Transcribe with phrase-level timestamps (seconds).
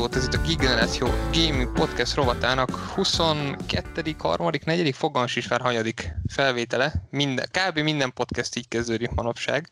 [0.00, 0.98] hallgatót, ez itt a Geek
[1.32, 6.92] Gaming Podcast rovatának 22., 3., 4., fogalmas is már hanyadik felvétele.
[7.10, 7.78] Minden, kb.
[7.78, 9.70] minden podcast így kezdődik manapság.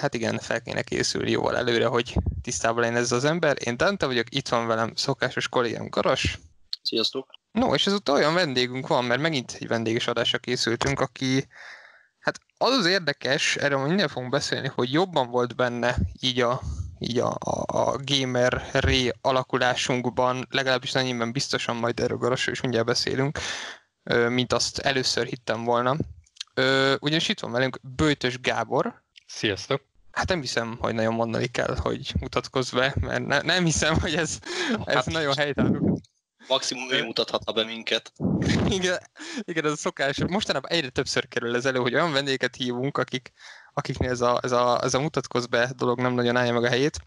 [0.00, 3.56] Hát igen, fel kéne készülni jóval előre, hogy tisztában legyen ez az ember.
[3.64, 6.38] Én Dante vagyok, itt van velem szokásos kollégám Garas.
[6.82, 7.30] Sziasztok!
[7.50, 11.46] No, és ezúttal olyan vendégünk van, mert megint egy vendéges adásra készültünk, aki
[12.18, 16.60] Hát az az érdekes, erről minden fogunk beszélni, hogy jobban volt benne így a,
[16.98, 22.86] így a, a, a gamer ré alakulásunkban, legalábbis annyiben biztosan majd erről Garasról is mindjárt
[22.86, 23.38] beszélünk,
[24.28, 25.96] mint azt először hittem volna.
[27.00, 29.02] Ugyanis itt van velünk Bőtös Gábor.
[29.26, 29.82] Sziasztok!
[30.10, 34.14] Hát nem hiszem, hogy nagyon mondani kell, hogy mutatkozz be, mert ne, nem hiszem, hogy
[34.14, 34.38] ez,
[34.84, 36.00] ez hát, nagyon helytálló.
[36.48, 38.12] Maximum ő mutathatna be minket.
[38.68, 38.98] Igen,
[39.42, 40.18] igen, ez a szokás.
[40.26, 43.32] Mostanában egyre többször kerül ez elő, hogy olyan vendéget hívunk, akik,
[43.76, 46.68] akiknél ez a, ez, a, ez a mutatkoz be dolog nem nagyon állja meg a
[46.68, 46.98] helyét.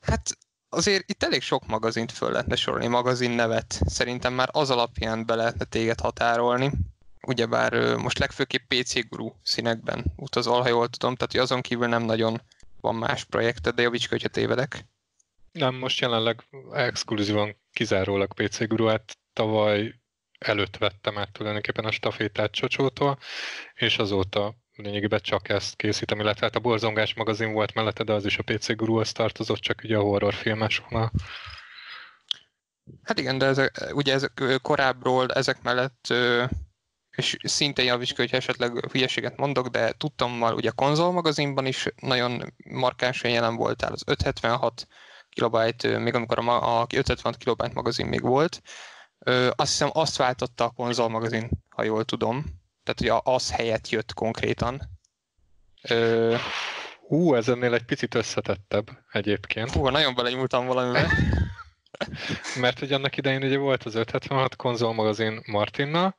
[0.00, 0.36] Hát
[0.68, 3.80] azért itt elég sok magazint föl lehetne sorolni, magazin nevet.
[3.86, 6.70] Szerintem már az alapján be lehetne téged határolni.
[7.26, 12.42] Ugyebár most legfőképp PC Guru színekben utazol, ha jól tudom, tehát azon kívül nem nagyon
[12.80, 14.84] van más projekted, de javíts, hogyha tévedek.
[15.52, 19.94] Nem, most jelenleg exkluzívan kizárólag PC Guruát tavaly
[20.38, 23.18] előtt vettem át tulajdonképpen a stafétát Csocsótól,
[23.74, 28.24] és azóta lényegében csak ezt készítem, illetve hát a Borzongás magazin volt mellette, de az
[28.24, 31.10] is a PC Guruhoz tartozott, csak ugye a horrorfilmes vonal.
[33.02, 36.12] Hát igen, de ezek, ugye ezek korábbról ezek mellett
[37.16, 41.88] és szintén javíts ki, hogyha esetleg hülyeséget mondok, de tudtam, ugye a konzol magazinban is
[42.00, 44.86] nagyon markánsan jelen voltál, az 576
[45.28, 48.62] kilobájt, még amikor a, a 556 kilobájt magazin még volt.
[49.50, 52.44] Azt hiszem azt váltotta a konzol magazin, ha jól tudom.
[52.84, 54.82] Tehát hogy az helyett jött konkrétan.
[57.06, 59.70] Hú, ez ennél egy picit összetettebb egyébként.
[59.70, 61.08] Hú, nagyon belenyúltam valamivel.
[62.60, 66.16] Mert hogy annak idején ugye volt az 576 konzolmagazin Martinnal,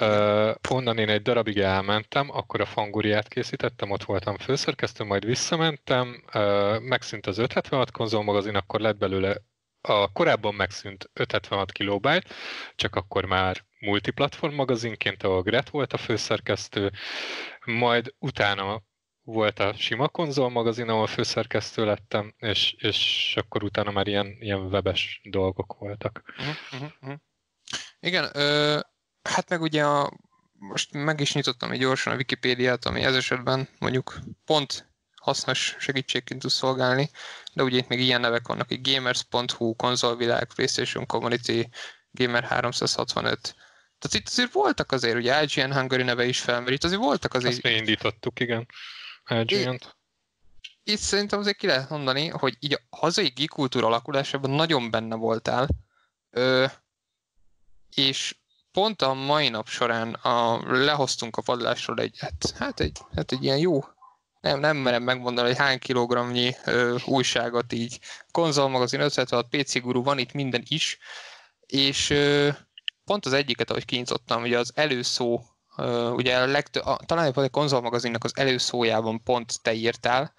[0.00, 6.24] Uh, onnan én egy darabig elmentem, akkor a fanguriát készítettem, ott voltam főszerkesztő, majd visszamentem,
[6.34, 9.36] uh, megszűnt az 576 konzolmagazin, akkor lett belőle
[9.80, 12.34] a korábban megszűnt 576 kilobájt,
[12.74, 16.92] csak akkor már multiplatform magazinként, ahol Gret volt a főszerkesztő,
[17.64, 18.82] majd utána
[19.22, 24.60] volt a sima konzol magazin, ahol főszerkesztő lettem, és, és akkor utána már ilyen, ilyen
[24.60, 26.22] webes dolgok voltak.
[26.38, 27.18] Uh-huh, uh-huh.
[28.00, 28.78] Igen, ö,
[29.22, 30.10] hát meg ugye a,
[30.52, 34.88] most meg is nyitottam egy gyorsan a Wikipédiát, ami ez esetben mondjuk pont
[35.20, 37.10] hasznos segítségként tud szolgálni,
[37.52, 41.68] de ugye itt még ilyen nevek vannak, hogy gamers.hu, konzolvilág, PlayStation Community,
[42.10, 43.54] Gamer 365,
[44.00, 47.52] tehát itt azért voltak azért, ugye IGN Hungary neve is felmerült, itt azért voltak azért...
[47.52, 48.66] Azt mi indítottuk, igen.
[49.28, 49.96] IGN-t.
[50.82, 55.14] Itt szerintem azért ki lehet mondani, hogy így a hazai geek kultúra alakulásában nagyon benne
[55.14, 55.68] voltál,
[56.30, 56.66] ö,
[57.94, 58.36] és
[58.72, 63.44] pont a mai nap során a, lehoztunk a padlásról egy, hát, hát, egy, hát egy
[63.44, 63.84] ilyen jó,
[64.40, 67.98] nem, nem merem megmondani, hogy hány kilogramnyi ö, újságot így,
[68.30, 70.98] konzolmagazin 56, PC Guru, van itt minden is,
[71.66, 72.48] és ö,
[73.10, 75.42] pont az egyiket, ahogy kinyitottam, ugye az előszó,
[76.12, 80.34] ugye a legtö- a, talán a konzolmagazinnak az előszójában pont te írtál,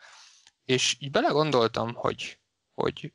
[0.65, 2.39] és így belegondoltam, hogy,
[2.73, 3.13] hogy,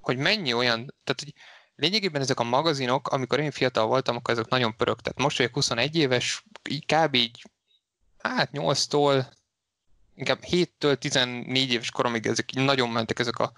[0.00, 1.34] hogy mennyi olyan, tehát hogy
[1.74, 5.16] lényegében ezek a magazinok, amikor én fiatal voltam, akkor ezek nagyon pörögtek.
[5.16, 7.14] Most vagyok 21 éves, így kb.
[7.14, 7.44] így,
[8.18, 9.26] hát 8-tól,
[10.14, 13.52] inkább 7-től 14 éves koromig ezek így nagyon mentek ezek a,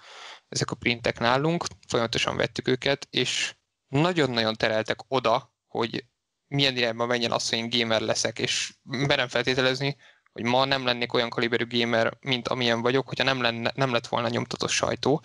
[0.49, 3.55] ezek a printek nálunk, folyamatosan vettük őket, és
[3.91, 6.05] nagyon-nagyon tereltek oda, hogy
[6.47, 9.97] milyen irányba menjen az, hogy én gamer leszek, és merem feltételezni,
[10.31, 14.07] hogy ma nem lennék olyan kaliberű gamer, mint amilyen vagyok, hogyha nem, lenne, nem lett
[14.07, 15.23] volna nyomtatott sajtó.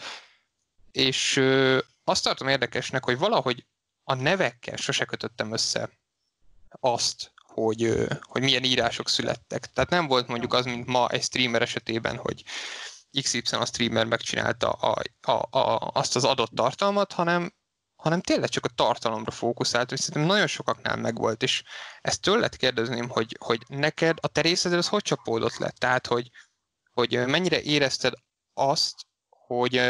[0.93, 1.37] És
[2.05, 3.67] azt tartom érdekesnek, hogy valahogy
[4.05, 5.91] a nevekkel sose kötöttem össze
[6.69, 9.73] azt, hogy, hogy milyen írások születtek.
[9.73, 12.45] Tehát nem volt mondjuk az, mint ma egy streamer esetében, hogy
[13.23, 17.53] XY a streamer megcsinálta a, a, a, azt az adott tartalmat, hanem,
[18.07, 21.63] hanem tényleg csak a tartalomra fókuszált, és szerintem nagyon sokaknál megvolt, és
[22.01, 25.71] ezt tőled kérdezném, hogy, hogy neked a te részed az hogy csapódott le?
[25.71, 26.31] Tehát, hogy,
[26.93, 28.13] hogy mennyire érezted
[28.55, 28.95] azt,
[29.29, 29.81] hogy,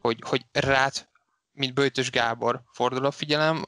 [0.00, 1.08] hogy, hogy rád,
[1.52, 3.64] mint Böjtös Gábor fordul a figyelem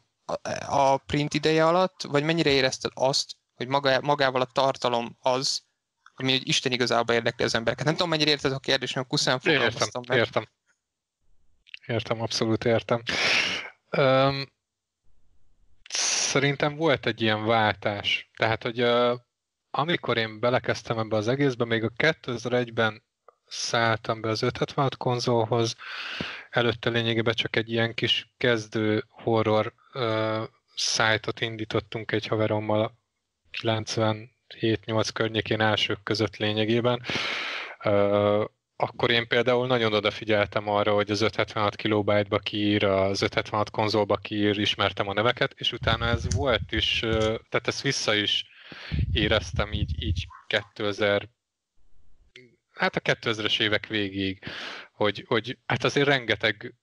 [0.67, 5.63] a print ideje alatt, vagy mennyire érezted azt, hogy maga, magával a tartalom az,
[6.15, 7.85] ami hogy Isten igazából érdekli az embereket.
[7.85, 10.19] Nem tudom, mennyire érted a kérdést, mert kuszán fogalmaztam meg.
[10.19, 10.49] Értem.
[11.91, 13.03] Értem, abszolút értem.
[13.97, 14.47] Um,
[15.89, 18.31] szerintem volt egy ilyen váltás.
[18.37, 19.19] Tehát, hogy uh,
[19.71, 23.03] amikor én belekezdtem ebbe az egészbe, még a 2001-ben
[23.47, 25.77] szálltam be az 576 konzolhoz,
[26.51, 30.43] előtte lényegében csak egy ilyen kis kezdő horror uh,
[30.75, 32.99] szájtot indítottunk egy haverommal
[33.63, 34.29] 97-8
[35.13, 37.03] környékén elsők között lényegében.
[37.85, 38.45] Uh,
[38.81, 44.59] akkor én például nagyon odafigyeltem arra, hogy az 576 kilobájtba kiír, az 576 konzolba kiír,
[44.59, 46.99] ismertem a neveket, és utána ez volt is,
[47.49, 48.45] tehát ezt vissza is
[49.13, 51.29] éreztem így, így 2000
[52.75, 54.45] hát a 2000-es évek végig,
[54.93, 56.75] hogy, hogy hát azért rengeteg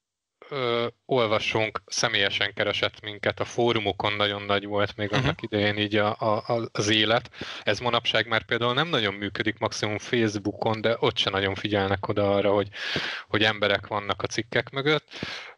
[0.49, 5.23] ö, olvasónk személyesen keresett minket, a fórumokon nagyon nagy volt még uh-huh.
[5.23, 7.29] annak idején így a, a, az élet.
[7.63, 12.35] Ez manapság már például nem nagyon működik, maximum Facebookon, de ott se nagyon figyelnek oda
[12.35, 12.69] arra, hogy,
[13.27, 15.07] hogy emberek vannak a cikkek mögött.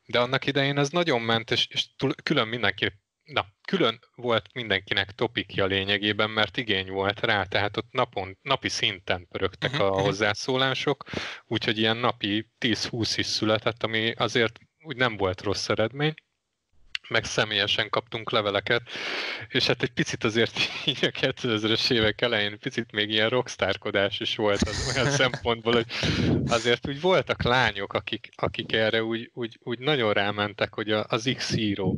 [0.05, 2.91] De annak idején ez nagyon ment, és, és túl, külön mindenki
[3.33, 9.27] na, külön volt mindenkinek topikja lényegében, mert igény volt rá, tehát ott napon, napi szinten
[9.27, 9.87] pörögtek uh-huh.
[9.87, 10.03] a mhm.
[10.03, 11.03] hozzászólások,
[11.47, 16.13] úgyhogy ilyen napi 10-20 is született, ami azért úgy nem volt rossz eredmény,
[17.09, 18.81] meg személyesen kaptunk leveleket,
[19.47, 24.35] és hát egy picit azért így a 2000-es évek elején picit még ilyen rockstárkodás is
[24.35, 25.91] volt az olyan szempontból, hogy
[26.47, 31.95] azért úgy voltak lányok, akik, akik erre úgy, úgy, úgy nagyon rámentek, hogy az X-Hero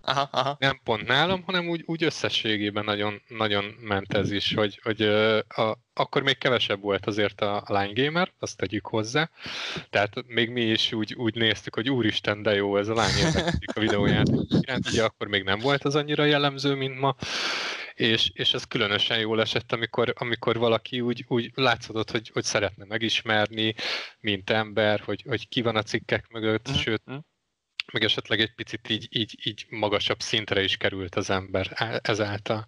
[0.00, 0.56] aha, aha.
[0.58, 5.02] nem pont nálam, hanem úgy, úgy összességében nagyon, nagyon ment ez is, hogy, hogy
[5.48, 9.30] a, akkor még kevesebb volt azért a Line Gamer, azt tegyük hozzá.
[9.90, 13.80] Tehát még mi is úgy, úgy néztük, hogy úristen, de jó ez a Line a
[13.80, 14.88] videójáték iránt.
[14.88, 17.16] Ugye akkor még nem volt az annyira jellemző, mint ma
[17.94, 22.84] és, és ez különösen jól esett, amikor, amikor valaki úgy, úgy látszott, hogy, hogy szeretne
[22.84, 23.74] megismerni,
[24.20, 26.74] mint ember, hogy, hogy ki van a cikkek mögött, mm.
[26.74, 27.16] sőt, mm
[27.92, 32.66] meg esetleg egy picit így, így, így magasabb szintre is került az ember e, ezáltal.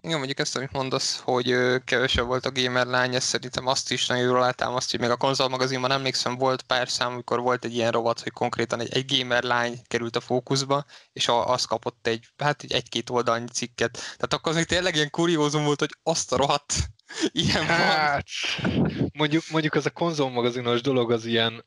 [0.00, 1.54] Igen, mondjuk ezt, amit mondasz, hogy
[1.84, 5.16] kevesebb volt a gamer lány, ezt szerintem azt is nagyon jól azt, hogy még a
[5.16, 9.18] konzol magazinban emlékszem, volt pár szám, amikor volt egy ilyen rovat, hogy konkrétan egy, egy
[9.18, 13.92] gamer lány került a fókuszba, és a, az kapott egy, hát egy, egy-két oldalnyi cikket.
[13.92, 16.74] Tehát akkor az még tényleg ilyen kuriózum volt, hogy azt a rohadt
[17.32, 18.24] ilyen hát,
[18.62, 19.10] van.
[19.12, 21.64] Mondjuk, mondjuk az a konzolmagazinos dolog az ilyen,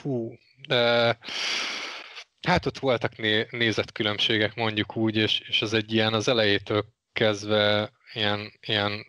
[0.00, 0.32] fú,
[2.46, 7.92] hát ott voltak né, nézetkülönbségek mondjuk úgy, és, és az egy ilyen az elejétől kezdve
[8.12, 9.06] ilyen, ilyen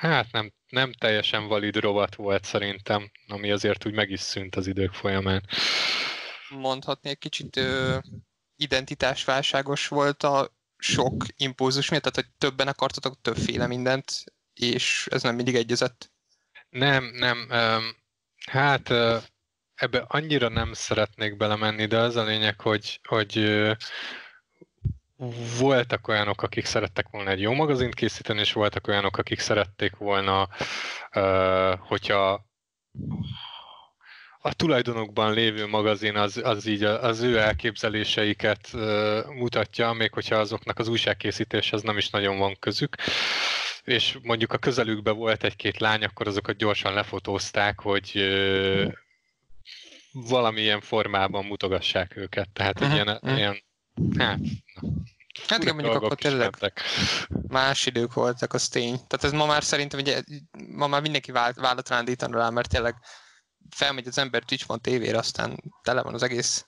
[0.00, 4.66] hát nem, nem teljesen valid rovat volt szerintem, ami azért úgy meg is szűnt az
[4.66, 5.48] idők folyamán.
[6.48, 7.98] Mondhatni egy kicsit ö,
[8.56, 14.24] identitásválságos volt a sok impulzus miatt, tehát hogy többen akartatok többféle mindent,
[14.54, 16.10] és ez nem mindig egyezett?
[16.70, 17.48] Nem, nem.
[18.46, 18.92] Hát
[19.78, 23.64] ebbe annyira nem szeretnék belemenni, de az a lényeg, hogy, hogy
[25.58, 30.48] voltak olyanok, akik szerettek volna egy jó magazint készíteni, és voltak olyanok, akik szerették volna,
[31.78, 32.46] hogyha
[34.40, 38.68] a tulajdonokban lévő magazin az, az így az ő elképzeléseiket
[39.28, 42.96] mutatja, még hogyha azoknak az újságkészítéshez nem is nagyon van közük.
[43.84, 48.10] És mondjuk a közelükben volt egy-két lány, akkor azokat gyorsan lefotózták, hogy
[50.12, 52.50] valamilyen formában mutogassák őket.
[52.52, 53.36] Tehát egy ilyen, uh-huh.
[53.36, 53.62] ilyen
[54.18, 54.38] hát,
[55.46, 56.54] Hát igen, mondjuk akkor tényleg
[57.48, 58.94] más idők voltak, az tény.
[58.94, 60.22] Tehát ez ma már szerintem, ugye,
[60.74, 62.94] ma már mindenki vállat rándítani rá, mert tényleg
[63.70, 66.66] felmegy az ember Twitch tévére, aztán tele van az egész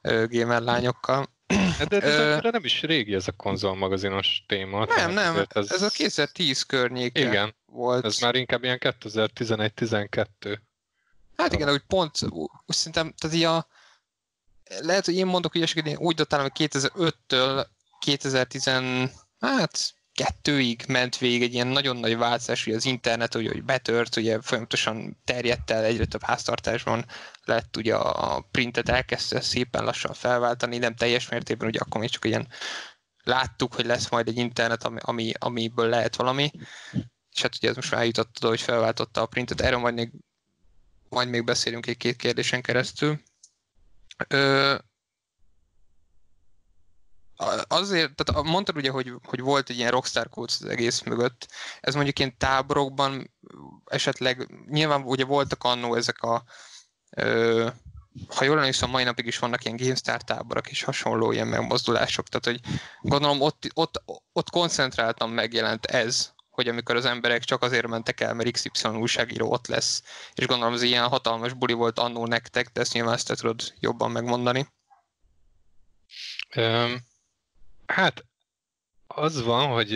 [0.00, 1.38] ö, gamer lányokkal.
[1.78, 4.84] Hát de ez uh, nem is régi ez a konzolmagazinos téma.
[4.84, 8.04] Nem, nem, ez, ez a 2010 környéke igen, volt.
[8.04, 10.58] ez már inkább ilyen 2011-12.
[11.36, 13.66] Hát igen, úgy pont, úgy szerintem, tehát így a,
[14.80, 17.66] lehet, hogy én mondok hogy én úgy datálom, hogy 2005-től
[18.00, 18.64] 2010,
[19.38, 24.16] hát kettőig ment végig egy ilyen nagyon nagy változás, hogy az internet ugye, hogy betört,
[24.16, 27.04] ugye folyamatosan terjedt el, egyre több háztartásban
[27.44, 32.24] lett, ugye a printet elkezdte szépen lassan felváltani, nem teljes mértékben, ugye akkor még csak
[32.24, 32.48] ilyen
[33.22, 36.50] láttuk, hogy lesz majd egy internet, ami, ami, amiből lehet valami,
[37.32, 40.12] és hát ugye ez most már eljutott oda, hogy felváltotta a printet, erről majd még,
[41.10, 43.20] majd még beszélünk egy-két kérdésen keresztül.
[44.28, 44.74] Ö,
[47.68, 51.48] azért, tehát mondtad ugye, hogy, hogy volt egy ilyen rockstar kód az egész mögött.
[51.80, 53.30] Ez mondjuk ilyen táborokban
[53.84, 56.44] esetleg, nyilván ugye voltak annó ezek a
[57.10, 57.68] ö,
[58.28, 62.60] ha jól emlékszem, mai napig is vannak ilyen GameStar táborok és hasonló ilyen megmozdulások, tehát
[62.60, 64.02] hogy gondolom ott, ott,
[64.32, 69.50] ott koncentráltan megjelent ez, hogy amikor az emberek csak azért mentek el, mert XY újságíró
[69.50, 70.02] ott lesz,
[70.34, 73.74] és gondolom az ilyen hatalmas buli volt annó nektek, de ezt nyilván ezt te tudod
[73.80, 74.66] jobban megmondani.
[76.56, 77.08] Um,
[77.90, 78.24] Hát
[79.06, 79.92] az van, hogy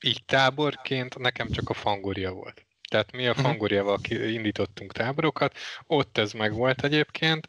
[0.00, 2.65] így táborként nekem csak a fangoria volt.
[2.88, 3.40] Tehát mi a Mhm.
[3.40, 7.46] Fangoriával ki- indítottunk táborokat, ott ez meg volt egyébként,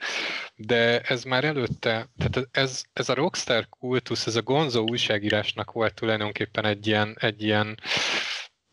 [0.56, 5.94] de ez már előtte, tehát ez, ez a Rockstar kultusz, ez a Gonzo újságírásnak volt
[5.94, 7.80] tulajdonképpen egy ilyen, egy ilyen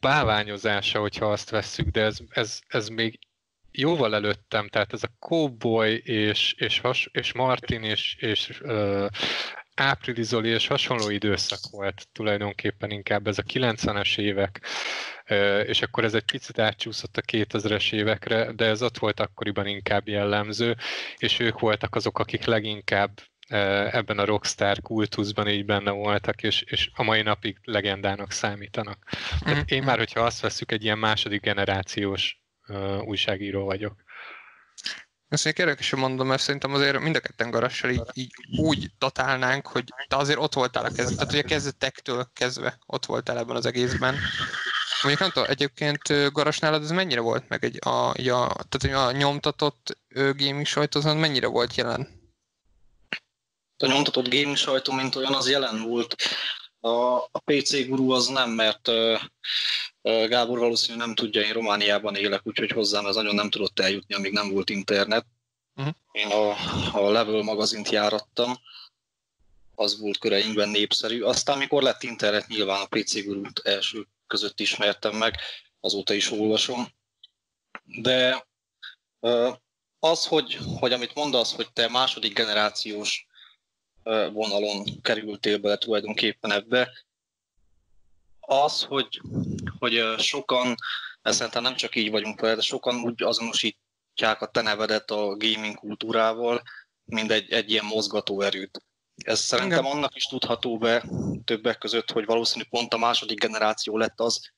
[0.01, 3.19] báványozása, hogyha azt vesszük, de ez, ez, ez még
[3.71, 9.07] jóval előttem, tehát ez a Cowboy és, és, has, és Martin és, és uh,
[9.75, 14.61] Áprili Zoli és hasonló időszak volt tulajdonképpen inkább ez a 90-es évek,
[15.67, 20.09] és akkor ez egy picit átcsúszott a 2000-es évekre, de ez ott volt akkoriban inkább
[20.09, 20.77] jellemző,
[21.17, 26.91] és ők voltak azok, akik leginkább ebben a rockstar kultuszban így benne voltak, és, és
[26.95, 28.99] a mai napig legendának számítanak.
[29.41, 32.43] Tehát én már, hogyha azt veszük, egy ilyen második generációs
[33.05, 34.04] újságíró vagyok.
[35.29, 39.67] Ezt még érdekesen mondom, mert szerintem azért mind a ketten garassal így, így úgy datálnánk,
[39.67, 43.67] hogy te azért ott voltál a kezdet, tehát ugye kezdetektől kezdve ott voltál ebben az
[43.67, 44.17] egészben.
[45.03, 49.13] Mondjuk nem tudom, egyébként Garas nálad ez mennyire volt meg egy, a, a, tehát a
[49.13, 52.23] nyomtatott gaming sajt azon mennyire volt jelen?
[53.77, 56.17] A nyomtatott gaming sajtó, mint olyan, az jelen volt.
[56.81, 58.89] A, a PC guru az nem, mert
[60.05, 64.33] Gábor valószínűleg nem tudja, én Romániában élek, úgyhogy hozzám ez nagyon nem tudott eljutni, amíg
[64.33, 65.27] nem volt internet.
[65.75, 65.89] Mhm.
[66.13, 66.57] Én a,
[66.93, 68.57] a Level magazint járattam,
[69.75, 71.23] az volt köreinkben népszerű.
[71.23, 75.37] Aztán, mikor lett internet, nyilván a PC gurút első között ismertem meg,
[75.81, 76.89] azóta is olvasom.
[77.85, 78.47] De
[79.99, 83.27] az, hogy, hogy amit mondasz, hogy te második generációs
[84.33, 86.93] vonalon kerültél bele tulajdonképpen ebbe.
[88.47, 89.21] Az, hogy,
[89.79, 90.75] hogy sokan,
[91.23, 95.37] ezt szerintem nem csak így vagyunk vele, de sokan úgy azonosítják a te nevedet a
[95.37, 96.63] gaming kultúrával,
[97.05, 98.83] mint egy, egy ilyen mozgató erőt.
[99.25, 99.97] Ez szerintem Igen.
[99.97, 101.09] annak is tudható be
[101.45, 104.53] többek között, hogy valószínű pont a második generáció lett az,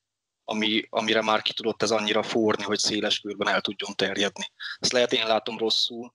[0.44, 4.44] ami, amire már ki tudott ez annyira forni, hogy széles körben el tudjon terjedni.
[4.78, 6.14] Ezt lehet én látom rosszul,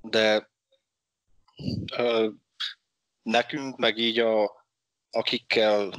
[0.00, 0.50] de
[1.96, 2.28] ö,
[3.22, 4.66] nekünk, meg így a,
[5.10, 5.92] akikkel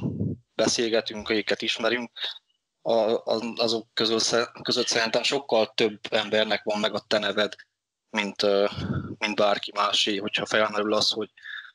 [0.62, 2.10] beszélgetünk, akiket ismerünk,
[2.82, 3.22] a,
[3.56, 4.18] azok közül,
[4.62, 7.54] között szerintem sokkal több embernek van meg a te neved,
[8.10, 8.46] mint,
[9.18, 11.30] mint bárki másé, hogyha felmerül az, hogy,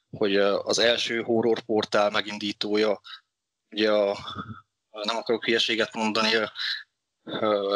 [0.09, 3.01] hogy az első horror portál megindítója,
[3.69, 4.17] ugye a,
[5.03, 6.51] nem akarok hülyeséget mondani, a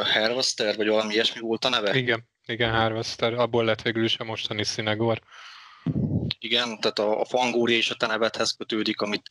[0.03, 1.95] Harvester, vagy valami ilyesmi volt a neve?
[1.95, 5.21] Igen, igen, Harvester, abból lett végül is a mostani Színegor.
[6.39, 9.27] Igen, tehát a, a fangóri és a te nevedhez kötődik, amit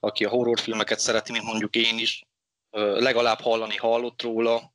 [0.00, 2.22] aki a horrorfilmeket szereti, mint mondjuk én is,
[2.70, 4.72] legalább hallani hallott róla,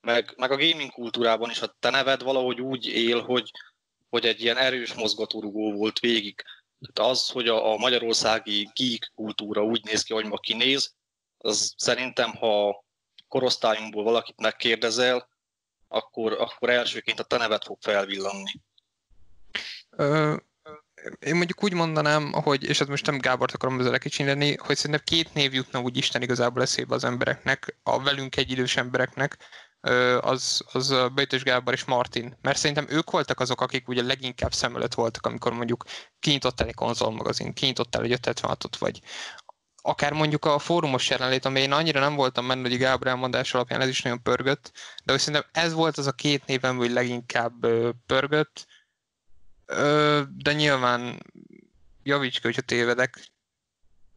[0.00, 3.50] meg, meg a gaming kultúrában is a te neved valahogy úgy él, hogy,
[4.08, 6.42] hogy egy ilyen erős mozgatórugó volt végig.
[6.80, 10.94] Tehát az, hogy a, a magyarországi geek kultúra úgy néz ki, hogy ma kinéz,
[11.38, 12.84] az szerintem, ha
[13.28, 15.28] korosztályunkból valakit megkérdezel,
[15.88, 18.52] akkor, akkor elsőként a te neved fog felvillanni.
[21.18, 25.04] Én mondjuk úgy mondanám, hogy, és ez most nem Gábort akarom ezzel kicsinni, hogy szerintem
[25.04, 29.36] két név jutna úgy Isten igazából eszébe az embereknek, a velünk egy idős embereknek,
[30.20, 32.36] az, az a Bejtös Gábor és Martin.
[32.40, 35.84] Mert szerintem ők voltak azok, akik ugye leginkább szem előtt voltak, amikor mondjuk
[36.20, 39.00] kinyitottál egy konzolmagazin, kinyitottál egy 576-ot, vagy
[39.82, 43.80] akár mondjuk a fórumos jelenlét, amely én annyira nem voltam benne, hogy Gábor elmondás alapján
[43.80, 44.72] ez is nagyon pörgött,
[45.04, 47.66] de hogy szerintem ez volt az a két névem, hogy leginkább
[48.06, 48.66] pörgött,
[49.66, 51.22] Ö, de nyilván
[52.02, 53.18] javíts ki, hogyha tévedek.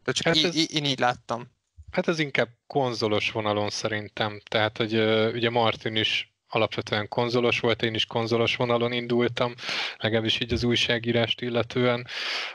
[0.03, 1.47] De csak Hát hát ez- én így láttam.
[1.91, 4.39] Hát ez inkább konzolos vonalon szerintem.
[4.43, 4.93] Tehát, hogy
[5.33, 9.53] ugye Martin is alapvetően konzolos volt, én is konzolos vonalon indultam,
[9.97, 12.07] legalábbis így az újságírást illetően.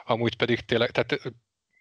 [0.04, 1.20] Amúgy pedig tényleg, tehát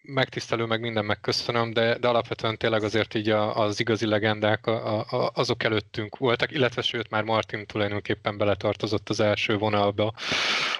[0.03, 4.99] megtisztelő, meg minden megköszönöm, de, de alapvetően tényleg azért így a, az igazi legendák a,
[4.99, 10.13] a, azok előttünk voltak, illetve sőt már Martin tulajdonképpen beletartozott az első vonalba,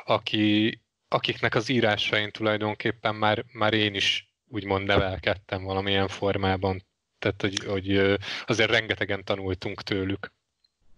[0.06, 6.86] aki, akiknek az írásain tulajdonképpen már, már én is úgymond nevelkedtem valamilyen formában.
[7.20, 10.32] Tehát, hogy, hogy azért rengetegen tanultunk tőlük.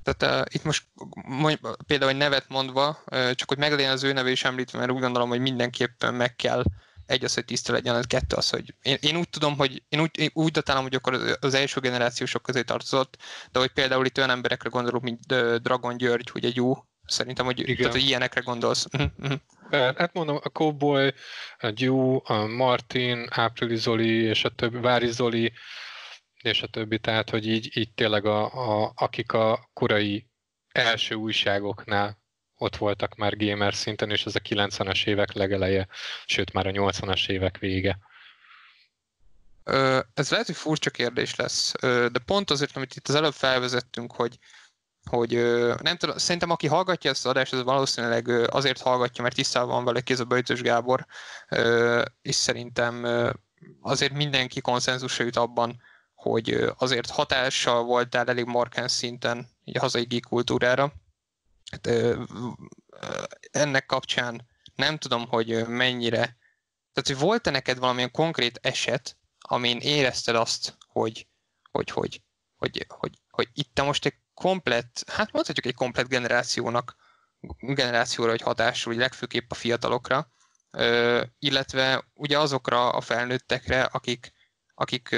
[0.03, 4.13] Tehát uh, itt most mondj, például egy nevet mondva, uh, csak hogy meglegyen az ő
[4.13, 6.63] neve is említve, mert úgy gondolom, hogy mindenképpen meg kell
[7.05, 9.99] egy az, hogy tiszta legyen, az kettő az, hogy én, én úgy tudom, hogy én
[9.99, 13.17] úgy, én úgy datálom, hogy akkor az, első generációsok közé tartozott,
[13.51, 15.25] de hogy például itt olyan emberekre gondolok, mint
[15.61, 16.73] Dragon György, ugye jó,
[17.05, 17.75] szerintem, hogy, Igen.
[17.75, 18.85] tehát, hogy ilyenekre gondolsz.
[18.91, 19.33] Mhm, mhm.
[19.69, 21.13] Hát mondom, a Cowboy,
[21.57, 25.53] a Dew, a Martin, Áprili Zoli és a többi, Vári Zoli
[26.41, 30.27] és a többi, tehát hogy így, így tényleg a, a, akik a korai
[30.71, 32.23] első újságoknál
[32.57, 35.87] ott voltak már gamer szinten, és ez a 90-es évek legeleje,
[36.25, 37.97] sőt már a 80-as évek vége.
[40.13, 44.39] Ez lehet, hogy furcsa kérdés lesz, de pont azért, amit itt az előbb felvezettünk, hogy,
[45.09, 45.31] hogy
[45.81, 49.85] nem tudom, szerintem aki hallgatja ezt az adást, az valószínűleg azért hallgatja, mert tisztában van
[49.85, 51.05] vele kéz a Böjtös Gábor,
[52.21, 53.05] és szerintem
[53.81, 55.81] azért mindenki konszenzusra jut abban,
[56.13, 60.93] hogy azért hatással voltál elég markáns szinten a hazai geek kultúrára.
[61.71, 61.87] Hát,
[63.51, 66.37] ennek kapcsán nem tudom, hogy mennyire,
[66.93, 71.27] tehát hogy volt-e neked valamilyen konkrét eset, amin érezted azt, hogy,
[71.71, 72.21] hogy, hogy,
[72.55, 76.95] hogy, hogy, hogy itt most egy komplett, hát mondhatjuk egy komplett generációnak,
[77.59, 80.31] generációra, hogy hatású, vagy legfőképp a fiatalokra,
[81.39, 84.31] illetve ugye azokra a felnőttekre, akik,
[84.75, 85.09] akik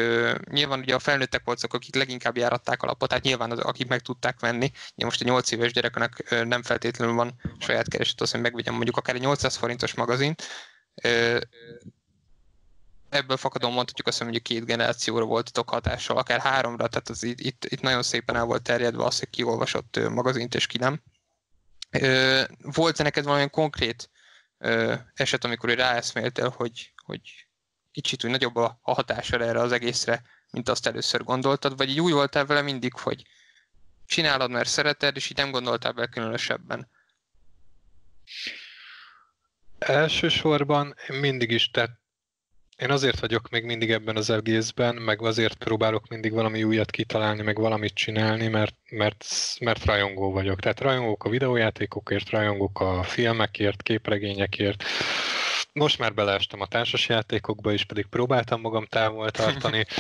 [0.52, 4.02] nyilván ugye a felnőttek voltak, akik leginkább járatták a lapot, tehát nyilván az, akik meg
[4.02, 4.72] tudták venni.
[4.96, 8.98] Ugye most egy 8 éves gyereknek nem feltétlenül van saját kereset, az, hogy megvegyem mondjuk
[8.98, 10.44] akár egy 800 forintos magazint,
[13.10, 17.40] ebből fakadóan mondhatjuk azt, hogy mondjuk két generációra voltatok hatással, akár háromra, tehát az itt,
[17.40, 21.02] itt, itt nagyon szépen el volt terjedve az, hogy ki olvasott magazint és ki nem.
[22.62, 24.10] Volt-e neked valamilyen konkrét
[25.14, 27.47] eset, amikor ráeszméltél, hogy, hogy
[28.02, 32.12] kicsit úgy nagyobb a, hatása erre az egészre, mint azt először gondoltad, vagy így úgy
[32.12, 33.24] voltál vele mindig, hogy
[34.06, 36.90] csinálod, mert szereted, és így nem gondoltál bele különösebben?
[39.80, 42.00] Elsősorban mindig is tett
[42.78, 47.42] én azért vagyok még mindig ebben az egészben, meg azért próbálok mindig valami újat kitalálni,
[47.42, 49.26] meg valamit csinálni, mert, mert,
[49.60, 50.60] mert rajongó vagyok.
[50.60, 54.84] Tehát rajongók a videójátékokért, rajongók a filmekért, képregényekért.
[55.78, 59.86] Most már beleestem a társasjátékokba is, pedig próbáltam magam távol tartani.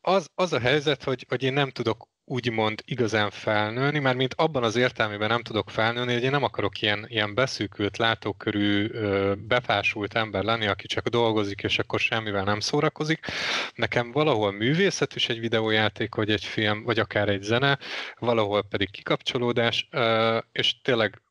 [0.00, 4.62] Az, az a helyzet, hogy, hogy én nem tudok úgymond igazán felnőni, mert mint abban
[4.62, 8.88] az értelmében nem tudok felnőni, hogy én nem akarok ilyen, ilyen beszűkült, látókörű,
[9.34, 13.26] befásult ember lenni, aki csak dolgozik, és akkor semmivel nem szórakozik.
[13.74, 17.78] Nekem valahol művészet is egy videójáték, vagy egy film, vagy akár egy zene,
[18.18, 19.88] valahol pedig kikapcsolódás,
[20.52, 21.22] és tényleg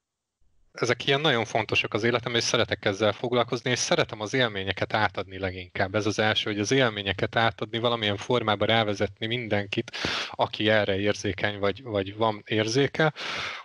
[0.71, 5.37] ezek ilyen nagyon fontosak az életem, és szeretek ezzel foglalkozni, és szeretem az élményeket átadni
[5.39, 5.95] leginkább.
[5.95, 9.91] Ez az első, hogy az élményeket átadni, valamilyen formában rávezetni mindenkit,
[10.31, 13.13] aki erre érzékeny, vagy, vagy van érzéke,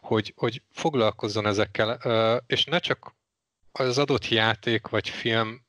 [0.00, 1.98] hogy, hogy foglalkozzon ezekkel,
[2.46, 3.14] és ne csak
[3.72, 5.64] az adott játék vagy film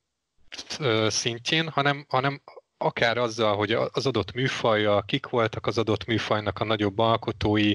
[1.08, 2.41] szintjén, hanem, hanem
[2.78, 7.74] akár azzal, hogy az adott műfaja, kik voltak az adott műfajnak a nagyobb alkotói,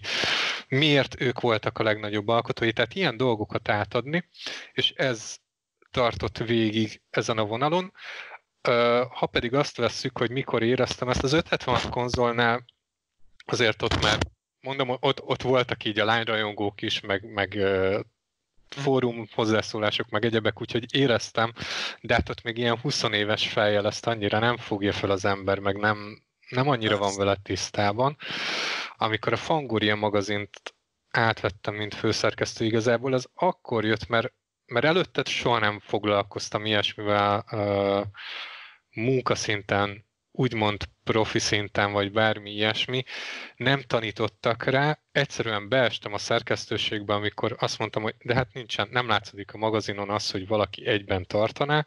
[0.69, 4.29] miért ők voltak a legnagyobb alkotói, tehát ilyen dolgokat átadni,
[4.73, 5.37] és ez
[5.91, 7.93] tartott végig ezen a vonalon.
[9.11, 12.65] Ha pedig azt vesszük, hogy mikor éreztem ezt az 576 konzolnál,
[13.45, 14.19] azért ott már
[14.61, 17.59] mondom, ott, ott voltak így a lányrajongók is, meg, meg
[18.75, 21.53] fórum hozzászólások, meg egyebek, úgyhogy éreztem,
[22.01, 25.59] de hát ott még ilyen 20 éves fejjel ezt annyira nem fogja fel az ember,
[25.59, 28.17] meg nem, nem annyira van vele tisztában.
[28.97, 30.75] Amikor a Fanguria magazint
[31.11, 34.33] átvettem, mint főszerkesztő igazából, az akkor jött, mert,
[34.67, 38.07] mert előtte soha nem foglalkoztam ilyesmivel uh,
[38.91, 40.09] munkaszinten,
[40.40, 43.05] úgymond profi szinten, vagy bármi ilyesmi,
[43.57, 49.09] nem tanítottak rá, egyszerűen beestem a szerkesztőségbe, amikor azt mondtam, hogy de hát nincsen, nem
[49.09, 51.87] látszik a magazinon az, hogy valaki egyben tartaná,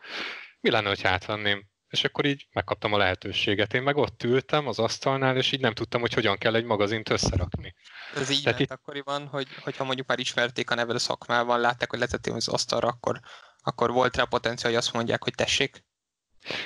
[0.59, 3.73] mi lenne, hogy átvenném és akkor így megkaptam a lehetőséget.
[3.73, 7.09] Én meg ott ültem az asztalnál, és így nem tudtam, hogy hogyan kell egy magazint
[7.09, 7.75] összerakni.
[8.15, 8.71] Ez így Tehát itt...
[8.71, 12.87] akkoriban, hogy, hogyha mondjuk már ismerték a neved a szakmában, látták, hogy letettem az asztalra,
[12.87, 13.19] akkor,
[13.57, 15.83] akkor volt rá potenciál, hogy azt mondják, hogy tessék?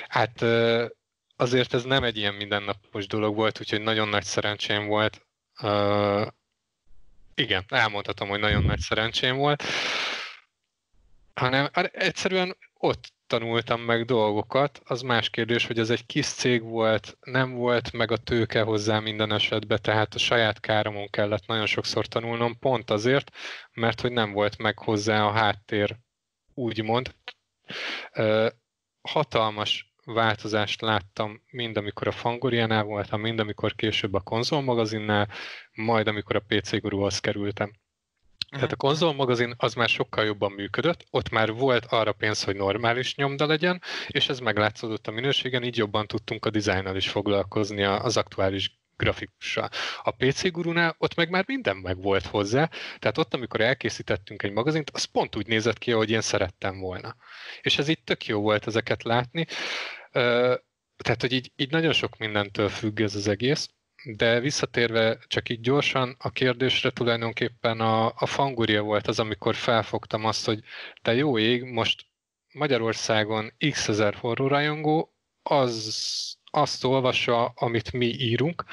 [0.08, 0.44] Hát
[1.40, 5.26] azért ez nem egy ilyen mindennapos dolog volt, úgyhogy nagyon nagy szerencsém volt.
[5.62, 6.26] Uh,
[7.34, 9.62] igen, elmondhatom, hogy nagyon nagy szerencsém volt.
[11.34, 14.80] Hanem hát egyszerűen ott tanultam meg dolgokat.
[14.84, 18.98] Az más kérdés, hogy ez egy kis cég volt, nem volt meg a tőke hozzá
[18.98, 23.30] minden esetben, tehát a saját káromon kellett nagyon sokszor tanulnom, pont azért,
[23.72, 25.96] mert hogy nem volt meg hozzá a háttér,
[26.54, 27.14] úgymond.
[29.02, 35.28] Hatalmas változást láttam mind amikor a Fangoriánál voltam, mind amikor később a konzolmagazinnál,
[35.72, 37.72] majd amikor a PC Guruhoz kerültem.
[38.50, 43.14] Tehát a konzolmagazin az már sokkal jobban működött, ott már volt arra pénz, hogy normális
[43.14, 48.16] nyomda legyen, és ez meglátszódott a minőségen, így jobban tudtunk a dizájnnal is foglalkozni az
[48.16, 49.68] aktuális grafikussal.
[50.02, 54.52] A PC gurunál ott meg már minden meg volt hozzá, tehát ott, amikor elkészítettünk egy
[54.52, 57.16] magazint, az pont úgy nézett ki, ahogy én szerettem volna.
[57.60, 59.46] És ez itt tök jó volt ezeket látni.
[60.12, 63.68] Tehát, hogy így, így nagyon sok mindentől függ ez az egész
[64.04, 70.24] de visszatérve csak így gyorsan a kérdésre tulajdonképpen a, a fanguria volt az, amikor felfogtam
[70.24, 70.60] azt, hogy
[71.02, 72.06] te jó ég, most
[72.52, 78.64] Magyarországon x ezer horrorrajongó, az azt olvassa, amit mi írunk,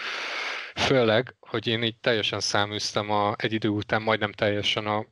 [0.76, 5.06] főleg, hogy én így teljesen száműztem a, egy idő után majdnem teljesen a,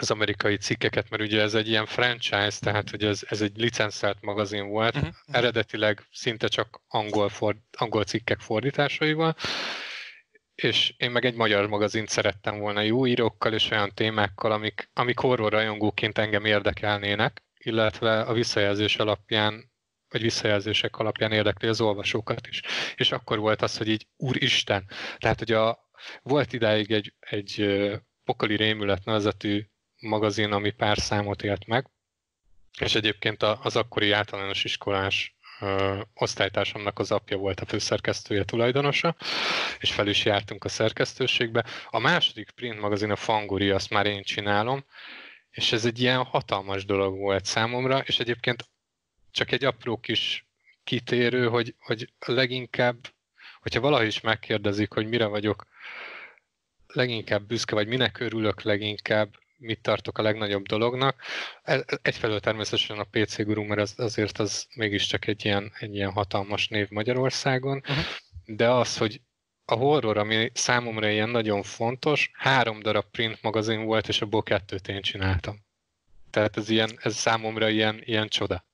[0.00, 4.18] az amerikai cikkeket, mert ugye ez egy ilyen franchise, tehát hogy ez, ez egy licenszelt
[4.20, 5.14] magazin volt, uh-huh.
[5.26, 9.36] eredetileg szinte csak angol, ford, angol cikkek fordításaival,
[10.62, 15.18] és én meg egy magyar magazint szerettem volna jó írókkal és olyan témákkal, amik, amik
[15.18, 19.70] horror rajongóként engem érdekelnének, illetve a visszajelzés alapján,
[20.08, 22.60] vagy visszajelzések alapján érdekli az olvasókat is.
[22.94, 25.78] És akkor volt az, hogy így úristen, tehát hogy a,
[26.22, 27.80] volt idáig egy, egy
[28.24, 29.66] Pokoli Rémület nevezetű
[30.00, 31.90] magazin, ami pár számot élt meg,
[32.78, 39.16] és egyébként az akkori általános iskolás ö, osztálytársamnak az apja volt a főszerkesztője, tulajdonosa,
[39.78, 41.64] és fel is jártunk a szerkesztőségbe.
[41.90, 44.84] A második print magazin, a Fanguri, azt már én csinálom,
[45.50, 48.68] és ez egy ilyen hatalmas dolog volt számomra, és egyébként
[49.30, 50.46] csak egy apró kis
[50.84, 52.96] kitérő, hogy, hogy leginkább,
[53.60, 55.66] hogyha valahogy is megkérdezik, hogy mire vagyok
[56.86, 61.22] leginkább büszke, vagy minek örülök leginkább, mit tartok a legnagyobb dolognak.
[62.02, 66.68] Egyfelől természetesen a PC Guru, mert az, azért az mégiscsak egy ilyen, egy ilyen hatalmas
[66.68, 68.04] név Magyarországon, uh-huh.
[68.46, 69.20] de az, hogy
[69.64, 74.88] a horror, ami számomra ilyen nagyon fontos, három darab print magazin volt, és abból kettőt
[74.88, 75.64] én csináltam.
[76.30, 78.64] Tehát ez, ilyen, ez számomra ilyen, ilyen csoda.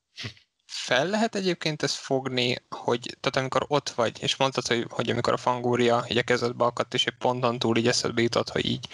[0.66, 5.33] Fel lehet egyébként ezt fogni, hogy tehát amikor ott vagy, és mondtad, hogy, hogy amikor
[5.33, 8.88] a fangúria így a kezedbe akadt, és egy ponton túl így eszedbe jutott, hogy így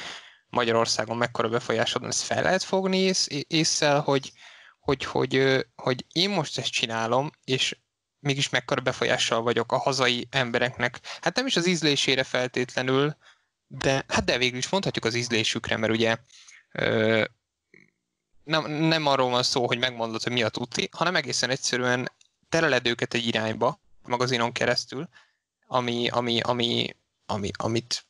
[0.52, 4.32] Magyarországon mekkora befolyásod ezt fel lehet fogni ész, észszel, hogy,
[4.80, 7.76] hogy, hogy, hogy én most ezt csinálom, és
[8.18, 11.00] mégis mekkora befolyással vagyok a hazai embereknek.
[11.20, 13.16] Hát nem is az ízlésére feltétlenül,
[13.66, 16.16] de hát de végül is mondhatjuk az ízlésükre, mert ugye
[16.72, 17.24] ö,
[18.44, 22.12] nem, nem arról van szó, hogy megmondod, hogy mi a tuti, hanem egészen egyszerűen
[22.48, 25.08] tereled őket egy irányba, magazinon keresztül,
[25.66, 28.06] ami, ami, ami, ami, amit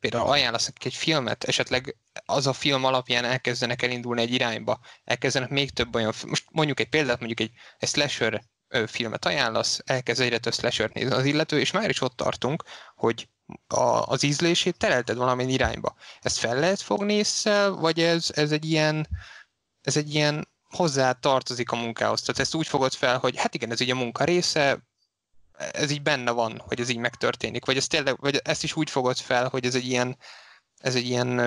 [0.00, 5.48] például ajánlasz nekik egy filmet, esetleg az a film alapján elkezdenek elindulni egy irányba, elkezdenek
[5.48, 8.42] még több olyan, most mondjuk egy példát, mondjuk egy, egy slasher
[8.86, 12.62] filmet ajánlasz, elkezd egyre több slasher nézni az illető, és már is ott tartunk,
[12.94, 13.28] hogy
[13.66, 15.94] a, az ízlését terelted valamilyen irányba.
[16.20, 19.08] Ezt fel lehet fogni észre, vagy ez, ez egy ilyen,
[19.80, 22.20] ez egy ilyen hozzá tartozik a munkához.
[22.20, 24.85] Tehát ezt úgy fogod fel, hogy hát igen, ez így a munka része,
[25.56, 28.90] ez így benne van, hogy ez így megtörténik, vagy, ez tényleg, vagy ezt is úgy
[28.90, 30.16] fogod fel, hogy ez egy ilyen,
[30.78, 31.38] ez egy ilyen,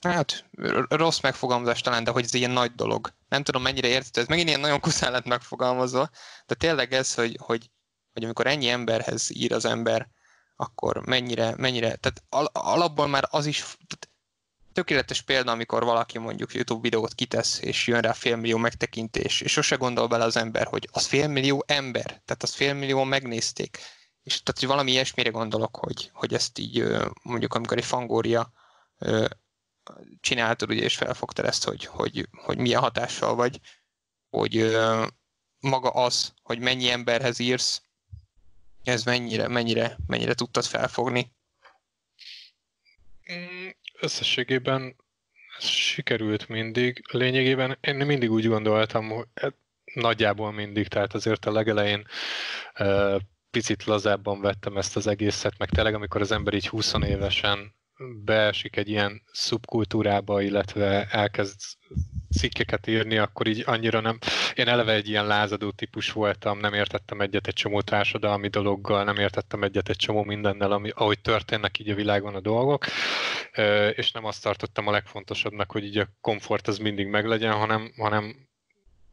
[0.00, 0.44] hát
[0.88, 3.12] rossz megfogalmazás talán, de hogy ez egy ilyen nagy dolog.
[3.28, 6.10] Nem tudom, mennyire érted, ez megint ilyen nagyon kuszán lett megfogalmazva,
[6.46, 7.70] de tényleg ez, hogy, hogy,
[8.12, 10.08] hogy amikor ennyi emberhez ír az ember,
[10.56, 14.08] akkor mennyire, mennyire, tehát al- alapból már az is, tehát
[14.72, 19.76] tökéletes példa, amikor valaki mondjuk YouTube videót kitesz, és jön rá félmillió megtekintés, és sose
[19.76, 23.78] gondol bele az ember, hogy az félmillió ember, tehát az félmillió megnézték.
[24.22, 26.84] És tehát, hogy valami ilyesmire gondolok, hogy, hogy ezt így
[27.22, 28.52] mondjuk, amikor egy fangória
[30.20, 33.60] csináltad, ugye, és felfogtad ezt, hogy, hogy, hogy milyen hatással vagy,
[34.30, 34.76] hogy
[35.60, 37.82] maga az, hogy mennyi emberhez írsz,
[38.84, 41.32] ez mennyire, mennyire, mennyire tudtad felfogni?
[44.00, 44.96] Összességében
[45.58, 47.02] ez sikerült mindig.
[47.10, 49.52] Lényegében én mindig úgy gondoltam, hogy e,
[49.94, 52.06] nagyjából mindig, tehát azért a legelején
[53.50, 57.74] picit lazábban vettem ezt az egészet, meg tényleg amikor az ember így 20 évesen
[58.24, 61.60] beesik egy ilyen szubkultúrába, illetve elkezd
[62.30, 64.18] cikkeket írni, akkor így annyira nem...
[64.54, 69.16] Én eleve egy ilyen lázadó típus voltam, nem értettem egyet egy csomó társadalmi dologgal, nem
[69.16, 72.84] értettem egyet egy csomó mindennel, ami, ahogy történnek így a világon a dolgok,
[73.94, 78.48] és nem azt tartottam a legfontosabbnak, hogy így a komfort az mindig meglegyen, hanem, hanem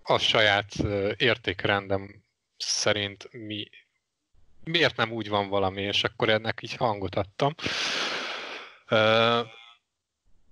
[0.03, 0.73] a saját
[1.17, 2.23] értékrendem
[2.57, 3.69] szerint mi,
[4.63, 7.55] miért nem úgy van valami, és akkor ennek így hangot adtam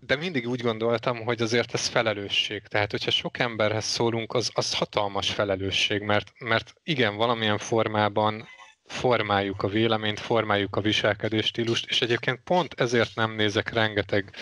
[0.06, 2.62] de mindig úgy gondoltam, hogy azért ez felelősség.
[2.68, 8.48] Tehát, hogyha sok emberhez szólunk, az, az hatalmas felelősség, mert, mert igen, valamilyen formában
[8.86, 14.34] formáljuk a véleményt, formáljuk a viselkedés stílust, és egyébként pont ezért nem nézek rengeteg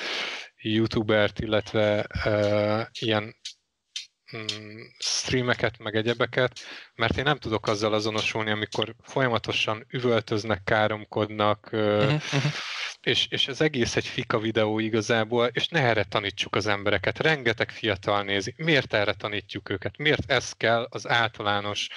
[0.55, 3.35] youtubert, illetve uh, ilyen
[4.97, 6.59] streameket, meg egyebeket,
[6.95, 12.21] mert én nem tudok azzal azonosulni, amikor folyamatosan üvöltöznek, káromkodnak, uh,
[13.01, 17.19] és, és az egész egy fika videó igazából, és ne erre tanítsuk az embereket.
[17.19, 18.53] Rengeteg fiatal nézi.
[18.57, 19.97] Miért erre tanítjuk őket?
[19.97, 21.87] Miért ez kell az általános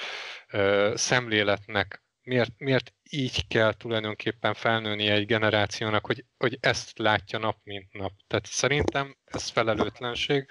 [0.94, 2.02] szemléletnek?
[2.22, 8.12] Miért, miért így kell tulajdonképpen felnőni egy generációnak, hogy, hogy ezt látja nap mint nap?
[8.26, 10.50] Tehát szerintem ez felelőtlenség,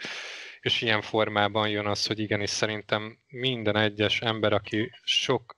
[0.63, 5.57] és ilyen formában jön az, hogy igenis szerintem minden egyes ember, aki sok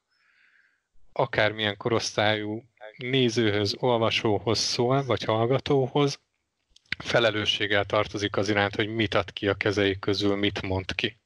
[1.12, 2.64] akármilyen korosztályú
[2.98, 6.20] nézőhöz, olvasóhoz szól, vagy hallgatóhoz,
[6.98, 11.20] felelősséggel tartozik az iránt, hogy mit ad ki a kezei közül, mit mond ki.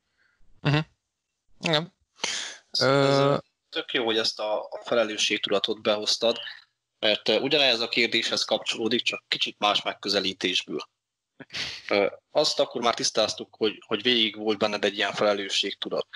[0.61, 0.83] Uh-huh.
[1.61, 1.93] Igen.
[2.79, 3.37] Ö...
[3.69, 6.39] Tök jó, hogy ezt a, a felelősségtudatot behoztad,
[6.99, 10.89] mert ugyanez a kérdéshez kapcsolódik, csak kicsit más megközelítésből.
[12.31, 16.07] Azt akkor már tisztáztuk, hogy, hogy végig volt benned egy ilyen felelősségtudat.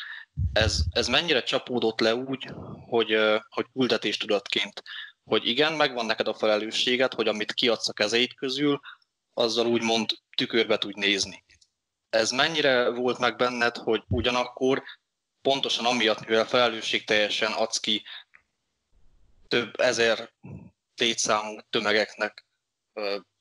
[0.53, 2.51] Ez, ez mennyire csapódott le úgy,
[2.87, 3.17] hogy,
[3.49, 4.83] hogy küldetéstudatként,
[5.23, 8.79] hogy igen, megvan neked a felelősséget, hogy amit kiadsz a kezeid közül,
[9.33, 11.43] azzal úgymond tükörbe tudj nézni.
[12.09, 14.83] Ez mennyire volt meg benned, hogy ugyanakkor
[15.41, 18.03] pontosan amiatt, mivel felelősség teljesen adsz ki
[19.47, 20.33] több ezer
[20.95, 22.45] létszámú tömegeknek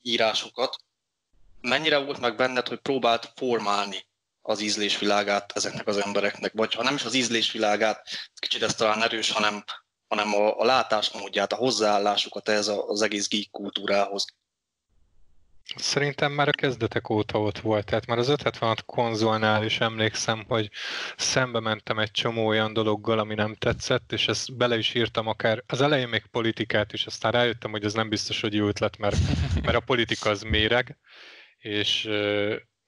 [0.02, 0.76] írásokat,
[1.62, 4.06] mennyire volt meg benned, hogy próbált formálni
[4.42, 9.30] az ízlésvilágát ezeknek az embereknek, vagy ha nem is az ízlésvilágát, kicsit ez talán erős,
[9.30, 9.64] hanem,
[10.08, 14.24] hanem a, a látásmódját, a hozzáállásukat ez az egész geek kultúrához.
[15.76, 20.70] Szerintem már a kezdetek óta ott volt, tehát már az 576 konzolnál is emlékszem, hogy
[21.16, 25.62] szembe mentem egy csomó olyan dologgal, ami nem tetszett, és ezt bele is írtam akár.
[25.66, 29.16] Az elején még politikát is, aztán rájöttem, hogy ez nem biztos, hogy jó ötlet, mert,
[29.62, 30.98] mert a politika az méreg,
[31.62, 32.08] és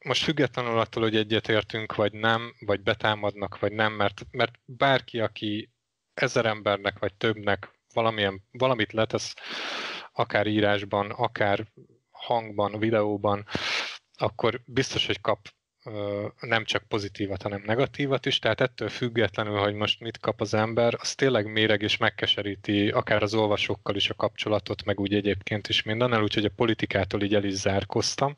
[0.04, 5.72] most függetlenül attól, hogy egyetértünk, vagy nem, vagy betámadnak, vagy nem, mert, mert bárki, aki
[6.14, 9.34] ezer embernek, vagy többnek valamilyen, valamit letesz,
[10.12, 11.66] akár írásban, akár
[12.10, 13.46] hangban, videóban,
[14.16, 15.48] akkor biztos, hogy kap
[16.40, 20.96] nem csak pozitívat, hanem negatívat is, tehát ettől függetlenül, hogy most mit kap az ember,
[21.00, 25.82] az tényleg méreg és megkeseríti akár az olvasókkal is a kapcsolatot, meg úgy egyébként is
[25.82, 28.34] mindennel, úgyhogy a politikától így el is zárkoztam,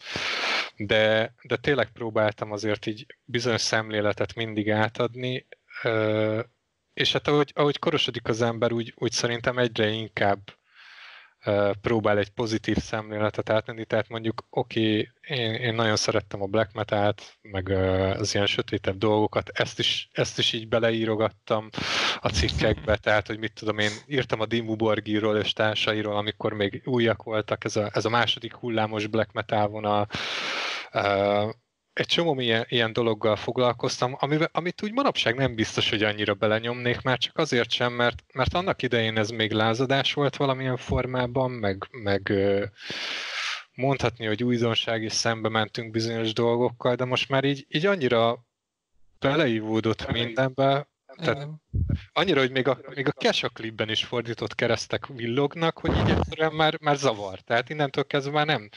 [0.77, 5.47] de, de tényleg próbáltam azért így bizonyos szemléletet mindig átadni,
[6.95, 10.39] és hát ahogy, ahogy korosodik az ember, úgy, úgy szerintem egyre inkább
[11.81, 16.73] próbál egy pozitív szemléletet átmenni, tehát mondjuk oké, okay, én, én nagyon szerettem a black
[16.73, 17.69] metal-t, meg
[18.19, 21.69] az ilyen sötétebb dolgokat, ezt is, ezt is így beleírogattam
[22.21, 26.83] a cikkekbe, tehát hogy mit tudom én, írtam a Dimmu Borgirról és társairól, amikor még
[26.85, 30.09] újak voltak, ez a, ez a második hullámos black metal vonal,
[31.97, 37.03] egy csomó ilyen, ilyen dologgal foglalkoztam, amivel, amit úgy manapság nem biztos, hogy annyira belenyomnék,
[37.03, 41.89] már csak azért sem, mert, mert annak idején ez még lázadás volt valamilyen formában, meg,
[41.91, 42.33] meg
[43.75, 48.45] mondhatni, hogy újdonság, és szembe mentünk bizonyos dolgokkal, de most már így, így annyira
[49.19, 51.49] beleívódott mindenbe, tehát
[52.13, 56.53] annyira, hogy még a, még a Kesha klipben is fordított keresztek villognak, hogy így egyszerűen
[56.53, 57.41] már, már zavar.
[57.41, 58.69] Tehát innentől kezdve már nem,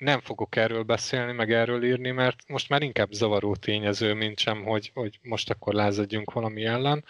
[0.00, 4.64] nem fogok erről beszélni, meg erről írni, mert most már inkább zavaró tényező, mint sem,
[4.64, 7.04] hogy, hogy most akkor lázadjunk valami ellen.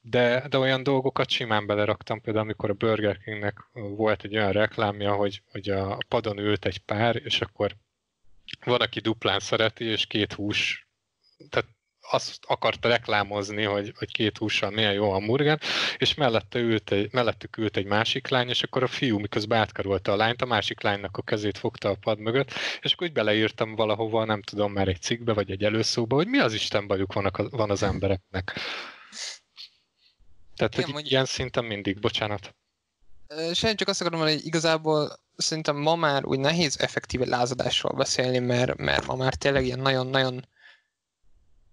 [0.00, 5.14] De, de olyan dolgokat simán beleraktam, például amikor a Burger Kingnek volt egy olyan reklámja,
[5.14, 7.76] hogy, hogy a padon ült egy pár, és akkor
[8.64, 10.88] van, aki duplán szereti, és két hús,
[11.50, 11.68] tehát
[12.10, 15.60] azt akarta reklámozni, hogy, hogy két hússal milyen jó a hamburger,
[15.96, 20.12] és mellette ült egy, mellettük ült egy másik lány, és akkor a fiú miközben átkarolta
[20.12, 23.74] a lányt, a másik lánynak a kezét fogta a pad mögött, és akkor úgy beleírtam
[23.74, 27.26] valahova, nem tudom, már egy cikkbe, vagy egy előszóba, hogy mi az Isten bajuk van,
[27.26, 28.54] a, van az embereknek.
[30.56, 31.12] Tehát, Igen, hogy mondjuk...
[31.12, 32.54] ilyen szinten mindig, bocsánat.
[33.28, 38.38] Sajnos csak azt akarom mondani, hogy igazából szerintem ma már úgy nehéz effektíve lázadásról beszélni,
[38.38, 40.44] mert, mert ma már tényleg ilyen nagyon-nagyon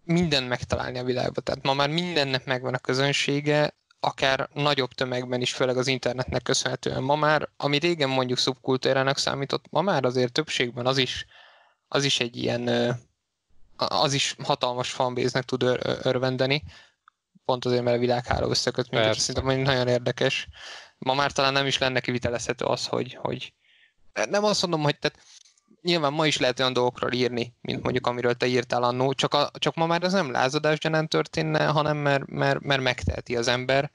[0.07, 1.43] minden megtalálni a világban.
[1.43, 7.03] Tehát ma már mindennek megvan a közönsége, akár nagyobb tömegben is, főleg az internetnek köszönhetően.
[7.03, 11.25] Ma már, ami régen mondjuk szubkultúrának számított, ma már azért többségben az is,
[11.87, 12.95] az is egy ilyen,
[13.75, 16.63] az is hatalmas fanbase tud ör- örvendeni,
[17.45, 20.47] pont azért, mert a világháló összeköt minket, szerintem nagyon érdekes.
[20.97, 23.53] Ma már talán nem is lenne kivitelezhető az, hogy, hogy
[24.29, 25.19] nem azt mondom, hogy tehát
[25.87, 29.51] nyilván ma is lehet olyan dolgokról írni, mint mondjuk amiről te írtál annó, csak, a,
[29.59, 33.91] csak ma már ez nem lázadásgyanán történne, hanem mert, mert, mert megteheti az ember,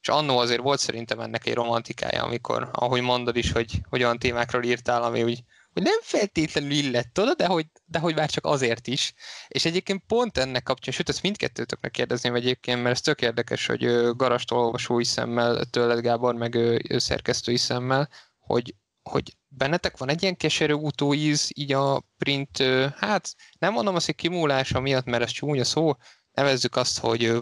[0.00, 4.18] és annó azért volt szerintem ennek egy romantikája, amikor, ahogy mondod is, hogy, hogy olyan
[4.18, 8.44] témákról írtál, ami úgy, hogy nem feltétlenül illett oda, de hogy, de hogy már csak
[8.44, 9.14] azért is.
[9.48, 13.84] És egyébként pont ennek kapcsán, sőt, ezt mindkettőtöknek kérdezném egyébként, mert ez tök érdekes, hogy
[14.16, 18.74] Garastól olvasói szemmel, tőled Gábor, meg ő, ő szerkesztői szemmel, hogy,
[19.10, 22.58] hogy bennetek van egy ilyen keserű utóíz, így a print,
[22.96, 25.96] hát nem mondom azt, hogy kimúlása miatt, mert ez csúnya szó,
[26.32, 27.32] nevezzük azt, hogy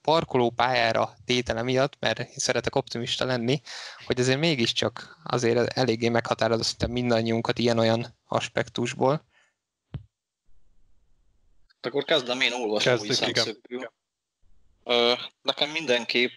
[0.00, 3.60] parkoló pályára tétele miatt, mert én szeretek optimista lenni,
[4.04, 9.24] hogy azért mégiscsak azért eléggé meghatározó szinte mindannyiunkat ilyen-olyan aspektusból.
[11.80, 13.92] Akkor kezdem én olvasói szemszögből.
[15.42, 16.30] Nekem mindenképp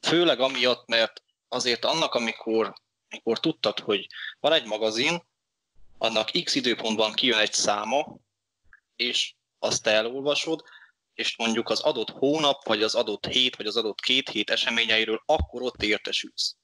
[0.00, 2.72] Főleg amiatt, mert azért annak, amikor,
[3.08, 4.06] amikor tudtad, hogy
[4.40, 5.26] van egy magazin,
[5.98, 8.16] annak x időpontban kijön egy száma,
[8.96, 10.62] és azt elolvasod,
[11.14, 15.22] és mondjuk az adott hónap, vagy az adott hét, vagy az adott két hét eseményeiről
[15.26, 16.56] akkor ott értesülsz.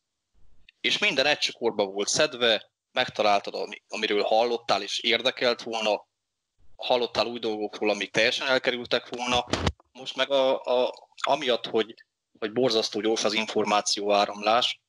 [0.81, 6.07] És minden egy csokorba volt szedve, megtaláltad, amiről hallottál és érdekelt volna,
[6.77, 9.45] hallottál új dolgokról, amik teljesen elkerültek volna.
[9.93, 10.95] Most meg a, a,
[11.27, 11.95] amiatt, hogy,
[12.45, 14.81] hogy borzasztó gyors az információ áramlás,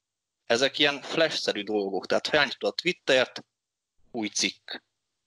[0.46, 2.06] ezek ilyen flash-szerű dolgok.
[2.06, 3.46] Tehát felnyitod a Twittert,
[4.12, 4.72] új cikk.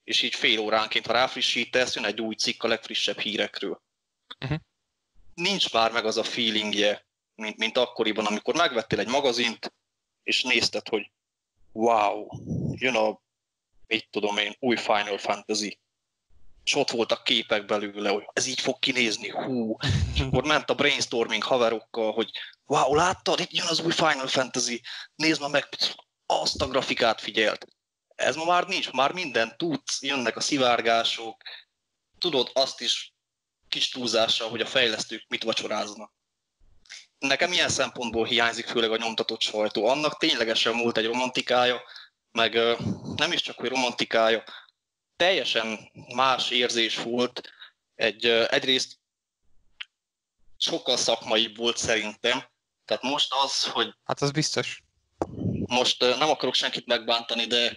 [0.04, 3.82] És így fél óránként, ha ráfrissítesz, jön egy új cikk a legfrissebb hírekről.
[4.40, 4.58] Uh-huh.
[5.34, 9.72] Nincs már meg az a feelingje, mint, mint akkoriban, amikor megvettél egy magazint,
[10.22, 11.10] és nézted, hogy
[11.72, 12.26] wow,
[12.72, 13.20] jön a,
[13.86, 15.78] mit tudom én, új Final Fantasy.
[16.68, 19.76] És ott voltak képek belőle, hogy ez így fog kinézni, hú.
[20.14, 22.31] És akkor ment a brainstorming haverokkal, hogy
[22.66, 24.83] wow, láttad, itt jön az új Final Fantasy,
[25.14, 25.68] nézd már meg,
[26.26, 27.66] azt a grafikát figyelt.
[28.14, 31.42] Ez ma már nincs, már minden tudsz, jönnek a szivárgások,
[32.18, 33.14] tudod azt is
[33.68, 36.12] kis túlzással, hogy a fejlesztők mit vacsoráznak.
[37.18, 39.87] Nekem ilyen szempontból hiányzik főleg a nyomtatott sajtó.
[39.87, 41.83] Annak ténylegesen volt egy romantikája,
[42.31, 42.54] meg
[43.16, 44.44] nem is csak, hogy romantikája,
[45.18, 47.50] teljesen más érzés volt.
[47.94, 48.98] Egy, egyrészt
[50.57, 52.44] sokkal szakmai volt szerintem.
[52.85, 53.94] Tehát most az, hogy...
[54.04, 54.83] Hát az biztos.
[55.66, 57.72] Most nem akarok senkit megbántani, de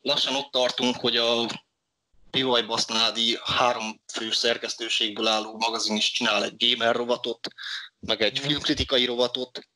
[0.00, 1.46] lassan ott tartunk, hogy a
[2.30, 7.48] Pivaj Basznádi három fő szerkesztőségből álló magazin is csinál egy gamer rovatot,
[7.98, 9.68] meg egy filmkritikai rovatot.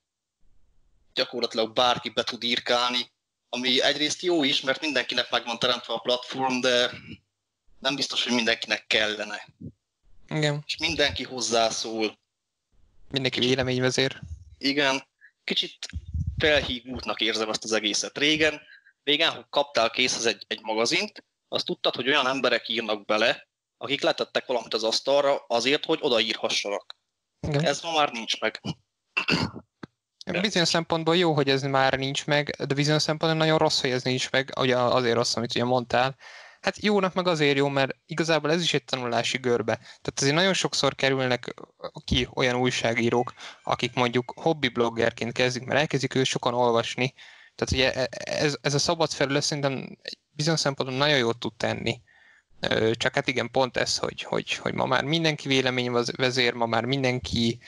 [1.15, 3.13] Gyakorlatilag bárki be tud írkálni,
[3.55, 6.91] ami egyrészt jó is, mert mindenkinek meg van teremtve a platform, de
[7.79, 9.47] nem biztos, hogy mindenkinek kellene.
[10.29, 10.63] Igen.
[10.67, 12.19] És mindenki hozzászól.
[13.11, 14.21] Mindenki véleményvezér.
[14.59, 15.07] Igen.
[15.45, 15.79] Kicsit
[16.39, 18.19] felhígultnak érzem azt az egészet.
[18.19, 18.61] Régen,
[19.05, 24.03] régen, ha kaptál készhez egy, egy magazint, azt tudtad, hogy olyan emberek írnak bele, akik
[24.03, 26.97] letettek valamit az asztalra azért, hogy odaírhassanak.
[27.41, 27.65] Igen.
[27.65, 28.61] Ez ma már nincs meg.
[30.25, 34.03] Bizonyos szempontból jó, hogy ez már nincs meg, de bizonyos szempontból nagyon rossz, hogy ez
[34.03, 36.17] nincs meg, ugye azért rossz, amit ugye mondtál.
[36.61, 39.75] Hát jónak meg azért jó, mert igazából ez is egy tanulási görbe.
[39.77, 41.55] Tehát azért nagyon sokszor kerülnek
[42.05, 47.15] ki olyan újságírók, akik mondjuk hobby bloggerként kezdik, mert elkezdik ő sokan olvasni.
[47.55, 48.09] Tehát ugye e,
[48.45, 49.99] ez, ez a szabad felület szerintem
[50.31, 52.01] bizonyos szempontból nagyon jót tud tenni.
[52.93, 56.85] Csak hát igen, pont ez, hogy, hogy, hogy ma már mindenki vélemény vezér, ma már
[56.85, 57.59] mindenki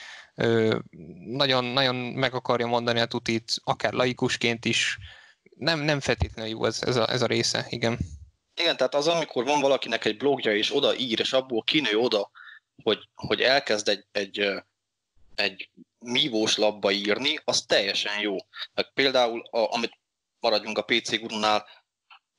[1.25, 4.97] nagyon, nagyon meg akarja mondani a tutit, akár laikusként is.
[5.55, 7.97] Nem, nem feltétlenül jó ez, ez, a, ez a része, igen.
[8.55, 12.31] Igen, tehát az, amikor van valakinek egy blogja, és oda ír, és abból kinő oda,
[12.83, 14.63] hogy, hogy elkezd egy, egy,
[15.35, 15.69] egy
[15.99, 18.35] mívós labba írni, az teljesen jó.
[18.73, 19.99] Meg például, a, amit
[20.39, 21.65] maradjunk a PC gurunál,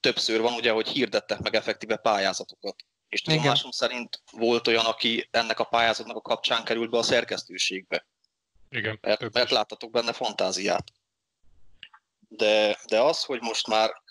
[0.00, 2.76] többször van ugye, hogy hirdettek meg effektíve pályázatokat.
[3.08, 8.06] És tudomásom szerint volt olyan, aki ennek a pályázatnak a kapcsán került be a szerkesztőségbe.
[8.70, 8.98] Igen.
[9.00, 10.92] Mert, mert láttatok benne fantáziát.
[12.28, 14.02] De, de az, hogy most már,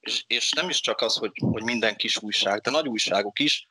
[0.00, 3.66] és, és nem is csak az, hogy, hogy minden kis újság, de nagy újságok is,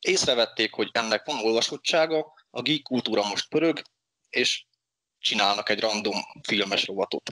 [0.00, 3.82] észrevették, hogy ennek van olvasottsága, a geek kultúra most pörög,
[4.30, 4.64] és
[5.18, 7.30] csinálnak egy random filmes rovatot.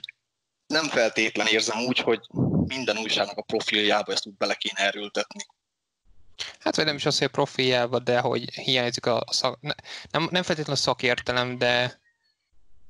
[0.67, 2.19] Nem feltétlen érzem úgy, hogy
[2.65, 5.45] minden újságnak a profiljába ezt úgy bele kéne erőltetni.
[6.59, 9.59] Hát vagy nem is az, hogy a profiljába, de hogy hiányzik a szak...
[10.11, 11.99] Nem, nem feltétlenül szakértelem, de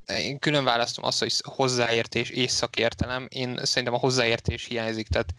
[0.05, 3.27] én külön választom azt, hogy hozzáértés és szakértelem.
[3.29, 5.33] Én szerintem a hozzáértés hiányzik, tehát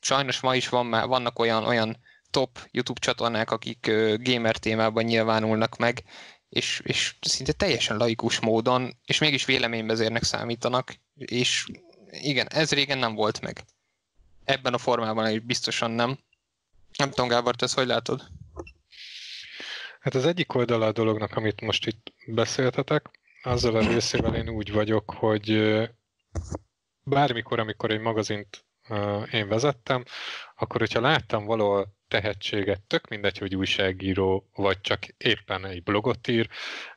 [0.00, 1.98] sajnos ma is van, már, vannak olyan, olyan
[2.30, 6.02] top YouTube csatornák, akik gamer témában nyilvánulnak meg,
[6.48, 11.66] és, és szinte teljesen laikus módon, és mégis véleményvezérnek számítanak, és
[12.10, 13.64] igen, ez régen nem volt meg.
[14.44, 16.18] Ebben a formában is biztosan nem.
[16.96, 18.22] Nem tudom, Gábor, te ezt hogy látod?
[20.00, 23.10] Hát az egyik oldala a dolognak, amit most itt beszéltetek,
[23.42, 25.78] azzal a részével én úgy vagyok, hogy
[27.02, 28.64] bármikor, amikor egy magazint
[29.32, 30.04] én vezettem,
[30.56, 36.48] akkor hogyha láttam valahol tehetséget, tök mindegy, hogy újságíró, vagy csak éppen egy blogot ír,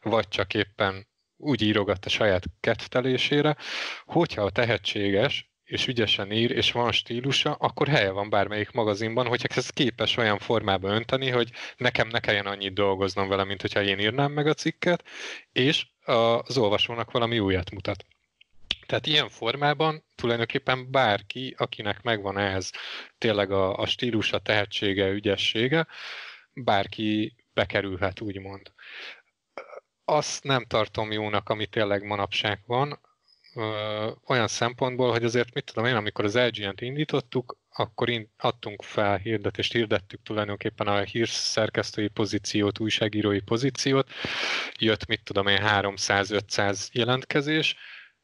[0.02, 3.58] vagy csak éppen úgy írogat a saját kettelésére,
[4.06, 9.48] hogyha a tehetséges, és ügyesen ír, és van stílusa, akkor helye van bármelyik magazinban, hogyha
[9.56, 14.00] ez képes olyan formába önteni, hogy nekem ne kelljen annyit dolgoznom vele, mint hogyha én
[14.00, 15.04] írnám meg a cikket,
[15.52, 18.06] és az olvasónak valami újat mutat.
[18.86, 22.70] Tehát ilyen formában tulajdonképpen bárki, akinek megvan ez
[23.18, 25.88] tényleg a, a stílusa, tehetsége, ügyessége,
[26.54, 28.72] bárki bekerülhet, úgymond
[30.06, 33.00] azt nem tartom jónak, ami tényleg manapság van,
[34.28, 39.18] olyan szempontból, hogy azért mit tudom én, amikor az LGN-t indítottuk, akkor in, adtunk fel
[39.18, 44.10] hirdetést, hirdettük tulajdonképpen a hírszerkesztői pozíciót, újságírói pozíciót,
[44.80, 47.76] jött mit tudom én 300-500 jelentkezés,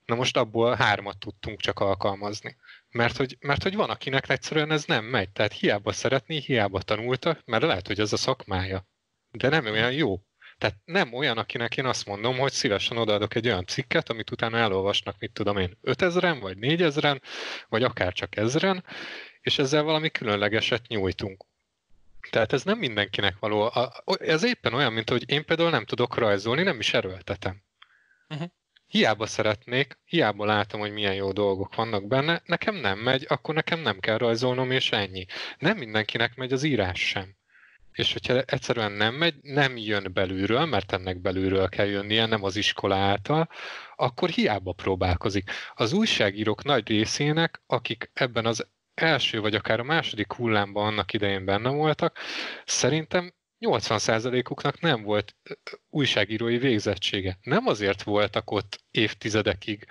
[0.06, 2.58] na most abból hármat tudtunk csak alkalmazni.
[2.90, 7.42] Mert hogy, mert hogy van, akinek egyszerűen ez nem megy, tehát hiába szeretné, hiába tanultak,
[7.46, 8.88] mert lehet, hogy ez a szakmája.
[9.32, 10.22] De nem olyan jó.
[10.58, 14.58] Tehát nem olyan, akinek én azt mondom, hogy szívesen odaadok egy olyan cikket, amit utána
[14.58, 17.22] elolvasnak, mit tudom én, 5000-en, vagy 4000-en,
[17.70, 18.84] vagy akár csak ezren,
[19.42, 21.46] és ezzel valami különlegeset nyújtunk.
[22.30, 23.72] Tehát ez nem mindenkinek való.
[24.20, 27.64] Ez éppen olyan, mint hogy én például nem tudok rajzolni, nem is erőltetem.
[28.30, 28.48] Uh-huh.
[28.88, 33.80] Hiába szeretnék, hiába látom, hogy milyen jó dolgok vannak benne, nekem nem megy, akkor nekem
[33.80, 35.26] nem kell rajzolnom, és ennyi.
[35.58, 37.37] Nem mindenkinek megy az írás sem
[37.98, 42.56] és hogyha egyszerűen nem megy, nem jön belülről, mert ennek belülről kell jönnie, nem az
[42.56, 43.50] iskola által,
[43.96, 45.52] akkor hiába próbálkozik.
[45.76, 51.46] Az újságírók nagy részének, akik ebben az első vagy akár a második hullámban annak idején
[51.46, 52.18] benne voltak,
[52.66, 55.36] szerintem 80%-uknak nem volt
[55.90, 57.38] újságírói végzettsége.
[57.42, 59.86] Nem azért voltak ott évtizedekig,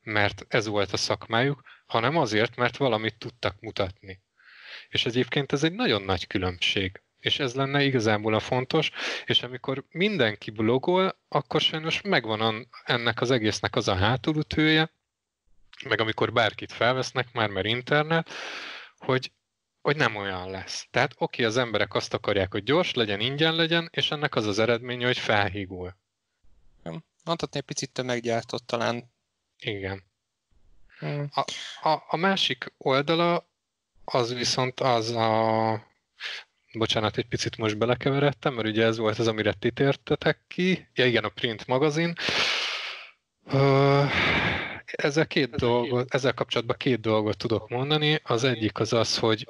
[0.00, 4.22] mert ez volt a szakmájuk, hanem azért, mert valamit tudtak mutatni.
[4.88, 8.90] És egyébként ez egy nagyon nagy különbség és ez lenne igazából a fontos,
[9.24, 14.90] és amikor mindenki blogol, akkor sajnos megvan ennek az egésznek az a hátulütője,
[15.88, 18.30] meg amikor bárkit felvesznek már, mert internet,
[18.98, 19.32] hogy,
[19.80, 20.86] hogy nem olyan lesz.
[20.90, 24.58] Tehát oké, az emberek azt akarják, hogy gyors legyen, ingyen legyen, és ennek az az
[24.58, 25.96] eredménye, hogy felhígul.
[27.24, 29.12] Mondhatni egy picit tömeggyártott talán.
[29.58, 30.02] Igen.
[30.98, 31.28] Hmm.
[31.34, 31.44] A,
[31.88, 33.48] a, a másik oldala
[34.04, 35.92] az viszont az a
[36.74, 40.88] bocsánat, egy picit most belekeveredtem, mert ugye ez volt az, amire ti tértetek ki.
[40.94, 42.12] Ja igen, a Print magazin.
[44.84, 48.20] ezzel, két dolgot, ezzel kapcsolatban két dolgot tudok mondani.
[48.22, 49.46] Az egyik az az, hogy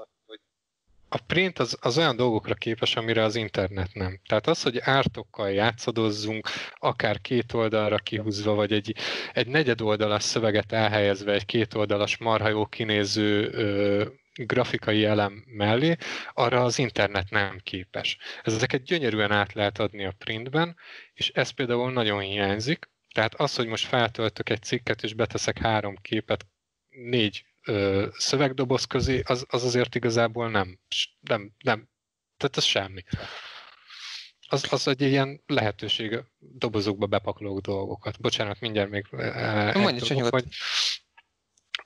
[1.14, 4.20] a print az, az olyan dolgokra képes, amire az internet nem.
[4.28, 8.96] Tehát az, hogy ártokkal játszadozzunk, akár két oldalra kihúzva, vagy egy,
[9.32, 14.04] egy negyed oldalas szöveget elhelyezve egy két oldalas marha jó kinéző ö,
[14.34, 15.96] grafikai elem mellé,
[16.32, 18.18] arra az internet nem képes.
[18.42, 20.76] Ezeket gyönyörűen át lehet adni a printben,
[21.14, 22.90] és ez például nagyon hiányzik.
[23.12, 26.46] Tehát az, hogy most feltöltök egy cikket, és beteszek három képet
[26.88, 30.78] négy ö, szövegdoboz közé, az, az azért igazából nem,
[31.20, 31.88] nem, nem,
[32.36, 33.02] tehát ez semmi.
[34.48, 38.20] Az, az egy ilyen lehetőség dobozokba bepakolók dolgokat.
[38.20, 39.06] Bocsánat, mindjárt még
[39.74, 40.44] Mondja, hogy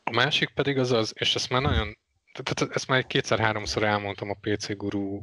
[0.02, 1.98] a másik pedig az az, és ezt már nagyon
[2.42, 5.22] tehát ezt már kétszer-háromszor elmondtam a PC Guru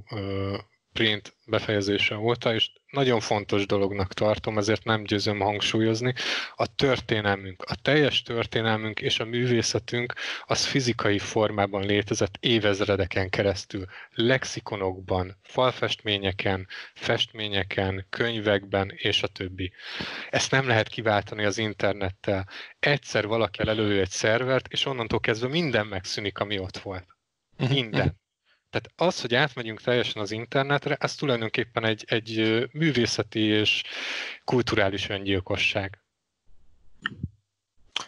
[0.95, 6.13] print befejezése óta, és nagyon fontos dolognak tartom, ezért nem győzöm hangsúlyozni.
[6.55, 10.13] A történelmünk, a teljes történelmünk és a művészetünk
[10.45, 13.85] az fizikai formában létezett évezredeken keresztül.
[14.09, 19.71] Lexikonokban, falfestményeken, festményeken, könyvekben és a többi.
[20.29, 22.49] Ezt nem lehet kiváltani az internettel.
[22.79, 27.07] Egyszer valaki előő egy szervert, és onnantól kezdve minden megszűnik, ami ott volt.
[27.57, 27.71] Mhm.
[27.71, 28.23] Minden.
[28.75, 33.83] Tehát az, hogy átmegyünk teljesen az internetre, ez tulajdonképpen egy, egy művészeti és
[34.45, 35.99] kulturális öngyilkosság.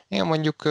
[0.08, 0.66] Igen, mondjuk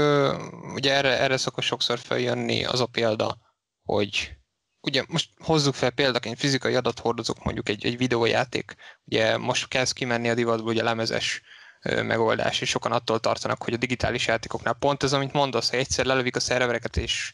[0.74, 3.38] ugye erre, erre szokott sokszor feljönni az a példa,
[3.84, 4.36] hogy
[4.80, 8.74] ugye most hozzuk fel példaként fizikai adathordozók, mondjuk egy, egy videójáték,
[9.04, 11.42] ugye most kezd kimenni a divatból ugye lemezes
[11.82, 16.04] megoldás, és sokan attól tartanak, hogy a digitális játékoknál pont ez, amit mondasz, hogy egyszer
[16.04, 17.32] lelövik a szervereket, és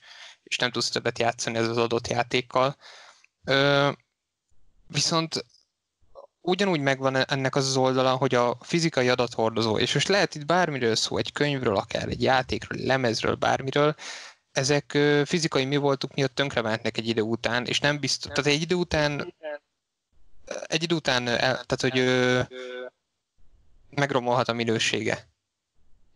[0.53, 2.77] és nem tudsz többet játszani ez az adott játékkal.
[3.45, 3.91] Ö,
[4.87, 5.45] viszont
[6.41, 11.17] ugyanúgy megvan ennek az oldala, hogy a fizikai adathordozó, és most lehet itt bármiről szó,
[11.17, 13.95] egy könyvről, akár egy játékról, lemezről, bármiről,
[14.51, 18.75] ezek fizikai mi voltuk miatt tönkrementnek egy idő után, és nem biztos, tehát egy idő
[18.75, 19.35] után
[20.67, 22.05] egy idő után, tehát hogy
[23.91, 25.32] megromolhat a minősége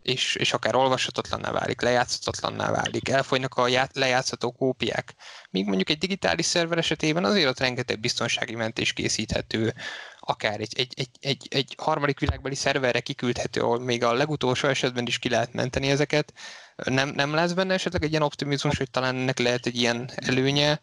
[0.07, 5.15] és, és akár olvashatatlanná válik, lejátszhatatlanná válik, elfogynak a já, lejátszható kópiák.
[5.51, 9.75] Míg mondjuk egy digitális szerver esetében azért ott rengeteg biztonsági mentés készíthető,
[10.19, 15.07] akár egy, egy, egy, egy, egy harmadik világbeli szerverre kiküldhető, ahol még a legutolsó esetben
[15.07, 16.33] is ki lehet menteni ezeket.
[16.77, 20.83] Nem, nem lesz benne esetleg egy ilyen optimizmus, hogy talán ennek lehet egy ilyen előnye?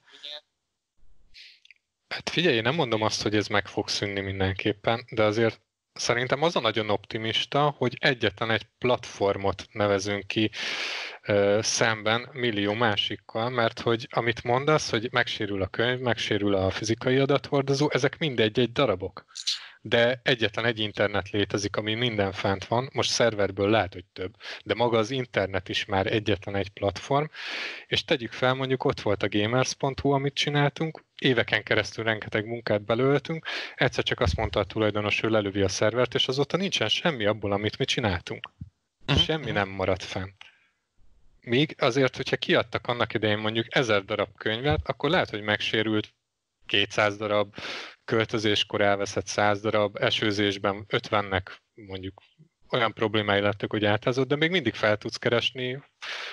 [2.08, 5.62] Hát figyelj, én nem mondom azt, hogy ez meg fog szűnni mindenképpen, de azért
[5.94, 10.52] Szerintem az a nagyon optimista, hogy egyetlen egy platformot nevezünk ki
[11.22, 17.18] ö, szemben millió másikkal, mert hogy amit mondasz, hogy megsérül a könyv, megsérül a fizikai
[17.18, 19.26] adathordozó, ezek mindegy egy darabok.
[19.86, 24.74] De egyetlen egy internet létezik, ami minden fent van, most szerverből lehet, hogy több, de
[24.74, 27.26] maga az internet is már egyetlen egy platform,
[27.88, 33.46] és tegyük fel, mondjuk ott volt a gamers.hu, amit csináltunk, éveken keresztül rengeteg munkát belőltünk,
[33.76, 37.52] egyszer csak azt mondta a tulajdonos, hogy lelövi a szervert, és azóta nincsen semmi abból,
[37.52, 38.52] amit mi csináltunk.
[39.08, 39.24] Uh-huh.
[39.24, 40.36] Semmi nem maradt fent.
[41.42, 46.14] Míg azért, hogyha kiadtak annak idején mondjuk ezer darab könyvet, akkor lehet, hogy megsérült
[46.66, 47.56] 200 darab,
[48.06, 52.22] költözéskor elveszett 100 darab, esőzésben 50-nek mondjuk
[52.70, 55.84] olyan problémái lettek, hogy átázott, de még mindig fel tudsz keresni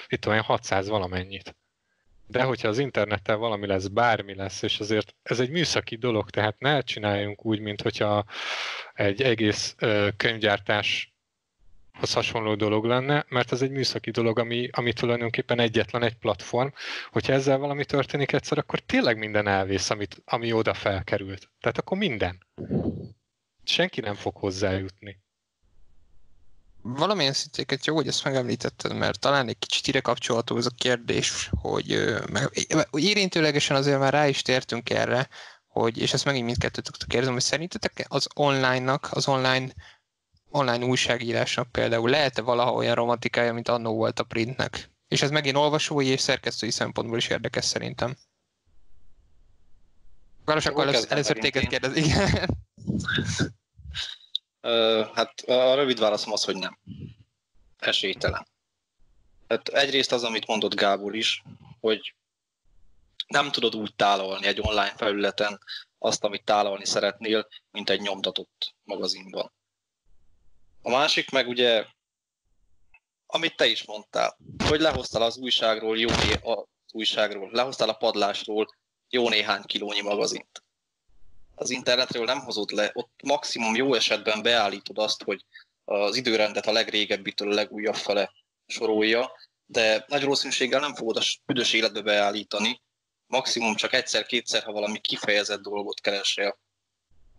[0.07, 1.57] itt olyan 600 valamennyit.
[2.27, 6.59] De hogyha az internettel valami lesz, bármi lesz, és azért ez egy műszaki dolog, tehát
[6.59, 8.25] ne csináljunk úgy, mint hogyha
[8.93, 9.75] egy egész
[10.17, 11.10] könyvgyártás
[12.01, 16.69] az hasonló dolog lenne, mert ez egy műszaki dolog, ami, ami tulajdonképpen egyetlen egy platform.
[17.11, 21.51] Hogyha ezzel valami történik egyszer, akkor tényleg minden elvész, amit, ami oda felkerült.
[21.61, 22.47] Tehát akkor minden.
[23.65, 25.19] Senki nem fog hozzájutni.
[26.83, 31.51] Valamilyen szintéket jó, hogy ezt megemlítetted, mert talán egy kicsit ide kapcsolható ez a kérdés,
[31.61, 32.49] hogy meg,
[32.93, 35.29] érintőlegesen azért már rá is tértünk erre,
[35.67, 39.73] hogy, és ezt megint mindkettőtöktől kérdezem, hogy szerintetek az online-nak, az online
[40.51, 44.91] online újságírásnak például lehet-e valaha olyan romantikája, mint annó volt a printnek?
[45.09, 48.17] És ez megint olvasói és szerkesztői szempontból is érdekes szerintem.
[50.45, 51.97] Gálos, akkor először, először téged kérdez.
[51.97, 52.59] Igen.
[54.63, 56.79] Uh, hát a rövid válaszom az, hogy nem.
[57.79, 58.47] Esélytelen.
[59.49, 61.43] Hát egyrészt az, amit mondott Gábor is,
[61.81, 62.15] hogy
[63.27, 65.61] nem tudod úgy tálalni egy online felületen
[65.99, 69.53] azt, amit tálalni szeretnél, mint egy nyomtatott magazinban.
[70.83, 71.85] A másik meg ugye,
[73.27, 78.67] amit te is mondtál, hogy lehoztál az újságról jó né- az újságról, lehoztál a padlásról
[79.09, 80.63] jó néhány kilónyi magazint.
[81.55, 85.45] Az internetről nem hozod le, ott maximum jó esetben beállítod azt, hogy
[85.85, 88.33] az időrendet a legrégebbitől a legújabb fele
[88.67, 89.33] sorolja,
[89.67, 92.81] de nagy valószínűséggel nem fogod a büdös életbe beállítani,
[93.27, 96.59] maximum csak egyszer-kétszer, ha valami kifejezett dolgot keresel.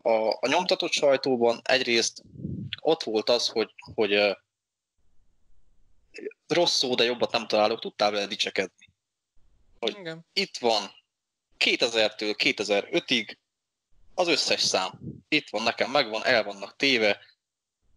[0.01, 2.23] A, a nyomtatott sajtóban egyrészt
[2.81, 4.35] ott volt az, hogy, hogy uh,
[6.47, 8.89] rossz szó, de jobbat nem találok, tudtál vele dicsekedni.
[9.79, 10.25] Hogy Igen.
[10.33, 10.91] itt van
[11.57, 13.35] 2000-től 2005-ig
[14.13, 14.99] az összes szám.
[15.27, 17.19] Itt van, nekem megvan, el vannak téve,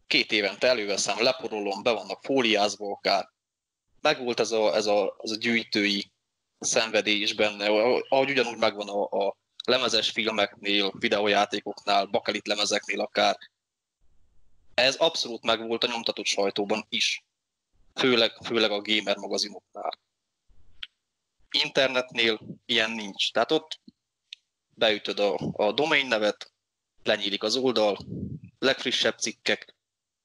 [0.07, 3.28] két évente előveszem, leporolom, be vannak fóliázva akár.
[4.01, 6.12] Megvolt ez a, ez a, az a gyűjtői
[6.59, 7.66] szenvedély is benne,
[8.09, 13.39] ahogy ugyanúgy megvan a, a lemezes filmeknél, videójátékoknál, bakelit lemezeknél akár,
[14.75, 17.25] ez abszolút megvolt a nyomtatott sajtóban is,
[17.95, 19.99] főleg, főleg a gamer magazinoknál.
[21.51, 23.33] Internetnél ilyen nincs.
[23.33, 23.81] Tehát ott
[24.75, 26.53] beütöd a, a domain nevet,
[27.03, 27.99] lenyílik az oldal,
[28.59, 29.75] legfrissebb cikkek,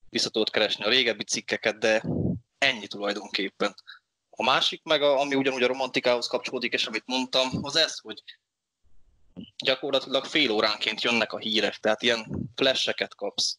[0.10, 2.04] vissza tudod keresni a régebbi cikkeket, de
[2.58, 3.76] ennyi tulajdonképpen.
[4.30, 8.24] A másik meg, a, ami ugyanúgy a romantikához kapcsolódik, és amit mondtam, az ez, hogy
[9.64, 13.58] gyakorlatilag fél óránként jönnek a hírek, tehát ilyen flasheket kapsz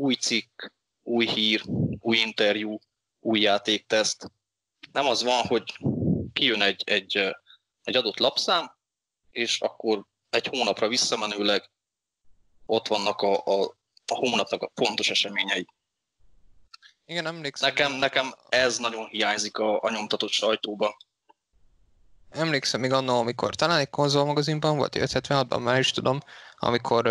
[0.00, 0.62] új cikk,
[1.02, 1.62] új hír,
[1.98, 2.78] új interjú,
[3.20, 4.30] új játékteszt.
[4.92, 5.78] Nem az van, hogy
[6.32, 7.36] kijön egy, egy,
[7.82, 8.76] egy adott lapszám,
[9.30, 11.70] és akkor egy hónapra visszamenőleg
[12.66, 13.62] ott vannak a, a,
[14.06, 15.66] a hónapnak a fontos eseményei.
[17.04, 17.68] Igen, emlékszem.
[17.68, 20.90] Nekem, nekem ez nagyon hiányzik a, a nyomtatott sajtóban.
[22.30, 26.20] Emlékszem még annól, amikor talán egy konzolmagazinban volt, 76-ban már is tudom,
[26.56, 27.06] amikor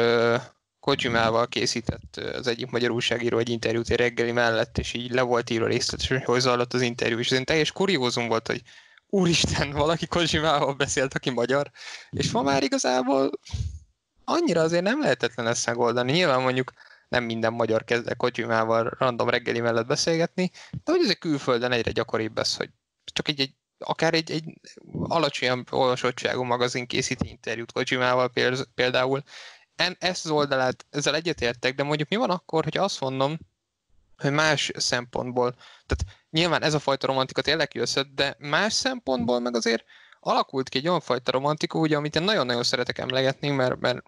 [0.79, 5.49] Kojimával készített az egyik magyar újságíró egy interjút egy reggeli mellett, és így le volt
[5.49, 8.61] írva részletesen, hogy hogy zajlott az interjú, és ez teljes kuriózum volt, hogy
[9.09, 11.71] úristen, valaki Kojimával beszélt, aki magyar,
[12.09, 13.31] és ma már igazából
[14.23, 16.11] annyira azért nem lehetetlen ezt megoldani.
[16.11, 16.71] Nyilván mondjuk
[17.07, 20.51] nem minden magyar kezd el Kojimával random reggeli mellett beszélgetni,
[20.83, 22.69] de hogy ez egy külföldön egyre gyakoribb ez, hogy
[23.13, 24.43] csak egy, egy akár egy, egy
[24.91, 28.31] alacsonyabb olvasottságú magazin készít interjút Kojimával
[28.75, 29.23] például,
[29.79, 33.37] en, ezt az oldalát, ezzel egyetértek, de mondjuk mi van akkor, hogy azt mondom,
[34.17, 35.55] hogy más szempontból,
[35.85, 39.83] tehát nyilván ez a fajta romantika tényleg összött, de más szempontból meg azért
[40.19, 44.03] alakult ki egy olyan fajta romantika, ugye, amit én nagyon-nagyon szeretek emlegetni, mert, mert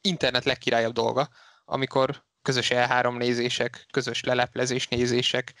[0.00, 1.28] internet legkirályabb dolga,
[1.64, 5.54] amikor közös E3 nézések, közös leleplezés nézések.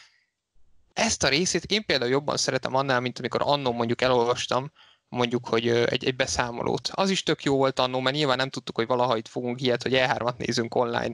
[0.92, 4.72] Ezt a részét én például jobban szeretem annál, mint amikor annó mondjuk elolvastam
[5.08, 6.88] mondjuk, hogy egy, egy beszámolót.
[6.92, 9.82] Az is tök jó volt annó, mert nyilván nem tudtuk, hogy valaha itt fogunk ilyet,
[9.82, 11.12] hogy E3-at nézünk online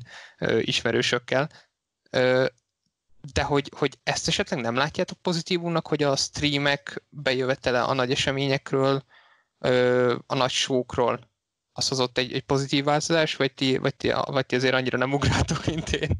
[0.60, 1.50] ismerősökkel.
[3.32, 9.04] De hogy, hogy ezt esetleg nem látjátok pozitívumnak, hogy a streamek bejövetele a nagy eseményekről,
[10.26, 11.30] a nagy showkról
[11.72, 15.12] az hozott egy, egy pozitív változás, vagy ti, vagy, ti, vagy ti azért annyira nem
[15.12, 16.10] ugrátok, mint én?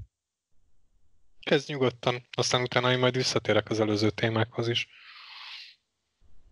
[1.41, 4.89] Kezd nyugodtan, aztán utána én majd visszatérek az előző témákhoz is.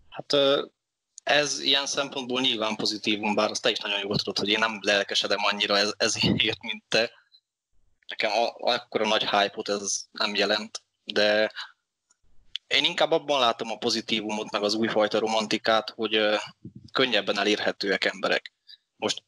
[0.09, 0.33] Hát
[1.23, 4.79] ez ilyen szempontból nyilván pozitívum, bár azt te is nagyon jól tudod, hogy én nem
[4.81, 7.11] lelkesedem annyira ez, ezért, mint te.
[8.07, 11.53] Nekem akkora nagy hype ez nem jelent, de
[12.67, 16.21] én inkább abban látom a pozitívumot, meg az újfajta romantikát, hogy
[16.93, 18.53] könnyebben elérhetőek emberek.
[18.97, 19.23] Most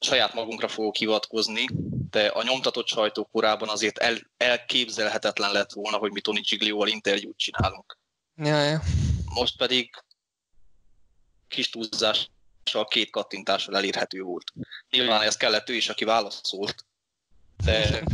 [0.00, 1.66] saját magunkra fogok hivatkozni,
[2.10, 7.38] de a nyomtatott sajtó korában azért el, elképzelhetetlen lett volna, hogy mi Tony Giglio-val interjút
[7.38, 7.98] csinálunk.
[8.36, 8.82] Ja, ja.
[9.34, 9.90] Most pedig
[11.54, 14.52] kis túlzással két kattintással elérhető volt.
[14.90, 16.86] Nyilván ez kellett ő is, aki válaszolt,
[17.64, 18.04] de,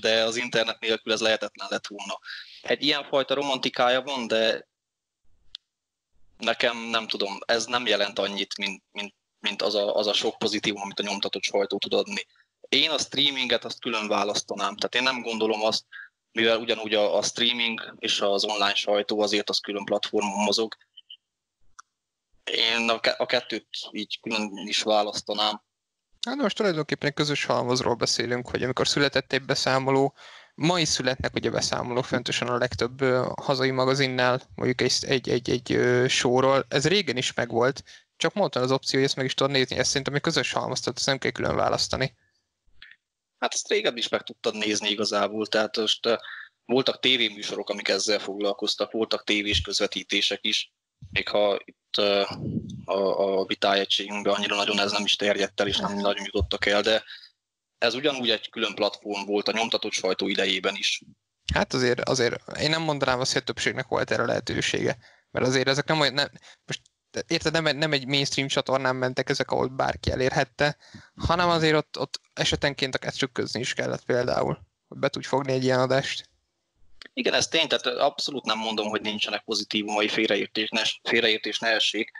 [0.00, 2.18] de az internet nélkül ez lehetetlen lett volna.
[2.62, 4.68] Egy ilyenfajta romantikája van, de
[6.38, 10.38] nekem nem tudom, ez nem jelent annyit, mint, mint, mint az, a, az a sok
[10.38, 12.26] pozitívum, amit a nyomtatott sajtó tud adni.
[12.68, 15.84] Én a streaminget azt külön választanám, tehát én nem gondolom azt,
[16.32, 20.74] mivel ugyanúgy a, a streaming és az online sajtó azért az külön platformon mozog.
[22.44, 25.62] Én a, kettőt így külön is választanám.
[26.26, 30.14] Hát most tulajdonképpen közös halmazról beszélünk, hogy amikor született egy beszámoló,
[30.54, 33.00] ma is születnek ugye beszámolók fontosan a legtöbb
[33.40, 35.78] hazai magazinnál, mondjuk egy, egy, egy, egy
[36.10, 36.64] showról.
[36.68, 37.82] Ez régen is megvolt,
[38.16, 40.80] csak mondtam az opció, hogy ezt meg is tudod nézni, ezt szerintem egy közös halmaz,
[40.80, 42.14] tehát ezt nem kell külön választani.
[43.38, 46.18] Hát ezt régen is meg tudtad nézni igazából, tehát most
[46.64, 50.72] voltak tévéműsorok, amik ezzel foglalkoztak, voltak tévés közvetítések is,
[51.10, 51.96] még ha itt
[52.84, 56.82] a, a vitájegységünkben annyira nagyon ez nem is terjedt el, és nem nagyon jutottak el,
[56.82, 57.04] de
[57.78, 61.02] ez ugyanúgy egy külön platform volt a nyomtatott sajtó idejében is.
[61.54, 64.98] Hát azért, azért én nem mondanám azt, hogy a többségnek volt erre lehetősége,
[65.30, 66.28] mert azért ezek nem olyan, nem,
[66.66, 66.80] most
[67.26, 70.76] érted, nem, nem egy mainstream csatornán mentek ezek, ahol bárki elérhette,
[71.16, 75.64] hanem azért ott, ott esetenként akár trükközni is kellett például, hogy be tudj fogni egy
[75.64, 76.28] ilyen adást.
[77.14, 82.10] Igen, ez tény, tehát abszolút nem mondom, hogy nincsenek pozitívumai, félreértés ne, félreértés ne essék.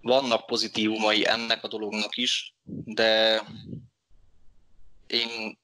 [0.00, 3.42] Vannak pozitívumai ennek a dolognak is, de
[5.06, 5.58] én,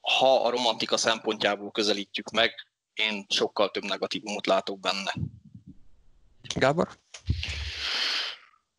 [0.00, 2.54] ha a romantika szempontjából közelítjük meg,
[2.94, 5.14] én sokkal több negatívumot látok benne.
[6.54, 6.88] Gábor?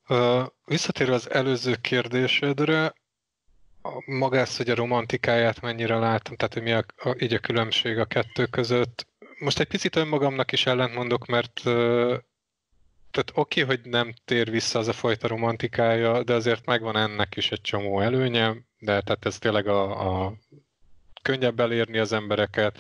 [0.08, 2.94] Uh, visszatérve az előző kérdésedre,
[4.06, 8.06] magász, hogy a romantikáját mennyire látom, tehát hogy mi a, a, így a különbség a
[8.06, 9.08] kettő között.
[9.40, 11.62] Most egy picit önmagamnak is ellentmondok, mert
[13.12, 17.36] tehát oké, okay, hogy nem tér vissza az a fajta romantikája, de azért megvan ennek
[17.36, 20.34] is egy csomó előnye, de tehát ez tényleg a, a
[21.22, 22.80] könnyebb elérni az embereket,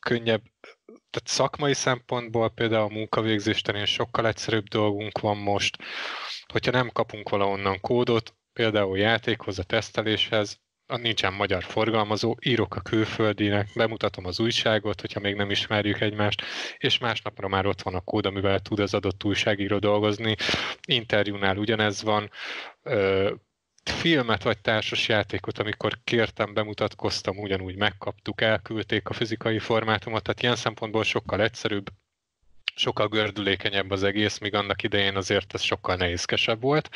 [0.00, 0.42] könnyebb,
[0.86, 5.76] tehát szakmai szempontból például a munkavégzés terén sokkal egyszerűbb dolgunk van most,
[6.52, 13.68] hogyha nem kapunk valahonnan kódot, például játékhoz, a teszteléshez, nincsen magyar forgalmazó, írok a külföldinek,
[13.74, 16.42] bemutatom az újságot, hogyha még nem ismerjük egymást,
[16.78, 20.36] és másnapra már ott van a kód, amivel tud az adott újságíró dolgozni.
[20.86, 22.30] Interjúnál ugyanez van,
[23.84, 30.56] filmet vagy társas játékot, amikor kértem, bemutatkoztam, ugyanúgy megkaptuk, elküldték a fizikai formátumot, tehát ilyen
[30.56, 31.86] szempontból sokkal egyszerűbb,
[32.78, 36.88] sokkal gördülékenyebb az egész, míg annak idején azért ez sokkal nehézkesebb volt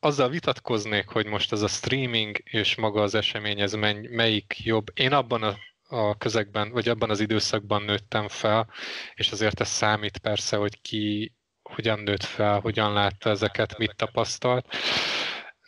[0.00, 3.72] azzal vitatkoznék, hogy most ez a streaming és maga az esemény, ez
[4.10, 4.86] melyik jobb.
[4.94, 5.56] Én abban a,
[5.88, 8.70] a közegben, vagy abban az időszakban nőttem fel,
[9.14, 14.76] és azért ez számít persze, hogy ki hogyan nőtt fel, hogyan látta ezeket, mit tapasztalt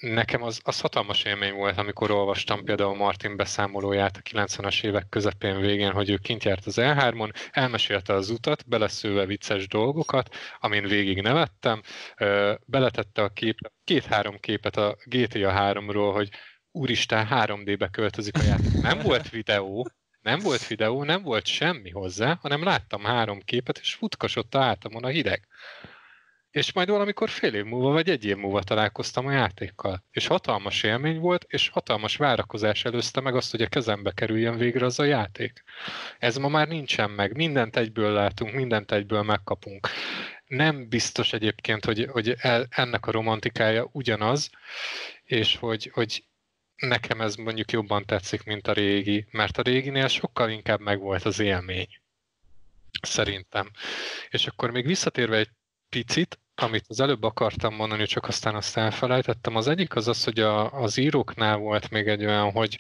[0.00, 5.60] nekem az, az hatalmas élmény volt, amikor olvastam például Martin beszámolóját a 90-es évek közepén
[5.60, 11.20] végén, hogy ő kint járt az E3-on, elmesélte az utat, beleszőve vicces dolgokat, amin végig
[11.20, 11.82] nevettem,
[12.64, 16.28] beletette a kép, két-három képet a GTA 3-ról, hogy
[16.70, 18.72] úristen, 3D-be költözik a játék.
[18.82, 19.90] Nem volt videó,
[20.20, 25.06] nem volt videó, nem volt semmi hozzá, hanem láttam három képet, és futkasott a a
[25.06, 25.46] hideg.
[26.50, 30.04] És majd valamikor fél év múlva, vagy egy év múlva találkoztam a játékkal.
[30.10, 34.84] És hatalmas élmény volt, és hatalmas várakozás előzte meg azt, hogy a kezembe kerüljön végre
[34.84, 35.64] az a játék.
[36.18, 37.36] Ez ma már nincsen meg.
[37.36, 39.88] Mindent egyből látunk, mindent egyből megkapunk.
[40.46, 42.36] Nem biztos egyébként, hogy, hogy
[42.68, 44.50] ennek a romantikája ugyanaz,
[45.24, 46.24] és hogy, hogy
[46.76, 51.38] nekem ez mondjuk jobban tetszik, mint a régi, mert a réginél sokkal inkább megvolt az
[51.38, 51.88] élmény.
[53.02, 53.70] Szerintem.
[54.28, 55.50] És akkor még visszatérve egy
[55.90, 59.56] picit, amit az előbb akartam mondani, csak aztán azt elfelejtettem.
[59.56, 62.78] Az egyik az az, hogy a, az íróknál volt még egy olyan, hogy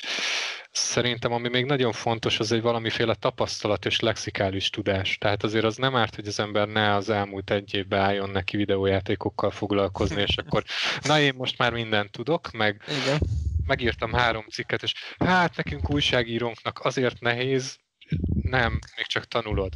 [0.70, 5.18] szerintem ami még nagyon fontos, az egy valamiféle tapasztalat és lexikális tudás.
[5.18, 8.56] Tehát azért az nem árt, hogy az ember ne az elmúlt egy évben álljon neki
[8.56, 10.64] videójátékokkal foglalkozni, és akkor
[11.02, 13.20] na én most már mindent tudok, meg Igen.
[13.66, 17.78] megírtam három cikket, és hát nekünk újságírónknak azért nehéz,
[18.42, 19.72] nem, még csak tanulod.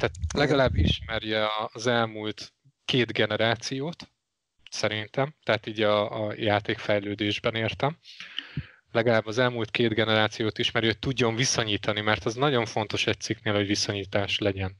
[0.00, 2.52] Tehát legalább ismerje az elmúlt
[2.84, 4.08] két generációt,
[4.70, 7.98] szerintem, tehát így a, a játékfejlődésben értem.
[8.92, 13.54] Legalább az elmúlt két generációt ismeri, hogy tudjon viszonyítani, mert az nagyon fontos egy cikknél,
[13.54, 14.76] hogy viszonyítás legyen.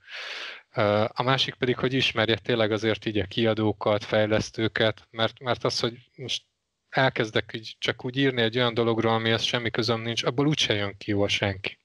[1.06, 5.98] A másik pedig, hogy ismerje tényleg azért így a kiadókat, fejlesztőket, mert, mert az, hogy
[6.16, 6.42] most
[6.88, 10.96] elkezdek így csak úgy írni egy olyan dologról, amihez semmi közöm nincs, abból úgyse jön
[10.96, 11.78] ki jól senki.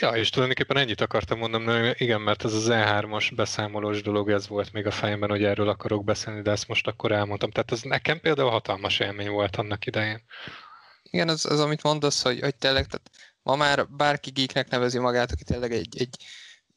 [0.00, 4.72] Ja, és tulajdonképpen ennyit akartam mondani, igen, mert ez az E3-as beszámolós dolog, ez volt
[4.72, 7.50] még a fejemben, hogy erről akarok beszélni, de ezt most akkor elmondtam.
[7.50, 10.22] Tehát ez nekem például hatalmas élmény volt annak idején.
[11.02, 13.10] Igen, az, az amit mondasz, hogy, hogy tényleg, tehát
[13.42, 16.16] ma már bárki geeknek nevezi magát, aki tényleg egy, egy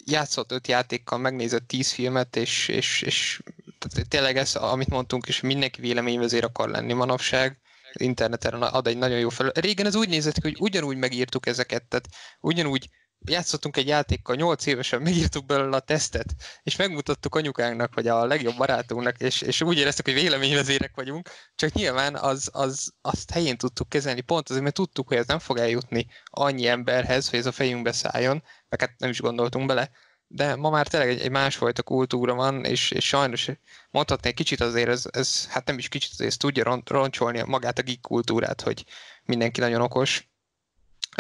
[0.06, 3.42] játszott öt játékkal, megnézett tíz filmet, és, és, és
[3.80, 7.62] tehát tényleg ez, amit mondtunk, és mindenki véleményvezér akar lenni manapság,
[7.94, 9.52] interneten ad egy nagyon jó fel.
[9.54, 12.08] Régen ez úgy nézett ki, hogy ugyanúgy megírtuk ezeket, tehát
[12.40, 12.90] ugyanúgy
[13.26, 18.58] játszottunk egy játékkal, 8 évesen megírtuk belőle a tesztet, és megmutattuk anyukánknak, vagy a legjobb
[18.58, 23.90] barátunknak, és, és úgy éreztük, hogy véleményvezérek vagyunk, csak nyilván az, az, azt helyén tudtuk
[23.90, 27.52] kezelni, pont azért, mert tudtuk, hogy ez nem fog eljutni annyi emberhez, hogy ez a
[27.52, 29.90] fejünkbe szálljon, meg hát nem is gondoltunk bele,
[30.28, 33.50] de ma már tényleg egy, egy másfajta kultúra van, és, és sajnos
[33.92, 37.80] mondhatni egy kicsit azért, ez, ez hát nem is kicsit azért, ez tudja roncsolni magát
[37.80, 38.86] a geek kultúrát, hogy
[39.26, 40.28] mindenki nagyon okos.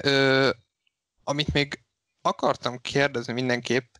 [0.03, 0.49] Ö,
[1.23, 1.83] amit még
[2.25, 3.95] akartam kérdezni mindenképp,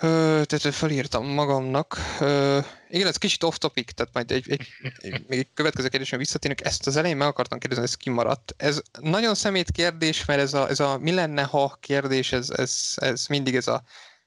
[0.00, 1.98] Ö, tehát felírtam magamnak.
[2.20, 6.64] Ö, igen, ez kicsit off-topic, tehát majd egy, egy, egy, még egy következő kérdésre visszatérünk.
[6.64, 8.54] Ezt az elején meg akartam kérdezni, ez kimaradt.
[8.56, 12.92] Ez nagyon szemét kérdés, mert ez a, ez a mi lenne, ha kérdés, ez, ez,
[12.94, 13.82] ez mindig ez a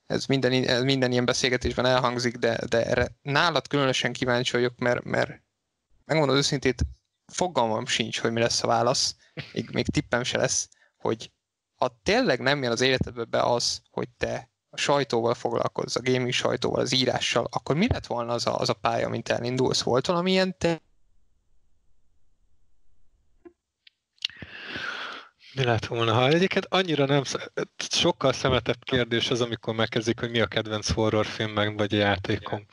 [0.08, 5.04] ez minden, ez minden ilyen beszélgetésben elhangzik, de, de erre nálad különösen kíváncsi vagyok, mert,
[5.04, 5.42] mert
[6.06, 6.82] megmondom őszintét,
[7.26, 9.16] fogalmam sincs, hogy mi lesz a válasz,
[9.54, 11.32] még, még tippem se lesz, hogy
[11.78, 16.32] ha tényleg nem jön az életedbe be az, hogy te a sajtóval foglalkozz, a gaming
[16.32, 19.82] sajtóval, az írással, akkor mi lett volna az a, az a pálya, mint elindulsz?
[19.82, 20.82] Volt valamilyen te
[25.58, 27.24] Mi lett volna, ha egyiket annyira nem,
[27.78, 32.66] sokkal szemetebb kérdés az, amikor megkezdik, hogy mi a kedvenc horrorfilm, vagy a játékom.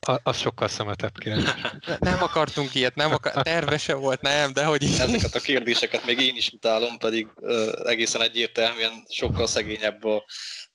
[0.00, 1.50] A, az sokkal szemetebb kérdés.
[1.98, 4.84] Nem akartunk ilyet, nem akar, terve volt, nem, de hogy.
[4.84, 10.24] Ezeket a kérdéseket még én is utálom, pedig uh, egészen egyértelműen sokkal szegényebb a,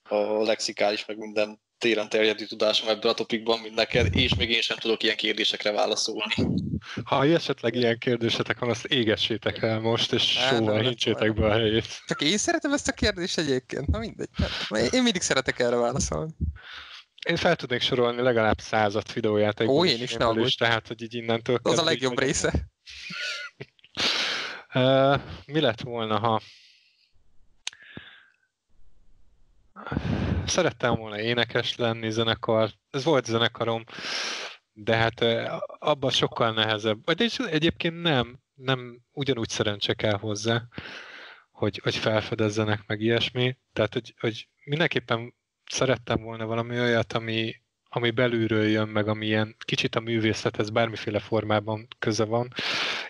[0.02, 4.60] a lexikális, meg minden téren terjedő tudásom ebben a topikban, mint neked, és még én
[4.60, 6.34] sem tudok ilyen kérdésekre válaszolni.
[7.04, 12.02] Ha esetleg ilyen kérdésetek van, azt égessétek el most, és sóval hincsétek be a helyét.
[12.06, 14.28] Csak én szeretem ezt a kérdést egyébként, na mindegy.
[14.90, 16.32] Én mindig szeretek erre válaszolni.
[17.28, 19.76] Én fel tudnék sorolni legalább százat videójátékból.
[19.76, 21.58] Ó, én is, nem is, tehát, hogy így innentől...
[21.62, 22.24] Az a legjobb meg...
[22.24, 22.52] része.
[24.74, 26.40] uh, mi lett volna, ha...
[30.46, 32.70] Szerettem volna énekes lenni, zenekar.
[32.90, 33.84] Ez volt zenekarom,
[34.72, 35.24] de hát
[35.78, 36.98] abban sokkal nehezebb.
[37.04, 40.62] Vagy egyébként nem, nem ugyanúgy szerencse kell hozzá,
[41.50, 43.56] hogy, hogy felfedezzenek meg ilyesmi.
[43.72, 45.34] Tehát, hogy, hogy mindenképpen
[45.72, 47.54] szerettem volna valami olyat, ami,
[47.88, 52.52] ami belülről jön, meg ami ilyen kicsit a művészethez bármiféle formában köze van.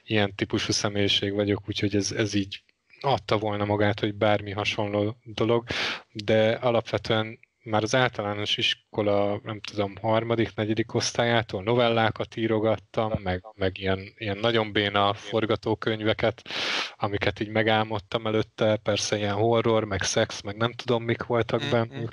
[0.03, 2.63] Ilyen típusú személyiség vagyok, úgyhogy ez, ez így
[3.01, 5.65] adta volna magát, hogy bármi hasonló dolog,
[6.13, 13.79] de alapvetően már az általános iskola, nem tudom, harmadik, negyedik osztályától novellákat írogattam, meg, meg
[13.79, 16.43] ilyen, ilyen nagyon béna forgatókönyveket,
[16.97, 22.05] amiket így megálmodtam előtte, persze ilyen horror, meg szex, meg nem tudom mik voltak mm-hmm.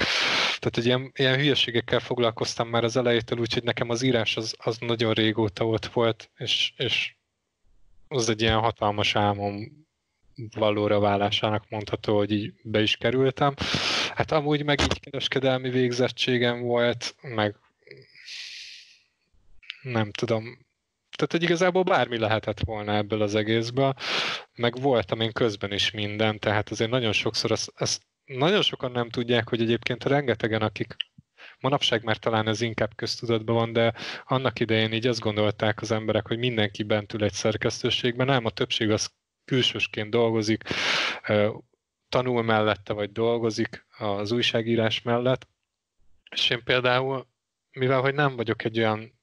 [0.60, 4.78] Tehát, hogy ilyen, ilyen hülyeségekkel foglalkoztam már az elejétől, úgyhogy nekem az írás az, az
[4.78, 7.14] nagyon régóta ott volt, és, és
[8.08, 9.88] az egy ilyen hatalmas álmom
[10.56, 13.54] valóra válásának mondható, hogy így be is kerültem.
[14.14, 17.56] Hát amúgy meg így kereskedelmi végzettségem volt, meg
[19.82, 20.68] nem tudom,
[21.20, 23.94] tehát, hogy igazából bármi lehetett volna ebből az egészből,
[24.56, 28.02] meg voltam én közben is minden, tehát azért nagyon sokszor azt, azt
[28.38, 30.96] nagyon sokan nem tudják, hogy egyébként rengetegen, akik
[31.60, 33.94] manapság már talán ez inkább köztudatban van, de
[34.26, 38.50] annak idején így azt gondolták az emberek, hogy mindenki bent ül egy szerkesztőségben, nem, a
[38.50, 39.12] többség az
[39.46, 40.64] külsősként dolgozik,
[42.10, 45.48] tanul mellette, vagy dolgozik az újságírás mellett.
[46.32, 47.28] És én például,
[47.72, 49.20] mivel hogy nem vagyok egy olyan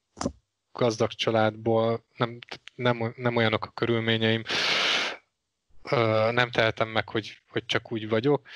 [0.71, 2.39] gazdag családból, nem,
[2.75, 4.43] nem, nem olyanok a körülményeim,
[6.31, 8.47] nem tehetem meg, hogy, hogy csak úgy vagyok.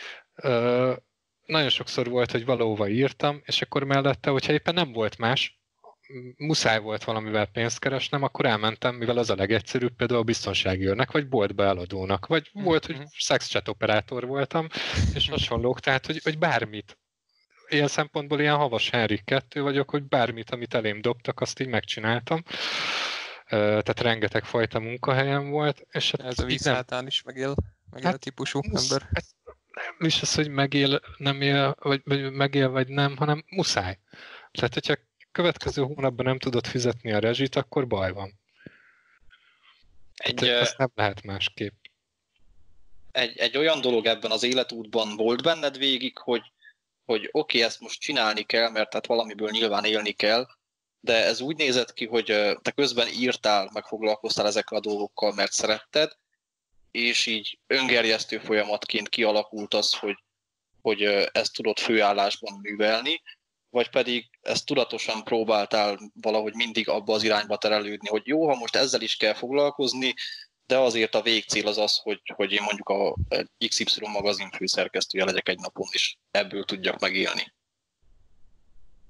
[1.46, 5.62] Nagyon sokszor volt, hogy valahova írtam, és akkor mellette, hogyha éppen nem volt más,
[6.38, 11.12] muszáj volt valamivel pénzt keresnem, akkor elmentem, mivel az a legegyszerűbb, például a biztonsági őrnek,
[11.12, 14.68] vagy boltba eladónak, vagy volt, hogy szexchat operátor voltam,
[15.14, 16.98] és hasonlók, tehát, hogy, hogy bármit.
[17.70, 22.44] Ilyen szempontból ilyen havas Henrik kettő vagyok, hogy bármit, amit elém dobtak, azt így megcsináltam.
[23.50, 25.86] Tehát rengeteg fajta munkahelyem volt.
[25.92, 27.56] És hát Ez a vízhátán is megél,
[27.90, 29.10] megél hát, a típusú ember.
[29.12, 29.30] Ez
[30.02, 34.00] nem is az, hogy megél, nem él, vagy, vagy megél, vagy nem, hanem muszáj.
[34.52, 34.96] Tehát, hogyha
[35.32, 38.40] következő hónapban nem tudod fizetni a rezsit, akkor baj van.
[40.16, 41.74] Egy, ezt nem lehet másképp.
[43.12, 46.52] Egy, egy olyan dolog ebben az életútban volt benned végig, hogy,
[47.06, 50.48] hogy oké, okay, ezt most csinálni kell, mert tehát valamiből nyilván élni kell,
[51.00, 52.26] de ez úgy nézett ki, hogy
[52.62, 56.18] te közben írtál, meg foglalkoztál ezekkel a dolgokkal, mert szeretted,
[56.92, 60.16] és így öngerjesztő folyamatként kialakult az, hogy,
[60.82, 63.22] hogy ezt tudod főállásban művelni,
[63.70, 68.76] vagy pedig ezt tudatosan próbáltál valahogy mindig abba az irányba terelődni, hogy jó, ha most
[68.76, 70.14] ezzel is kell foglalkozni,
[70.66, 73.16] de azért a végcél az az, hogy, hogy én mondjuk a
[73.68, 77.54] XY magazin főszerkesztője legyek egy napon, és ebből tudjak megélni.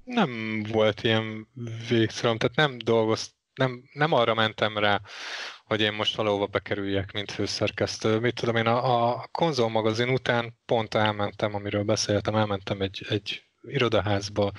[0.04, 1.48] Nem volt ilyen
[1.90, 5.02] végcélom, tehát nem dolgozt, nem, nem arra mentem rá,
[5.64, 8.20] hogy én most valahova bekerüljek, mint főszerkesztő.
[8.20, 13.44] Mit tudom én, a, a konzol magazin után pont elmentem, amiről beszéltem, elmentem egy, egy
[13.62, 14.52] irodaházba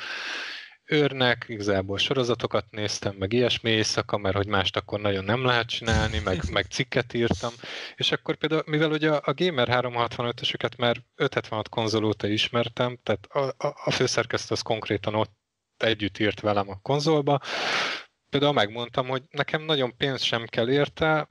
[0.85, 6.19] őrnek, igazából sorozatokat néztem, meg ilyesmi éjszaka, mert hogy mást akkor nagyon nem lehet csinálni,
[6.19, 7.53] meg, meg cikket írtam,
[7.95, 13.67] és akkor például, mivel ugye a Gamer 365-ösöket már 576 konzol óta ismertem, tehát a,
[13.67, 15.41] a, a főszerkesztő az konkrétan ott
[15.77, 17.41] együtt írt velem a konzolba,
[18.33, 21.29] például megmondtam, hogy nekem nagyon pénz sem kell érte,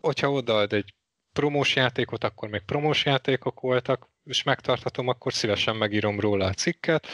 [0.00, 0.94] hogyha odaad egy
[1.32, 7.06] promós játékot, akkor még promós játékok voltak, és megtartatom, akkor szívesen megírom róla a cikket,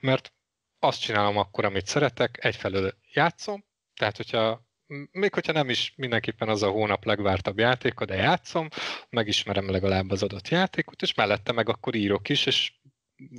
[0.00, 0.32] mert
[0.78, 3.64] azt csinálom akkor, amit szeretek, egyfelől játszom,
[3.94, 4.70] tehát hogyha
[5.10, 8.68] még hogyha nem is mindenképpen az a hónap legvártabb játéka, de játszom,
[9.08, 12.72] megismerem legalább az adott játékot, és mellette meg akkor írok is, és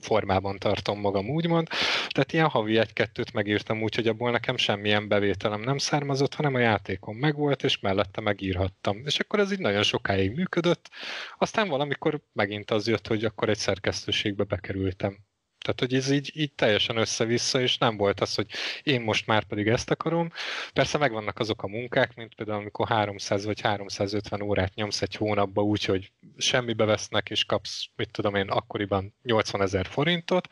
[0.02, 1.68] formában tartom magam, úgymond.
[2.08, 6.60] Tehát ilyen havi egy-kettőt megírtam úgy, hogy abból nekem semmilyen bevételem nem származott, hanem a
[6.60, 9.02] játékom megvolt, és mellette megírhattam.
[9.06, 10.90] És akkor ez így nagyon sokáig működött.
[11.38, 15.18] Aztán valamikor megint az jött, hogy akkor egy szerkesztőségbe bekerültem.
[15.64, 18.48] Tehát, hogy ez így, így teljesen össze-vissza, és nem volt az, hogy
[18.84, 20.32] én most már pedig ezt akarom.
[20.74, 25.62] Persze megvannak azok a munkák, mint például amikor 300 vagy 350 órát nyomsz egy hónapba
[25.62, 30.48] úgy, hogy semmibe vesznek, és kapsz, mit tudom én, akkoriban 80 ezer forintot,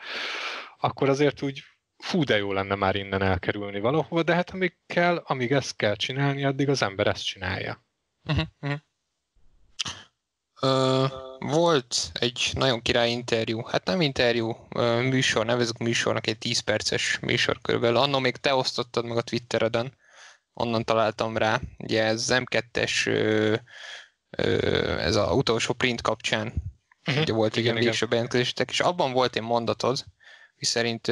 [0.77, 1.63] akkor azért úgy
[1.97, 5.95] fú, de jó lenne már innen elkerülni valahova, de hát amíg kell, amíg ezt kell
[5.95, 7.85] csinálni, addig az ember ezt csinálja.
[8.23, 8.79] Uh-huh, uh-huh.
[10.61, 11.05] Ö,
[11.39, 14.67] volt egy nagyon király interjú, hát nem interjú,
[15.01, 17.97] műsor, nevezük műsornak, egy 10 perces műsor körülbelül.
[17.97, 19.97] Anno még te osztottad meg a Twittereden,
[20.53, 21.59] onnan találtam rá.
[21.77, 23.07] Ugye ez M2-es,
[24.99, 26.53] ez a utolsó print kapcsán,
[27.05, 27.23] uh-huh.
[27.23, 30.05] ugye volt igen, egy végső bejelentkezésetek, és abban volt egy mondatod,
[30.55, 31.07] miszerint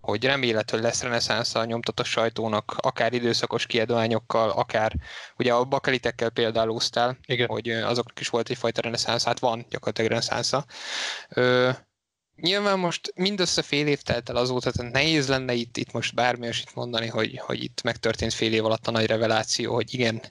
[0.00, 4.92] hogy remélet, hogy lesz reneszánsz a nyomtatott sajtónak, akár időszakos kiadványokkal, akár
[5.36, 7.48] ugye a bakelitekkel példálóztál, Igen.
[7.48, 10.64] hogy azoknak is volt egyfajta reneszánsz, hát van gyakorlatilag reneszánsza.
[11.28, 11.70] Ö,
[12.36, 16.46] nyilván most mindössze fél év telt el azóta, tehát nehéz lenne itt, itt most bármi
[16.46, 20.22] itt mondani, hogy, hogy itt megtörtént fél év alatt a nagy reveláció, hogy igen,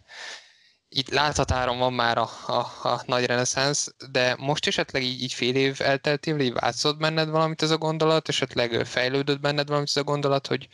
[0.97, 5.55] itt láthatáron van már a, a, a nagy reneszánsz, de most esetleg így, így fél
[5.55, 10.03] év elteltével így változott benned valamit ez a gondolat, esetleg fejlődött benned valamit ez a
[10.03, 10.67] gondolat, hogy,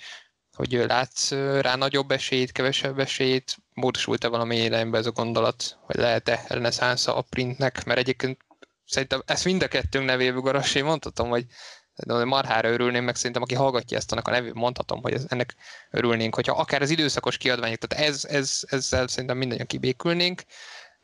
[0.55, 6.43] hogy látsz rá nagyobb esélyt, kevesebb esélyt, módosult-e valami életemben ez a gondolat, hogy lehet-e
[6.47, 8.37] reneszánsza a printnek, mert egyébként
[8.85, 11.45] szerintem ezt mind a kettőnk nevéből Garassi mondhatom, hogy
[11.95, 15.55] de marhára örülném, meg szerintem aki hallgatja ezt, annak a nevét mondhatom, hogy ez, ennek
[15.91, 20.41] örülnénk, hogyha akár az időszakos kiadványok, tehát ez, ez, ezzel szerintem mindannyian kibékülnénk,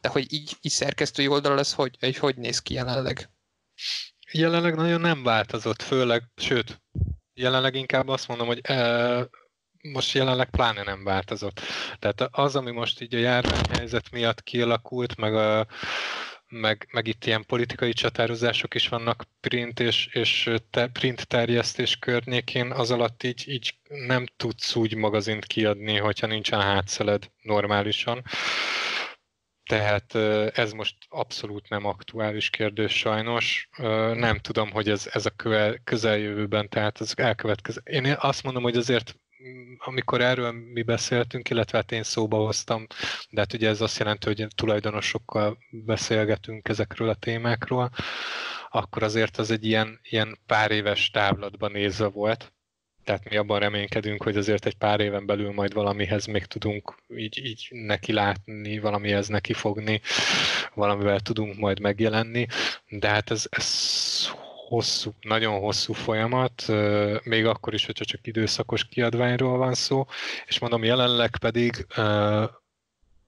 [0.01, 3.29] de hogy így, így szerkesztői oldalra ez hogy, hogy, hogy néz ki jelenleg?
[4.31, 6.81] Jelenleg nagyon nem változott, főleg, sőt,
[7.33, 9.29] jelenleg inkább azt mondom, hogy e,
[9.81, 11.61] most jelenleg pláne nem változott.
[11.99, 15.67] Tehát az, ami most így a járványhelyzet miatt kialakult, meg a
[16.49, 22.71] meg, meg itt ilyen politikai csatározások is vannak print és, és te, print terjesztés környékén,
[22.71, 28.23] az alatt így, így nem tudsz úgy magazint kiadni, hogyha nincsen hátszeled normálisan.
[29.63, 30.15] Tehát
[30.57, 33.69] ez most abszolút nem aktuális kérdés sajnos.
[34.13, 35.33] Nem tudom, hogy ez, ez a
[35.83, 37.81] közeljövőben, tehát az elkövetkező.
[37.83, 39.15] Én azt mondom, hogy azért
[39.77, 42.87] amikor erről mi beszéltünk, illetve hát én szóba hoztam,
[43.29, 47.89] de hát ugye ez azt jelenti, hogy tulajdonosokkal beszélgetünk ezekről a témákról,
[48.69, 52.53] akkor azért az egy ilyen, ilyen pár éves távlatban nézve volt.
[53.03, 57.45] Tehát mi abban reménykedünk, hogy azért egy pár éven belül majd valamihez még tudunk így,
[57.45, 60.01] így neki látni, valamihez neki fogni,
[60.73, 62.47] valamivel tudunk majd megjelenni,
[62.89, 64.29] de hát ez, ez
[64.69, 66.65] hosszú, nagyon hosszú folyamat,
[67.23, 70.05] még akkor is, hogyha csak időszakos kiadványról van szó,
[70.45, 71.85] és mondom, jelenleg pedig,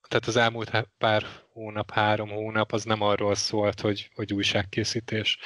[0.08, 5.40] tehát az elmúlt pár hónap, három hónap, az nem arról szólt, hogy, hogy újságkészítés.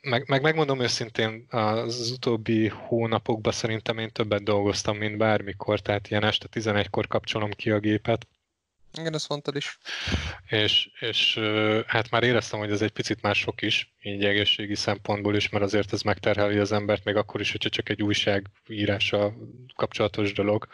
[0.00, 6.24] Meg, meg megmondom őszintén, az utóbbi hónapokban szerintem én többet dolgoztam, mint bármikor, tehát ilyen
[6.24, 8.26] este 11-kor kapcsolom ki a gépet.
[8.94, 9.78] Igen, ezt mondtad is.
[10.48, 11.38] És, és
[11.86, 15.64] hát már éreztem, hogy ez egy picit már sok is, így egészségi szempontból is, mert
[15.64, 19.34] azért ez megterheli az embert, még akkor is, hogyha csak egy újságírása
[19.76, 20.68] kapcsolatos dolog,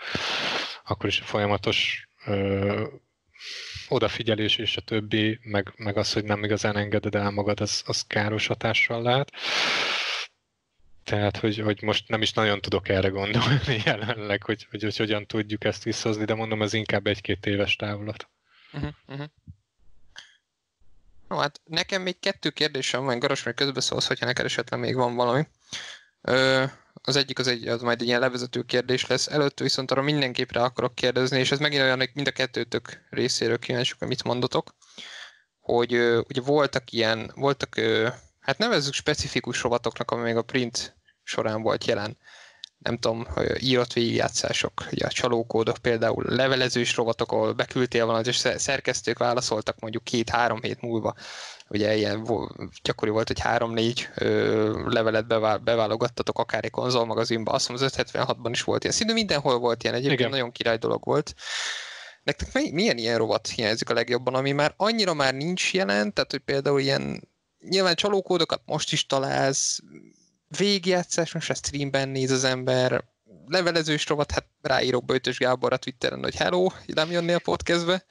[0.84, 2.08] akkor is a folyamatos
[3.88, 8.06] odafigyelés és a többi, meg, meg az, hogy nem igazán engeded el magad, az, az
[8.06, 9.30] káros hatással lehet.
[11.04, 15.26] Tehát, hogy, hogy most nem is nagyon tudok erre gondolni jelenleg, hogy, hogy, hogy hogyan
[15.26, 18.28] tudjuk ezt visszahozni, de mondom, ez inkább egy-két éves távlat.
[18.72, 19.26] Uh-huh, uh-huh.
[21.28, 25.14] No, hát nekem még kettő kérdésem van, Garos, még közbeszólsz, hogyha neked esetleg még van
[25.14, 25.46] valami.
[26.20, 26.64] Ö,
[27.02, 29.26] az egyik az, egy, az majd egy ilyen levezető kérdés lesz.
[29.26, 33.06] Előtt viszont arra mindenképp rá akarok kérdezni, és ez megint olyan, hogy mind a kettőtök
[33.10, 34.74] részéről kíváncsiak, hogy mit mondotok,
[35.60, 38.08] hogy ö, ugye voltak ilyen, voltak, ö,
[38.44, 42.16] hát nevezzük specifikus rovatoknak, ami még a print során volt jelen
[42.84, 43.26] nem tudom,
[43.58, 50.04] írott végigjátszások, ugye a csalókódok, például levelezős rovatok, ahol beküldtél valamit, és szerkesztők válaszoltak mondjuk
[50.04, 51.14] két-három hét múlva.
[51.68, 52.28] Ugye ilyen
[52.82, 54.08] gyakori volt, hogy három-négy
[54.84, 55.26] levelet
[55.62, 58.94] beválogattatok akár egy konzolmagazinba, azt mondom, az 576-ban is volt ilyen.
[58.94, 60.30] Szinte mindenhol volt ilyen, egyébként Igen.
[60.30, 61.34] nagyon király dolog volt.
[62.22, 66.40] Nektek milyen ilyen rovat hiányzik a legjobban, ami már annyira már nincs jelen, tehát hogy
[66.40, 67.28] például ilyen
[67.68, 69.78] nyilván csalókódokat most is találsz,
[70.58, 73.04] végigjátszás, most a streamben néz az ember,
[73.46, 78.04] levelezős rovat, hát ráírok Böjtös Gáborra Twitteren, hogy hello, nem jönnél podcastbe,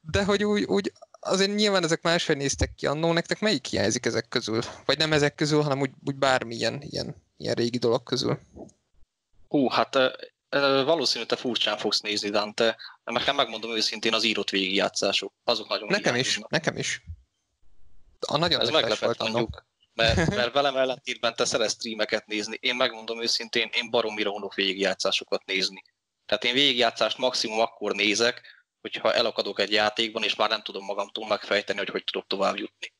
[0.00, 4.28] de hogy úgy, úgy azért nyilván ezek máshogy néztek ki annó, nektek melyik hiányzik ezek
[4.28, 4.60] közül?
[4.84, 8.38] Vagy nem ezek közül, hanem úgy, úgy bármilyen ilyen, ilyen régi dolog közül?
[9.48, 9.98] Hú, hát
[10.84, 12.76] valószínűleg te furcsán fogsz nézni, Dante.
[13.04, 15.32] Nekem megmondom őszintén az írott végigjátszások.
[15.44, 17.02] Azok nagyon Nekem is, nekem is.
[18.26, 19.64] A nagyon Ez meglepett mondjuk
[19.94, 22.56] mert, mert velem ellentétben te szeretsz streameket nézni.
[22.60, 25.82] Én megmondom őszintén, én baromira unok végigjátszásokat nézni.
[26.26, 28.42] Tehát én végigjátszást maximum akkor nézek,
[28.80, 32.92] hogyha elakadok egy játékban, és már nem tudom magamtól megfejteni, hogy hogy tudok tovább jutni.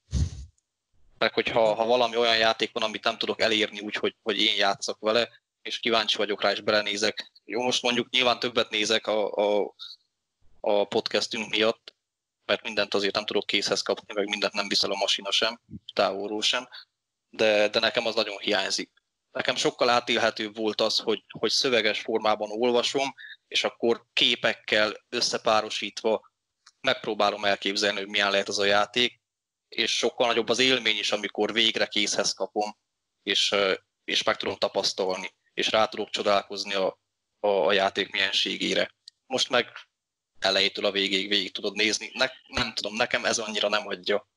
[1.19, 4.57] Mert hogyha ha valami olyan játék van, amit nem tudok elérni úgy, hogy, hogy én
[4.57, 5.29] játszok vele,
[5.63, 7.33] és kíváncsi vagyok rá, és belenézek.
[7.45, 9.75] Jó, most mondjuk nyilván többet nézek a, a,
[10.61, 11.94] a podcastünk miatt,
[12.45, 15.61] mert mindent azért nem tudok készhez kapni, meg mindent nem viszel a masina sem,
[15.95, 16.69] távolról sem,
[17.31, 18.93] de, de nekem az nagyon hiányzik.
[19.31, 23.15] Nekem sokkal átélhetőbb volt az, hogy, hogy szöveges formában olvasom,
[23.49, 26.33] és akkor képekkel összepárosítva
[26.81, 29.21] megpróbálom elképzelni, hogy milyen lehet az a játék,
[29.69, 32.77] és sokkal nagyobb az élmény is, amikor végre készhez kapom,
[33.23, 33.55] és,
[34.05, 36.99] és meg tudom tapasztalni, és rá tudok csodálkozni a,
[37.41, 38.95] a, a játék mienségére.
[39.27, 39.67] Most meg
[40.45, 42.11] elejétől a végéig végig tudod nézni.
[42.15, 44.29] Ne, nem tudom, nekem ez annyira nem adja.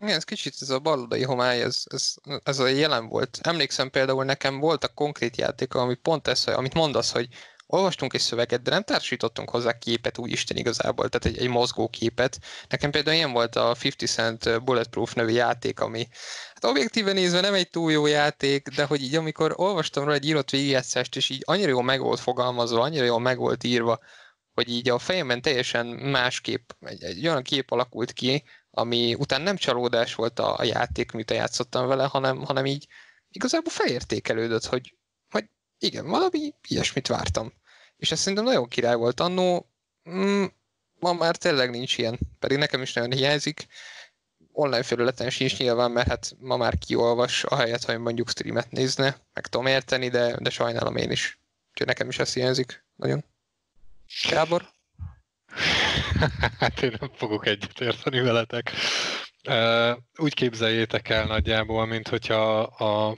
[0.00, 3.38] Igen, ez kicsit ez a baloldai homály, ez, ez, ez a jelen volt.
[3.42, 7.28] Emlékszem például nekem voltak konkrét játéka, ami pont ez, amit mondasz, hogy
[7.66, 11.88] olvastunk egy szöveget, de nem társítottunk hozzá képet úgy Isten igazából, tehát egy, egy mozgó
[11.88, 12.38] képet.
[12.68, 16.08] Nekem például ilyen volt a 50 Cent Bulletproof nevű játék, ami
[16.54, 20.26] hát objektíven nézve nem egy túl jó játék, de hogy így amikor olvastam róla egy
[20.26, 24.00] írott végigjátszást, és így annyira jól meg volt fogalmazva, annyira jól meg volt írva,
[24.56, 29.56] hogy így a fejemben teljesen másképp, egy, egy olyan kép alakult ki, ami után nem
[29.56, 32.86] csalódás volt a, a játék, amit játszottam vele, hanem, hanem így
[33.30, 34.96] igazából felértékelődött, hogy,
[35.30, 35.44] hogy
[35.78, 37.52] igen, valami ilyesmit vártam.
[37.96, 39.70] És ez szerintem nagyon király volt annó,
[40.10, 40.44] mm,
[40.98, 43.66] ma már tényleg nincs ilyen, pedig nekem is nagyon hiányzik.
[44.52, 49.46] Online felületen sincs nyilván, mert hát ma már kiolvas, ahelyett, hogy mondjuk streamet nézne, meg
[49.46, 51.40] tudom érteni, de, de sajnálom én is.
[51.70, 53.24] Úgyhogy nekem is ez hiányzik nagyon.
[54.30, 54.68] Gábor?
[56.60, 58.72] hát én nem fogok egyet érteni veletek.
[60.16, 63.16] Úgy képzeljétek el nagyjából, mint hogyha a,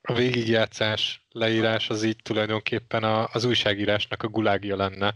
[0.00, 5.14] a végigjátszás leírás az így tulajdonképpen a, az újságírásnak a gulágja lenne.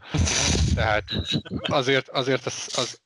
[0.74, 1.04] Tehát
[1.62, 3.00] azért, azért az, az,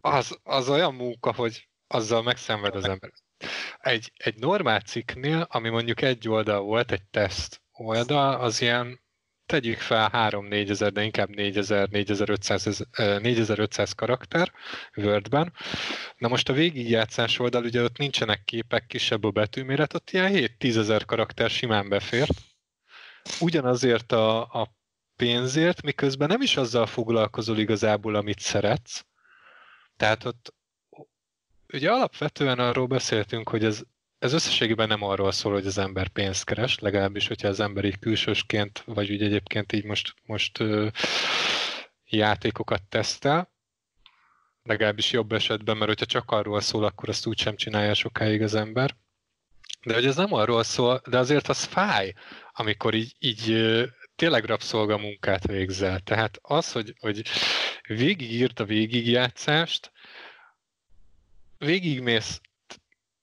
[0.00, 3.12] az, az olyan munka, hogy azzal megszenved az ember.
[3.78, 9.00] Egy, egy normál cikknél, ami mondjuk egy oldal volt, egy teszt oldal, az ilyen
[9.46, 14.52] tegyük fel 3-4 ezer, de inkább 4000, 4500, 4500 karakter
[14.96, 15.52] Wordben.
[16.16, 20.76] Na most a végigjátszás oldal, ugye ott nincsenek képek, kisebb a betűméret, ott ilyen 7-10
[20.76, 22.32] ezer karakter simán befért.
[23.40, 24.74] Ugyanazért a, a
[25.16, 29.04] pénzért, miközben nem is azzal foglalkozol igazából, amit szeretsz.
[29.96, 30.54] Tehát ott
[31.72, 33.82] ugye alapvetően arról beszéltünk, hogy ez
[34.18, 37.98] ez összességében nem arról szól, hogy az ember pénzt keres, legalábbis, hogyha az ember így
[37.98, 40.88] külsősként, vagy úgy egyébként így most, most ö,
[42.04, 43.50] játékokat tesztel,
[44.62, 48.54] legalábbis jobb esetben, mert hogyha csak arról szól, akkor azt úgy sem csinálja sokáig az
[48.54, 48.96] ember.
[49.84, 52.12] De hogy ez nem arról szól, de azért az fáj,
[52.52, 53.66] amikor így, így
[54.16, 56.00] tényleg rabszolgamunkát végzel.
[56.00, 57.22] Tehát az, hogy, hogy
[57.86, 59.92] végigírt a végigjátszást,
[61.58, 62.40] végigmész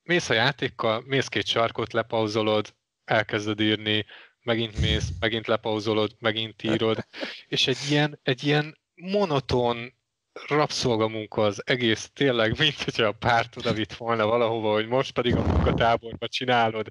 [0.04, 2.74] mész a játékkal, mész két sarkot, lepauzolod,
[3.06, 4.06] elkezded írni,
[4.44, 6.98] megint mész, megint lepauzolod, megint írod,
[7.48, 9.94] és egy ilyen, egy ilyen monoton
[10.48, 15.36] rabszolgamunka az egész, tényleg, mint hogyha a párt oda vitt volna valahova, hogy most pedig
[15.36, 16.88] a munkatáborba csinálod,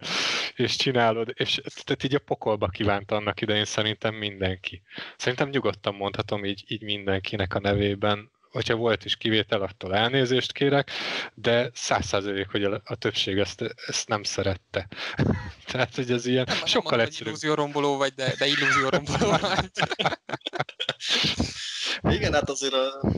[0.54, 4.82] és csinálod, és tehát így a pokolba kívánt annak idején szerintem mindenki.
[5.16, 10.90] Szerintem nyugodtan mondhatom így, így mindenkinek a nevében, hogyha volt is kivétel, attól elnézést kérek,
[11.34, 14.88] de száz százalék, hogy a, a többség ezt, ezt nem szerette.
[15.72, 17.28] Tehát, hogy ez ilyen nem, sokkal nem egyszerűbb.
[17.28, 19.70] illúzióromboló vagy, de, de illúzióromboló vagy.
[22.14, 23.12] Igen, hát azért a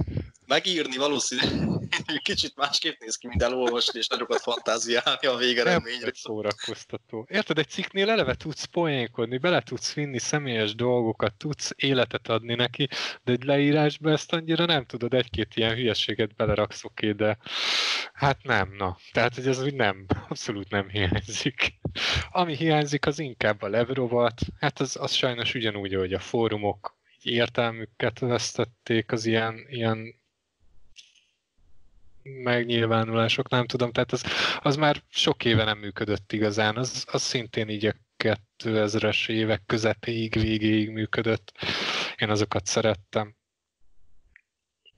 [0.47, 1.75] megírni valószínűleg
[2.23, 6.01] kicsit másképp néz ki, mint elolvasni és nagyokat fantáziálni a végeredményre.
[6.01, 7.27] Nem szórakoztató.
[7.31, 12.89] Érted, egy cikknél eleve tudsz poénkodni, bele tudsz vinni személyes dolgokat, tudsz életet adni neki,
[13.25, 17.39] de egy leírásba ezt annyira nem tudod, egy-két ilyen hülyeséget beleraksz, oké, de
[18.13, 18.99] hát nem, na.
[19.13, 21.73] Tehát, hogy ez úgy nem, abszolút nem hiányzik.
[22.31, 28.19] Ami hiányzik, az inkább a levrovat, hát az, az sajnos ugyanúgy, hogy a fórumok értelmüket
[28.19, 30.23] vesztették az ilyen, ilyen
[32.25, 34.25] megnyilvánulások, nem tudom, tehát az,
[34.63, 40.35] az már sok éve nem működött igazán, az, az szintén így a 2000-es évek közepéig,
[40.35, 41.53] végéig működött.
[42.17, 43.35] Én azokat szerettem.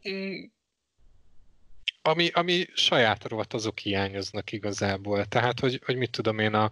[0.09, 0.45] Mm.
[2.03, 5.25] Ami, ami saját rovat, azok hiányoznak igazából.
[5.25, 6.71] Tehát, hogy, hogy mit tudom én, a,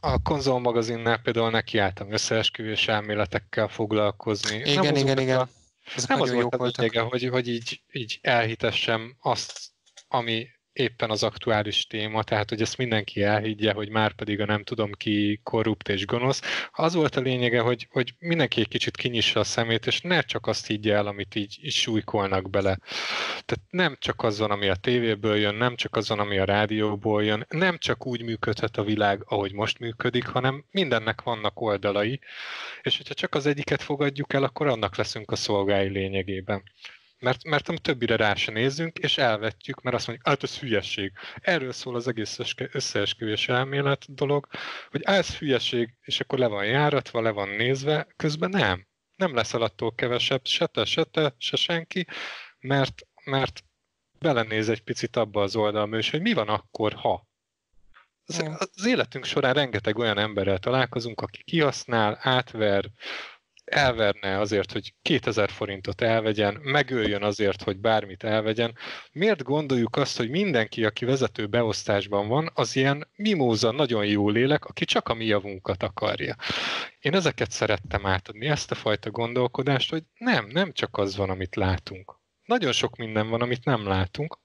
[0.00, 4.56] a konzolmagazinnál például nekiálltam összeesküvés elméletekkel foglalkozni.
[4.56, 5.38] Igen, nem igen, igen.
[5.38, 5.48] A,
[5.96, 9.60] ez nem az volt a lényege, hogy, hogy így, így elhitessem azt,
[10.08, 14.64] ami éppen az aktuális téma, tehát hogy ezt mindenki elhiggye, hogy már pedig a nem
[14.64, 16.68] tudom ki korrupt és gonosz.
[16.72, 20.46] Az volt a lényege, hogy, hogy mindenki egy kicsit kinyissa a szemét, és ne csak
[20.46, 22.78] azt higgye el, amit így, így súlykolnak bele.
[23.44, 27.46] Tehát nem csak azon, ami a tévéből jön, nem csak azon, ami a rádióból jön,
[27.48, 32.20] nem csak úgy működhet a világ, ahogy most működik, hanem mindennek vannak oldalai,
[32.82, 36.62] és hogyha csak az egyiket fogadjuk el, akkor annak leszünk a szolgái lényegében.
[37.22, 41.12] Mert, mert a többire rá se nézzünk, és elvetjük, mert azt mondjuk, hát ez hülyeség.
[41.40, 42.38] Erről szól az egész
[42.72, 44.46] összeesküvés elmélet dolog,
[44.90, 48.86] hogy ez hülyeség, és akkor le van járatva, le van nézve, közben nem.
[49.16, 52.06] Nem lesz alattól kevesebb, se te, se te, se senki,
[52.60, 53.64] mert, mert
[54.18, 57.28] belenéz egy picit abba az oldalba is, hogy mi van akkor, ha.
[58.24, 58.44] Az,
[58.74, 62.90] az életünk során rengeteg olyan emberrel találkozunk, aki kihasznál, átver,
[63.72, 68.74] elverne azért, hogy 2000 forintot elvegyen, megöljön azért, hogy bármit elvegyen.
[69.12, 74.64] Miért gondoljuk azt, hogy mindenki, aki vezető beosztásban van, az ilyen mimóza, nagyon jó lélek,
[74.64, 76.36] aki csak a mi javunkat akarja.
[77.00, 81.56] Én ezeket szerettem átadni, ezt a fajta gondolkodást, hogy nem, nem csak az van, amit
[81.56, 82.20] látunk.
[82.44, 84.38] Nagyon sok minden van, amit nem látunk.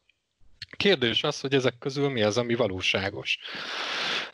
[0.78, 3.38] Kérdés az, hogy ezek közül mi az, ami valóságos.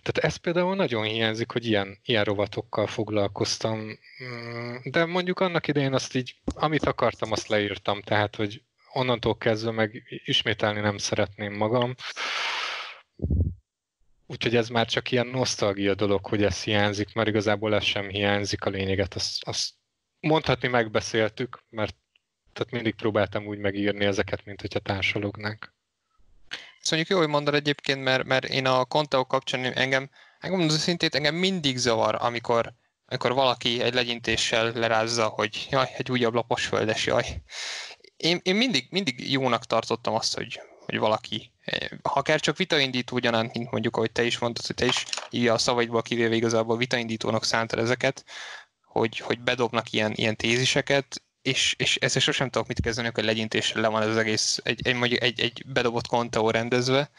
[0.03, 3.79] Tehát ez például nagyon hiányzik, hogy ilyen, ilyen rovatokkal foglalkoztam,
[4.23, 8.63] mm, de mondjuk annak idején azt így, amit akartam, azt leírtam, tehát, hogy
[8.93, 11.95] onnantól kezdve meg ismételni nem szeretném magam.
[14.25, 18.65] Úgyhogy ez már csak ilyen nosztalgia dolog, hogy ez hiányzik, mert igazából ez sem hiányzik,
[18.65, 19.69] a lényeget azt, azt
[20.19, 21.95] mondhatni megbeszéltük, mert
[22.53, 25.73] tehát mindig próbáltam úgy megírni ezeket, mint hogyha társalognánk.
[26.83, 30.77] Ezt mondjuk jó, hogy mondod egyébként, mert, mert én a konteó kapcsán engem, engem mondom
[30.77, 32.73] szintén, engem mindig zavar, amikor,
[33.05, 37.41] amikor valaki egy legyintéssel lerázza, hogy jaj, egy újabb lapos földes, jaj.
[38.17, 41.51] Én, én mindig, mindig jónak tartottam azt, hogy, hogy valaki,
[42.01, 45.47] ha akár csak vitaindító ugyanánt, mint mondjuk, ahogy te is mondtad, hogy te is így
[45.47, 48.25] a szavaidból kivéve igazából vitaindítónak szántad ezeket,
[48.81, 53.81] hogy, hogy bedobnak ilyen, ilyen téziseket, és, és ezzel sosem tudok mit kezdeni, hogy legyintéssel
[53.81, 57.09] le van ez az egész, egy, egy, mondjuk egy, egy bedobott konteó rendezve.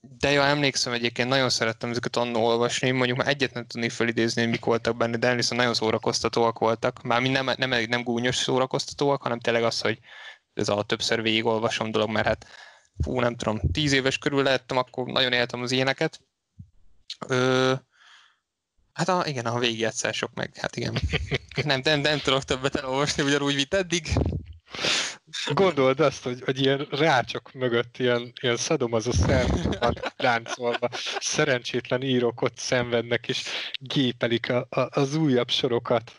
[0.00, 4.42] De ja, emlékszem egyébként, nagyon szerettem ezeket annó olvasni, mondjuk már egyet nem tudni felidézni,
[4.42, 7.02] hogy mik voltak benne, de viszont nagyon szórakoztatóak voltak.
[7.02, 9.98] Már nem, nem, nem, nem gúnyos szórakoztatóak, hanem tényleg az, hogy
[10.54, 12.46] ez a többször végigolvasom dolog, mert hát
[13.02, 16.20] fú, nem tudom, tíz éves körül lehettem, akkor nagyon éltem az ilyeneket.
[17.26, 17.72] Ö,
[18.94, 20.98] hát a, igen, a végigjátszások meg, hát igen.
[21.64, 24.08] Nem, nem, nem tudok többet elolvasni, ugyanúgy, mint eddig.
[25.52, 29.46] Gondold azt, hogy, hogy ilyen rácsok mögött ilyen, ilyen szadom az a szem
[29.80, 30.88] van ráncolva.
[31.18, 33.42] Szerencsétlen írók ott szenvednek, és
[33.78, 36.12] gépelik a, a, az újabb sorokat.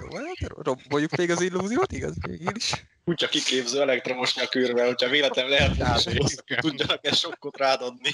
[0.00, 2.14] Jó, hát romboljuk még az illúziót, igaz?
[2.26, 2.72] Végén is.
[3.04, 5.76] Úgy csak kiképző elektromos nyakőrvel, hogyha véletlen lehet,
[6.60, 8.10] tudjanak ezt sokkot rád adni.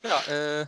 [0.00, 0.62] Ja, ö,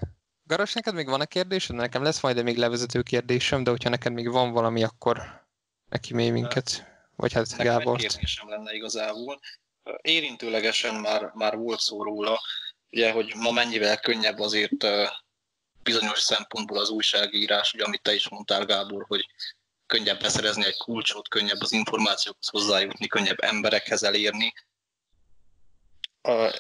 [0.49, 1.77] Garas, neked még van a kérdésed?
[1.77, 5.47] Nekem lesz majd még levezető kérdésem, de hogyha neked még van valami, akkor
[5.89, 6.87] neki mély minket.
[7.17, 7.95] Vagy hát Nekem Gábor.
[7.95, 9.41] egy kérdésem lenne igazából.
[10.01, 12.41] Érintőlegesen már, már volt szó róla,
[12.91, 14.87] ugye, hogy ma mennyivel könnyebb azért
[15.83, 19.27] bizonyos szempontból az újságírás, ugye, amit te is mondtál, Gábor, hogy
[19.87, 24.53] könnyebb beszerezni egy kulcsot, könnyebb az információkhoz hozzájutni, könnyebb emberekhez elérni.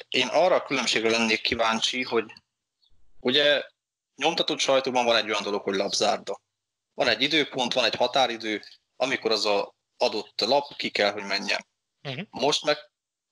[0.08, 2.32] Én arra a különbségre lennék kíváncsi, hogy
[3.20, 3.62] ugye
[4.18, 6.40] nyomtatott sajtóban van egy olyan dolog, hogy lapzárda.
[6.94, 8.62] Van egy időpont, van egy határidő,
[8.96, 11.66] amikor az a adott lap ki kell, hogy menjen.
[12.02, 12.26] Uh-huh.
[12.30, 12.76] Most meg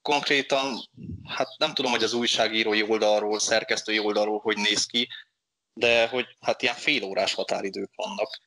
[0.03, 0.91] konkrétan,
[1.25, 5.09] hát nem tudom, hogy az újságírói oldalról, szerkesztői oldalról hogy néz ki,
[5.73, 8.41] de hogy hát ilyen félórás határidők vannak.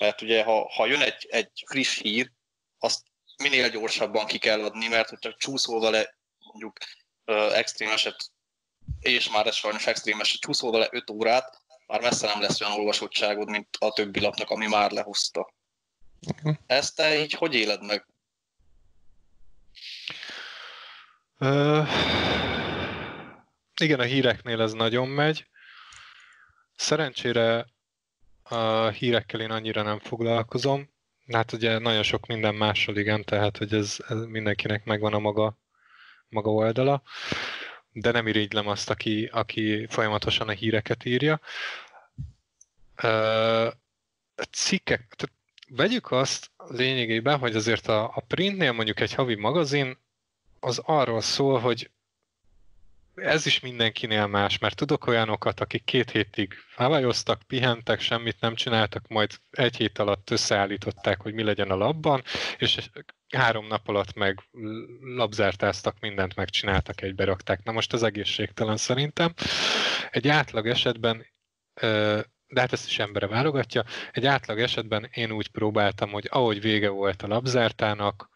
[0.00, 2.30] Mert ugye, ha, ha jön egy, egy friss hír,
[2.78, 3.02] azt
[3.42, 6.78] minél gyorsabban ki kell adni, mert hogyha csúszol vele mondjuk
[7.52, 8.30] extrém eset,
[9.00, 12.78] és már ez sajnos extrém eset, csúszol vele 5 órát, már messze nem lesz olyan
[12.78, 15.52] olvasottságod, mint a többi lapnak, ami már lehozta.
[16.26, 16.56] Uh-huh.
[16.66, 18.06] Ezt te így hogy éled meg?
[21.38, 21.88] Uh,
[23.80, 25.46] igen, a híreknél ez nagyon megy.
[26.76, 27.66] Szerencsére
[28.42, 30.92] a hírekkel én annyira nem foglalkozom.
[31.32, 35.58] Hát ugye nagyon sok minden mással igen, tehát hogy ez, ez mindenkinek megvan a maga,
[36.28, 37.02] maga oldala,
[37.94, 41.40] de nem irigylem azt, aki, aki folyamatosan a híreket írja.
[43.02, 43.72] Uh,
[44.50, 45.36] cikkek, tehát
[45.68, 49.98] vegyük azt lényegében, hogy azért a, a printnél mondjuk egy havi magazin
[50.60, 51.90] az arról szól, hogy
[53.14, 59.08] ez is mindenkinél más, mert tudok olyanokat, akik két hétig felajoztak, pihentek, semmit nem csináltak,
[59.08, 62.22] majd egy hét alatt összeállították, hogy mi legyen a labban,
[62.58, 62.90] és
[63.34, 64.40] három nap alatt meg
[65.00, 67.62] labzártáztak, mindent megcsináltak, egybe rakták.
[67.62, 69.34] Na most az egészségtelen szerintem.
[70.10, 71.26] Egy átlag esetben
[72.54, 73.84] de hát ezt is embere válogatja.
[74.12, 78.28] Egy átlag esetben én úgy próbáltam, hogy ahogy vége volt a labzártának,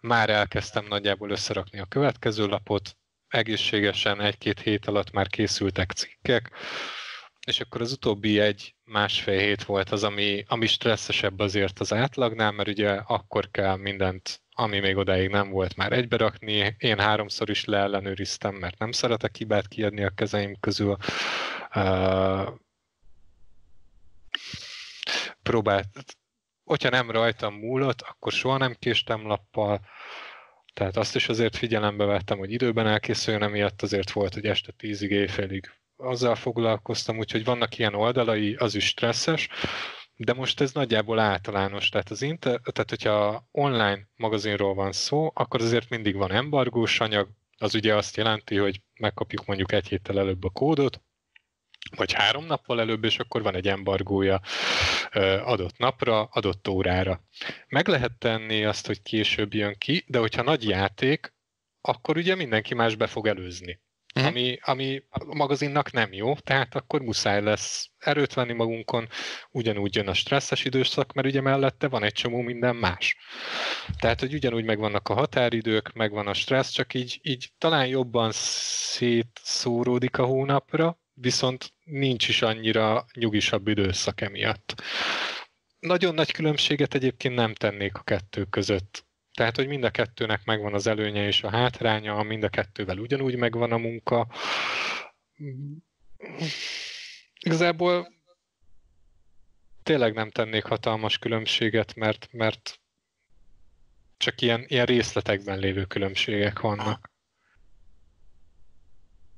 [0.00, 2.96] már elkezdtem nagyjából összerakni a következő lapot,
[3.28, 6.50] egészségesen egy-két hét alatt már készültek cikkek,
[7.46, 12.52] és akkor az utóbbi egy másfél hét volt az, ami, ami stresszesebb azért az átlagnál,
[12.52, 16.74] mert ugye akkor kell mindent, ami még odáig nem volt már egybe rakni.
[16.78, 20.96] Én háromszor is leellenőriztem, mert nem szeretek hibát kiadni a kezeim közül.
[21.74, 22.48] Uh,
[25.42, 25.88] próbált,
[26.64, 29.80] hogyha nem rajtam múlott, akkor soha nem késtem lappal,
[30.74, 35.10] tehát azt is azért figyelembe vettem, hogy időben elkészüljön, emiatt azért volt, hogy este tízig,
[35.10, 39.48] éjfélig azzal foglalkoztam, úgyhogy vannak ilyen oldalai, az is stresszes,
[40.16, 45.60] de most ez nagyjából általános, tehát az inter, tehát hogyha online magazinról van szó, akkor
[45.60, 47.28] azért mindig van embargós anyag,
[47.58, 51.00] az ugye azt jelenti, hogy megkapjuk mondjuk egy héttel előbb a kódot,
[51.96, 54.40] vagy három nappal előbb, és akkor van egy embargója
[55.44, 57.24] adott napra, adott órára.
[57.68, 61.34] Meg lehet tenni azt, hogy később jön ki, de hogyha nagy játék,
[61.80, 63.80] akkor ugye mindenki más be fog előzni.
[64.14, 64.30] Uh-huh.
[64.30, 69.08] Ami, ami a magazinnak nem jó, tehát akkor muszáj lesz erőt venni magunkon,
[69.50, 73.16] ugyanúgy jön a stresszes időszak, mert ugye mellette van egy csomó minden más.
[73.98, 80.18] Tehát, hogy ugyanúgy megvannak a határidők, megvan a stressz, csak így, így talán jobban szétszóródik
[80.18, 84.82] a hónapra, viszont nincs is annyira nyugisabb időszak emiatt.
[85.78, 89.06] Nagyon nagy különbséget egyébként nem tennék a kettő között.
[89.34, 93.36] Tehát, hogy mind a kettőnek megvan az előnye és a hátránya, mind a kettővel ugyanúgy
[93.36, 94.28] megvan a munka.
[97.40, 98.12] Igazából
[99.82, 102.80] tényleg nem tennék hatalmas különbséget, mert, mert
[104.16, 107.10] csak ilyen, ilyen részletekben lévő különbségek vannak.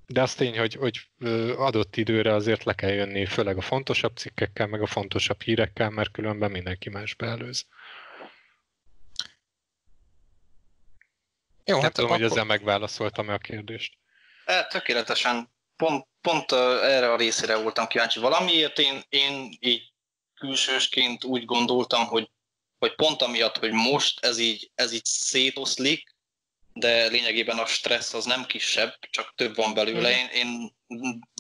[0.07, 1.09] de az tény, hogy, hogy
[1.57, 6.11] adott időre azért le kell jönni, főleg a fontosabb cikkekkel, meg a fontosabb hírekkel, mert
[6.11, 7.67] különben mindenki más beelőz.
[11.65, 12.23] Jó, Nem hát tudom, akkor...
[12.23, 13.99] hogy ezzel megválaszoltam-e a kérdést.
[14.45, 15.53] E, tökéletesen.
[15.77, 18.21] Pont, pont erre a részére voltam kíváncsi.
[18.21, 19.93] Valamiért én, én így
[20.35, 22.31] külsősként úgy gondoltam, hogy,
[22.79, 26.15] hogy pont amiatt, hogy most ez így, ez így szétoszlik,
[26.73, 30.11] de lényegében a stressz az nem kisebb, csak több van belőle.
[30.11, 30.19] Mhm.
[30.19, 30.73] Én, én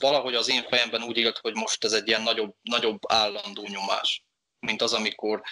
[0.00, 4.24] valahogy az én fejemben úgy élt, hogy most ez egy ilyen nagyobb, nagyobb állandó nyomás,
[4.58, 5.42] mint az, amikor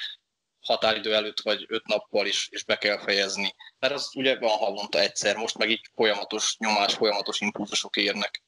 [0.62, 3.54] határidő előtt vagy öt nappal is, is be kell fejezni.
[3.78, 8.42] Mert az ugye van havonta egyszer, most meg így folyamatos nyomás, folyamatos impulzusok érnek.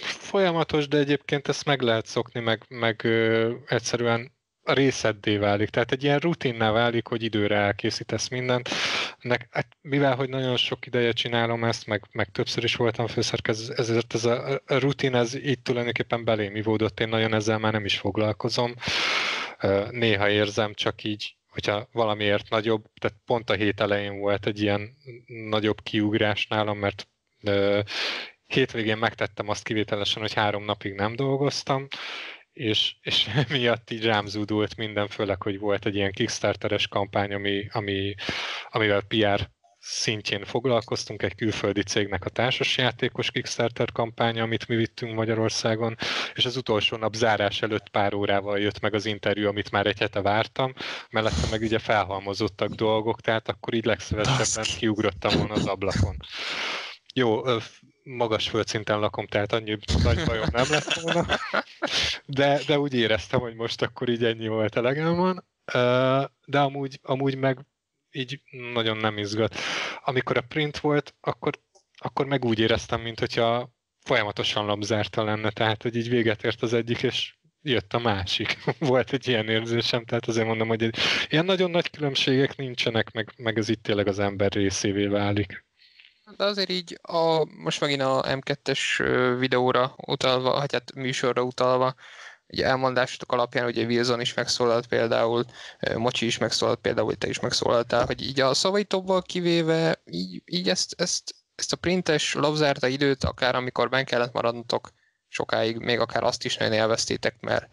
[0.00, 5.68] Folyamatos, de egyébként ezt meg lehet szokni, meg, meg ö, egyszerűen részeddé válik.
[5.68, 8.68] Tehát egy ilyen rutinná válik, hogy időre elkészítesz mindent.
[9.20, 13.70] Nek, hát, mivel, hogy nagyon sok ideje csinálom ezt, meg, meg többször is voltam főszerkez,
[13.76, 17.98] ezért ez a, rutin, ez így tulajdonképpen belém ivódott, én nagyon ezzel már nem is
[17.98, 18.74] foglalkozom.
[19.90, 24.96] Néha érzem csak így, hogyha valamiért nagyobb, tehát pont a hét elején volt egy ilyen
[25.26, 27.08] nagyobb kiugrás nálam, mert
[28.46, 31.88] hétvégén megtettem azt kivételesen, hogy három napig nem dolgoztam,
[32.52, 37.68] és, és miatt így rám zúdult minden, főleg, hogy volt egy ilyen Kickstarteres kampány, ami,
[37.72, 38.14] ami,
[38.70, 39.50] amivel PR
[39.88, 45.96] szintjén foglalkoztunk, egy külföldi cégnek a társasjátékos Kickstarter kampánya, amit mi vittünk Magyarországon,
[46.34, 49.98] és az utolsó nap zárás előtt pár órával jött meg az interjú, amit már egy
[49.98, 50.72] hete vártam,
[51.10, 56.16] mellette meg ugye felhalmozottak dolgok, tehát akkor így legszívesebben kiugrottam volna az ablakon.
[57.14, 57.42] Jó,
[58.02, 61.26] magas földszinten lakom, tehát annyi nagy bajom nem lett volna,
[62.26, 65.44] de, de úgy éreztem, hogy most akkor így ennyi volt elegem van,
[66.44, 67.58] de amúgy, amúgy meg
[68.16, 68.40] így
[68.72, 69.54] nagyon nem izgat.
[70.04, 71.60] Amikor a print volt, akkor,
[71.96, 73.70] akkor meg úgy éreztem, mint hogyha
[74.04, 78.58] folyamatosan labzárta lenne, tehát hogy így véget ért az egyik, és jött a másik.
[78.78, 80.90] Volt egy ilyen érzésem, tehát azért mondom, hogy
[81.28, 85.64] ilyen nagyon nagy különbségek nincsenek, meg, meg ez itt tényleg az ember részévé válik.
[86.36, 88.78] De azért így a, most megint a M2-es
[89.38, 91.94] videóra utalva, hát műsorra utalva,
[92.48, 95.44] ugye elmondásotok alapján, hogy Wilson is megszólalt például,
[95.96, 100.68] Mocsi is megszólalt például, hogy te is megszólaltál, hogy így a szavaitokból kivéve, így, így
[100.68, 104.90] ezt, ezt, ezt a printes labzárta időt, akár amikor ben kellett maradnotok
[105.28, 107.68] sokáig, még akár azt is nagyon élveztétek, mert,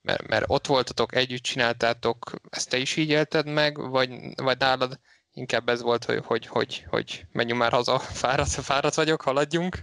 [0.00, 4.10] mert, mert ott voltatok, együtt csináltátok, ezt te is így élted meg, vagy,
[4.42, 5.00] vagy nálad
[5.32, 9.78] inkább ez volt, hogy, hogy, hogy, hogy menjünk már haza, fáradt, fáradt vagyok, haladjunk.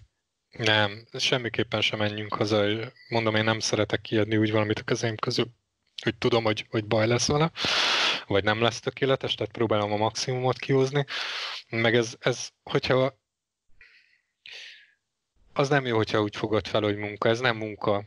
[0.57, 2.65] Nem, semmiképpen sem menjünk haza.
[3.09, 5.45] Mondom, én nem szeretek kiadni úgy valamit a kezém közül,
[6.03, 7.51] hogy tudom, hogy, hogy baj lesz vele,
[8.27, 11.05] vagy nem lesz tökéletes, tehát próbálom a maximumot kihozni.
[11.69, 13.17] Meg ez, ez hogyha
[15.53, 17.29] az nem jó, hogyha úgy fogod fel, hogy munka.
[17.29, 18.03] Ez nem munka.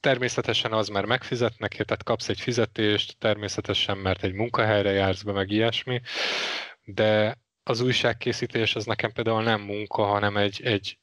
[0.00, 5.50] Természetesen az, mert megfizetnek, tehát kapsz egy fizetést, természetesen, mert egy munkahelyre jársz be, meg
[5.50, 6.00] ilyesmi,
[6.84, 10.99] de az újságkészítés az nekem például nem munka, hanem egy, egy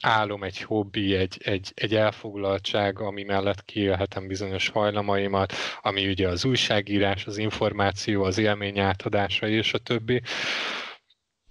[0.00, 5.52] álom, egy hobbi, egy, egy, egy elfoglaltság, ami mellett kiélhetem bizonyos hajlamaimat,
[5.82, 10.22] ami ugye az újságírás, az információ, az élmény átadása és a többi.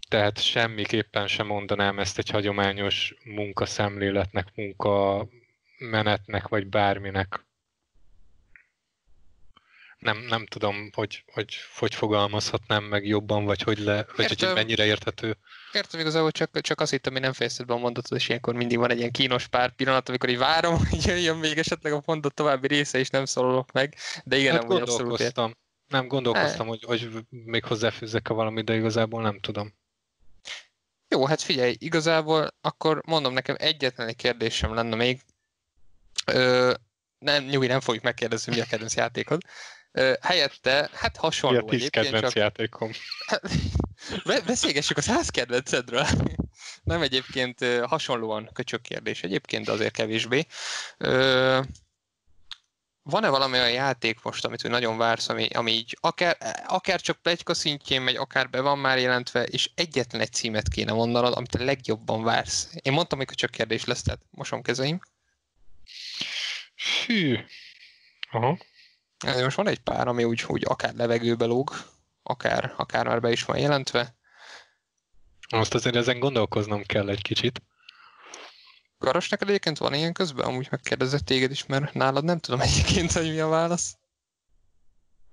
[0.10, 5.28] Tehát semmiképpen sem mondanám ezt egy hagyományos munkaszemléletnek, munka
[5.78, 7.46] menetnek, vagy bárminek.
[10.04, 14.48] Nem, nem tudom, hogy, hogy hogy fogalmazhatnám meg jobban, vagy hogy, le, vagy Értem.
[14.48, 15.38] hogy mennyire érthető.
[15.72, 18.78] Értem igazából, csak, csak azt hittem, hogy nem fejezted be a mondatot, és ilyenkor mindig
[18.78, 22.34] van egy ilyen kínos pár pillanat, amikor így várom, hogy jöjjön még esetleg a mondat
[22.34, 25.58] további része, és nem szólok meg, de igen, hát nem gondolkoztam.
[25.88, 29.74] Nem gondolkoztam, hogy, hogy még hozzáfűzzek a valami, de igazából nem tudom.
[31.08, 35.22] Jó, hát figyelj, igazából akkor mondom nekem egyetlen egy kérdésem lenne még,
[36.26, 36.74] Ö,
[37.24, 39.42] nem, nyugi, nem fogjuk megkérdezni, mi a kedvenc játékod.
[40.22, 42.34] Helyette, hát hasonló mi a tíz kedvenc csak...
[42.34, 42.92] játékom?
[44.46, 46.08] beszélgessük a száz kedvencedről.
[46.84, 50.46] nem egyébként hasonlóan köcsök kérdés egyébként, de azért kevésbé.
[53.04, 56.38] Van-e valami olyan játék most, amit nagyon vársz, ami, ami így akár,
[56.68, 60.92] akár csak plegyka szintjén megy, akár be van már jelentve, és egyetlen egy címet kéne
[60.92, 62.70] mondanod, amit a legjobban vársz.
[62.82, 65.00] Én mondtam, hogy csak kérdés lesz, tehát mosom kezeim.
[67.06, 67.40] Hű.
[68.32, 68.58] Aha.
[69.24, 71.72] Most van egy pár, ami úgy, úgy akár levegőbe lóg,
[72.24, 74.16] akár, akár már be is van jelentve.
[75.50, 77.62] Most azért ezen gondolkoznom kell egy kicsit.
[78.98, 80.46] Garas, neked egyébként van ilyen közben?
[80.46, 83.98] Amúgy megkérdezett téged is, mert nálad nem tudom egyébként, hogy mi a válasz.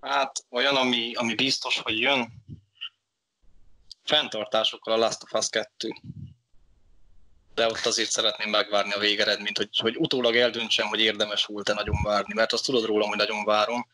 [0.01, 2.33] Hát olyan, ami, ami biztos, hogy jön.
[4.05, 5.93] Fenntartásokkal a Last of Us 2.
[7.61, 12.03] de ott azért szeretném megvárni a végeredményt, hogy, hogy utólag eldöntsem, hogy érdemes volt-e nagyon
[12.03, 13.87] várni, mert azt tudod rólam, hogy nagyon várom.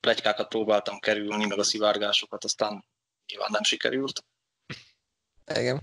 [0.00, 2.84] Plegykákat próbáltam kerülni, meg a szivárgásokat, aztán
[3.26, 4.24] nyilván nem sikerült.
[5.54, 5.80] Igen.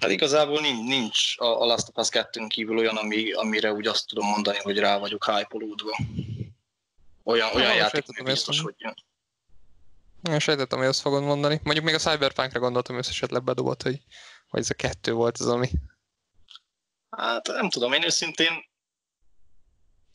[0.00, 3.86] Hát igazából nincs, nincs a, a Last of Us 2 kívül olyan, ami, amire úgy
[3.86, 5.96] azt tudom mondani, hogy rá vagyok hype-olódva.
[7.24, 8.94] Olyan, olyan játék, ami biztos, hogy jön.
[10.30, 11.60] Én sejtettem, hogy azt fogod mondani.
[11.62, 14.00] Mondjuk még a Cyberpunkra gondoltam, hogy esetleg bedobott, hogy,
[14.48, 15.70] hogy ez a kettő volt az, ami...
[17.10, 18.64] Hát nem tudom, én őszintén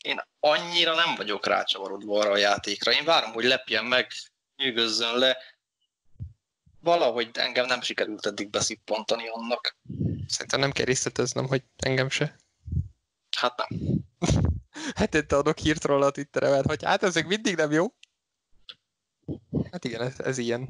[0.02, 2.92] én annyira nem vagyok rácsavarodva arra a játékra.
[2.92, 4.12] Én várom, hogy lepjen meg,
[4.56, 5.36] nyűgözzön le.
[6.80, 9.76] Valahogy engem nem sikerült eddig beszippantani annak.
[10.26, 12.36] Szerintem nem kell részleteznem, hogy engem se.
[13.36, 13.78] Hát nem.
[14.94, 17.94] hát adok hírt róla a Twitterre, hogy hát ezek mindig nem jó.
[19.70, 20.68] Hát igen, ez, ez ilyen.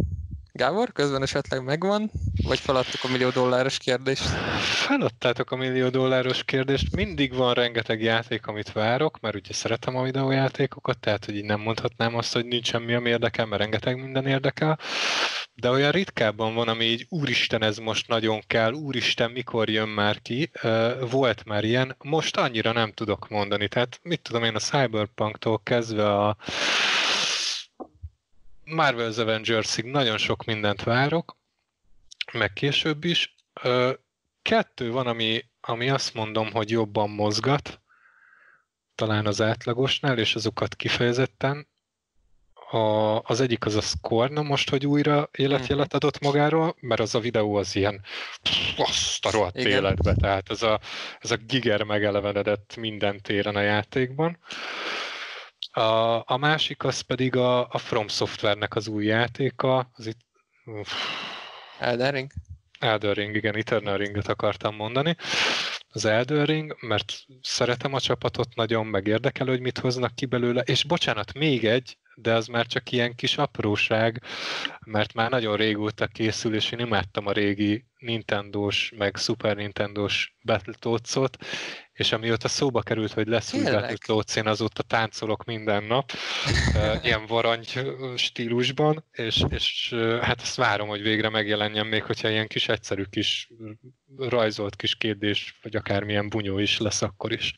[0.54, 2.10] Gábor, közben esetleg megvan?
[2.44, 4.22] Vagy feladtuk a millió dolláros kérdést?
[4.60, 6.96] Feladtátok a millió dolláros kérdést.
[6.96, 11.60] Mindig van rengeteg játék, amit várok, mert ugye szeretem a videójátékokat, tehát hogy így nem
[11.60, 14.78] mondhatnám azt, hogy nincs semmi, ami érdekel, mert rengeteg minden érdekel.
[15.54, 20.22] De olyan ritkábban van, ami így úristen, ez most nagyon kell, úristen, mikor jön már
[20.22, 20.50] ki.
[21.10, 23.68] Volt már ilyen, most annyira nem tudok mondani.
[23.68, 26.36] Tehát mit tudom én a Cyberpunktól kezdve a
[28.64, 31.36] Marvel's Avengers-ig nagyon sok mindent várok,
[32.32, 33.34] meg később is.
[34.42, 37.80] Kettő van, ami, ami azt mondom, hogy jobban mozgat,
[38.94, 41.70] talán az átlagosnál, és azokat kifejezetten.
[42.70, 45.96] A, az egyik az a Scorna most, hogy újra életjelet mhm.
[45.96, 48.04] adott magáról, mert az a videó az ilyen
[48.76, 49.70] azt a rohadt Igen.
[49.70, 50.80] életbe, tehát ez a,
[51.20, 54.38] ez a giger megelevenedett minden téren a játékban.
[55.74, 60.20] A, a másik az pedig a, a From Software-nek az új játéka, az itt...
[60.64, 60.92] Uff.
[61.78, 62.30] Elden Ring?
[62.78, 65.16] Elden Ring, igen, Eternal Ringet akartam mondani.
[65.88, 70.60] Az Elden Ring, mert szeretem a csapatot nagyon, meg érdekel, hogy mit hoznak ki belőle,
[70.60, 74.22] és bocsánat, még egy, de az már csak ilyen kis apróság,
[74.86, 81.36] mert már nagyon régóta készül, és én imádtam a régi Nintendo-s, meg Super Nintendo-s Battletoads-ot,
[81.92, 86.12] és amióta szóba került, hogy lesz új Battletoads, én azóta táncolok minden nap,
[87.04, 92.68] ilyen varangy stílusban, és, és hát ezt várom, hogy végre megjelenjen, még hogyha ilyen kis
[92.68, 93.50] egyszerű kis
[94.16, 97.54] rajzolt kis kérdés, vagy akármilyen bunyó is lesz akkor is.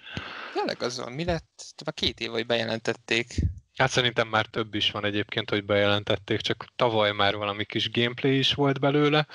[0.52, 1.64] Tényleg az van, mi lett?
[1.84, 3.34] Már két év, hogy bejelentették
[3.76, 8.38] Hát szerintem már több is van egyébként, hogy bejelentették, csak tavaly már valami kis gameplay
[8.38, 9.26] is volt belőle,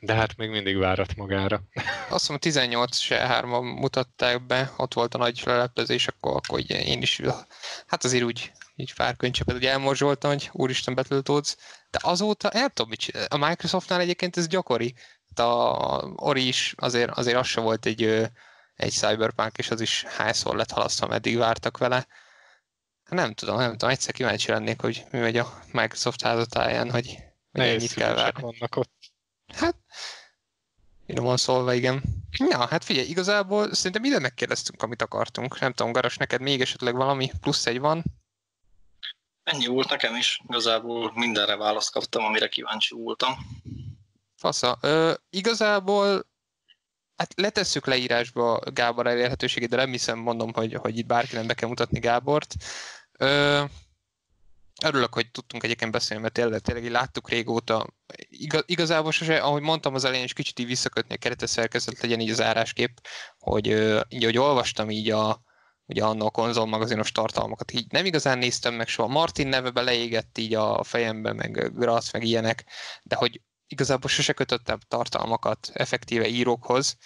[0.00, 1.62] de hát még mindig várat magára.
[2.08, 6.70] Azt mondom, 18 se 3 mutatták be, ott volt a nagy leleplezés, akkor, akkor így
[6.70, 7.20] én is,
[7.86, 11.56] hát azért úgy így pár könycsepet ugye elmorzsoltam, hogy úristen Battletoads,
[11.90, 12.92] de azóta el tudom,
[13.28, 14.94] A Microsoftnál egyébként ez gyakori.
[15.34, 15.42] A
[16.16, 18.02] Ori is azért, azért az se volt egy,
[18.76, 22.06] egy Cyberpunk, és az is hányszor lett halasztva, meddig vártak vele
[23.10, 27.18] nem tudom, nem tudom, egyszer kíváncsi lennék, hogy mi megy a Microsoft házatáján, hogy,
[27.52, 28.40] hogy ennyit kell várni.
[28.42, 28.92] vannak ott.
[29.54, 29.76] Hát,
[31.06, 32.02] finoman szólva, igen.
[32.50, 35.60] Ja, hát figyelj, igazából szerintem ide megkérdeztünk, amit akartunk.
[35.60, 38.04] Nem tudom, Garas, neked még esetleg valami plusz egy van?
[39.42, 40.40] Ennyi volt nekem is.
[40.48, 43.34] Igazából mindenre választ kaptam, amire kíváncsi voltam.
[44.36, 44.78] Fasza.
[44.80, 46.28] Ö, igazából
[47.20, 51.68] Hát letesszük leírásba Gábor elérhetőségét, de nem hiszem, mondom, hogy, hogy itt bárkinek be kell
[51.68, 52.54] mutatni Gábort.
[53.20, 53.64] Ö,
[54.84, 57.86] örülök, hogy tudtunk egyébként beszélni, mert tényleg, tényleg láttuk régóta.
[58.28, 62.20] Igaz, igazából sose, ahogy mondtam az elején, is kicsit így visszakötni a keretes szerkezet, legyen
[62.20, 63.00] így az áráskép,
[63.38, 63.66] hogy
[64.08, 65.42] így, hogy olvastam így a,
[65.86, 69.08] ugye annak a konzolmagazinos tartalmakat, így nem igazán néztem meg soha.
[69.08, 72.64] Martin neve beleégett így a fejembe, meg Grass, meg ilyenek,
[73.02, 76.96] de hogy igazából sose kötöttem tartalmakat effektíve írókhoz,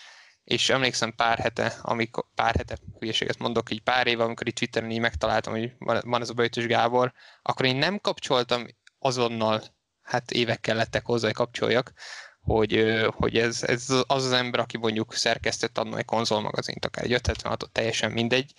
[0.44, 4.90] és emlékszem pár hete, amikor, pár hete, hülyeséget mondok, így pár éve, amikor itt Twitteren
[4.90, 7.12] így megtaláltam, hogy van ez a Böjtös Gábor,
[7.42, 8.66] akkor én nem kapcsoltam
[8.98, 9.62] azonnal,
[10.02, 11.92] hát évekkel lettek hozzá, hogy kapcsoljak,
[12.40, 17.12] hogy, hogy ez, ez az az ember, aki mondjuk szerkesztett annól egy konzolmagazint, akár egy
[17.12, 18.52] 576 teljesen mindegy,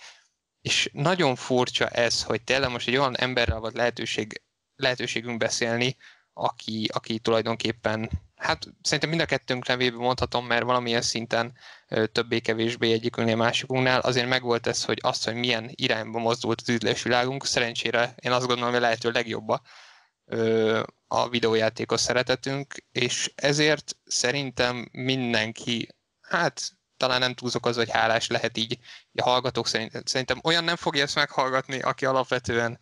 [0.62, 4.42] és nagyon furcsa ez, hogy tényleg most egy olyan emberrel volt lehetőség,
[4.76, 5.98] lehetőségünk beszélni,
[6.34, 11.58] aki, aki tulajdonképpen, hát szerintem mind a kettőnk nevében mondhatom, mert valamilyen szinten
[12.12, 18.16] többé-kevésbé egyikünknél másikunknál, azért megvolt ez, hogy azt, hogy milyen irányba mozdult az világunk, szerencsére
[18.22, 19.62] én azt gondolom, hogy lehető legjobba
[21.08, 25.90] a videójátékos szeretetünk, és ezért szerintem mindenki,
[26.22, 26.62] hát
[26.98, 28.80] talán nem túlzok az, hogy hálás lehet így
[29.14, 30.08] a hallgatók szerint.
[30.08, 32.80] Szerintem olyan nem fogja ezt meghallgatni, aki alapvetően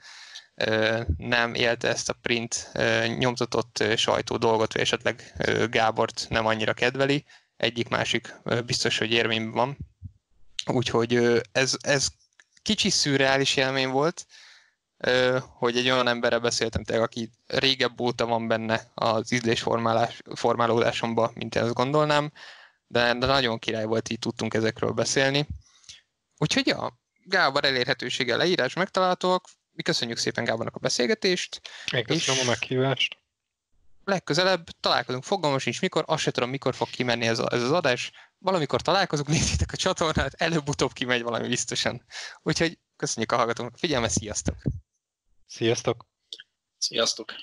[1.18, 2.72] nem élte ezt a print
[3.18, 5.34] nyomtatott sajtó dolgot, vagy esetleg
[5.70, 7.26] Gábort nem annyira kedveli,
[7.58, 8.36] egyik-másik
[8.66, 9.78] biztos, hogy érvényben van.
[10.66, 12.08] Úgyhogy ez, ez
[12.62, 14.26] kicsi szürreális élmény volt,
[15.40, 19.66] hogy egy olyan emberre beszéltem tényleg, aki régebb óta van benne az ízlés
[20.36, 22.32] formálódásomban, mint én azt gondolnám,
[22.88, 25.48] de, de nagyon király volt, így tudtunk ezekről beszélni.
[26.38, 29.46] Úgyhogy ja, Gábor elérhetősége leírás megtalálhatóak.
[29.74, 31.62] Mi köszönjük szépen Gábornak a beszélgetést.
[31.92, 33.18] Én köszönöm a meghívást.
[34.04, 37.72] Legközelebb találkozunk, fogalmam sincs mikor, azt se tudom, mikor fog kimenni ez, a, ez az
[37.72, 38.12] adás.
[38.38, 42.06] Valamikor találkozunk, nézzétek a csatornát, előbb-utóbb kimegy valami biztosan.
[42.42, 44.56] Úgyhogy köszönjük a hallgatóknak a figyelmet, sziasztok!
[45.46, 46.06] Sziasztok!
[46.78, 47.34] Sziasztok!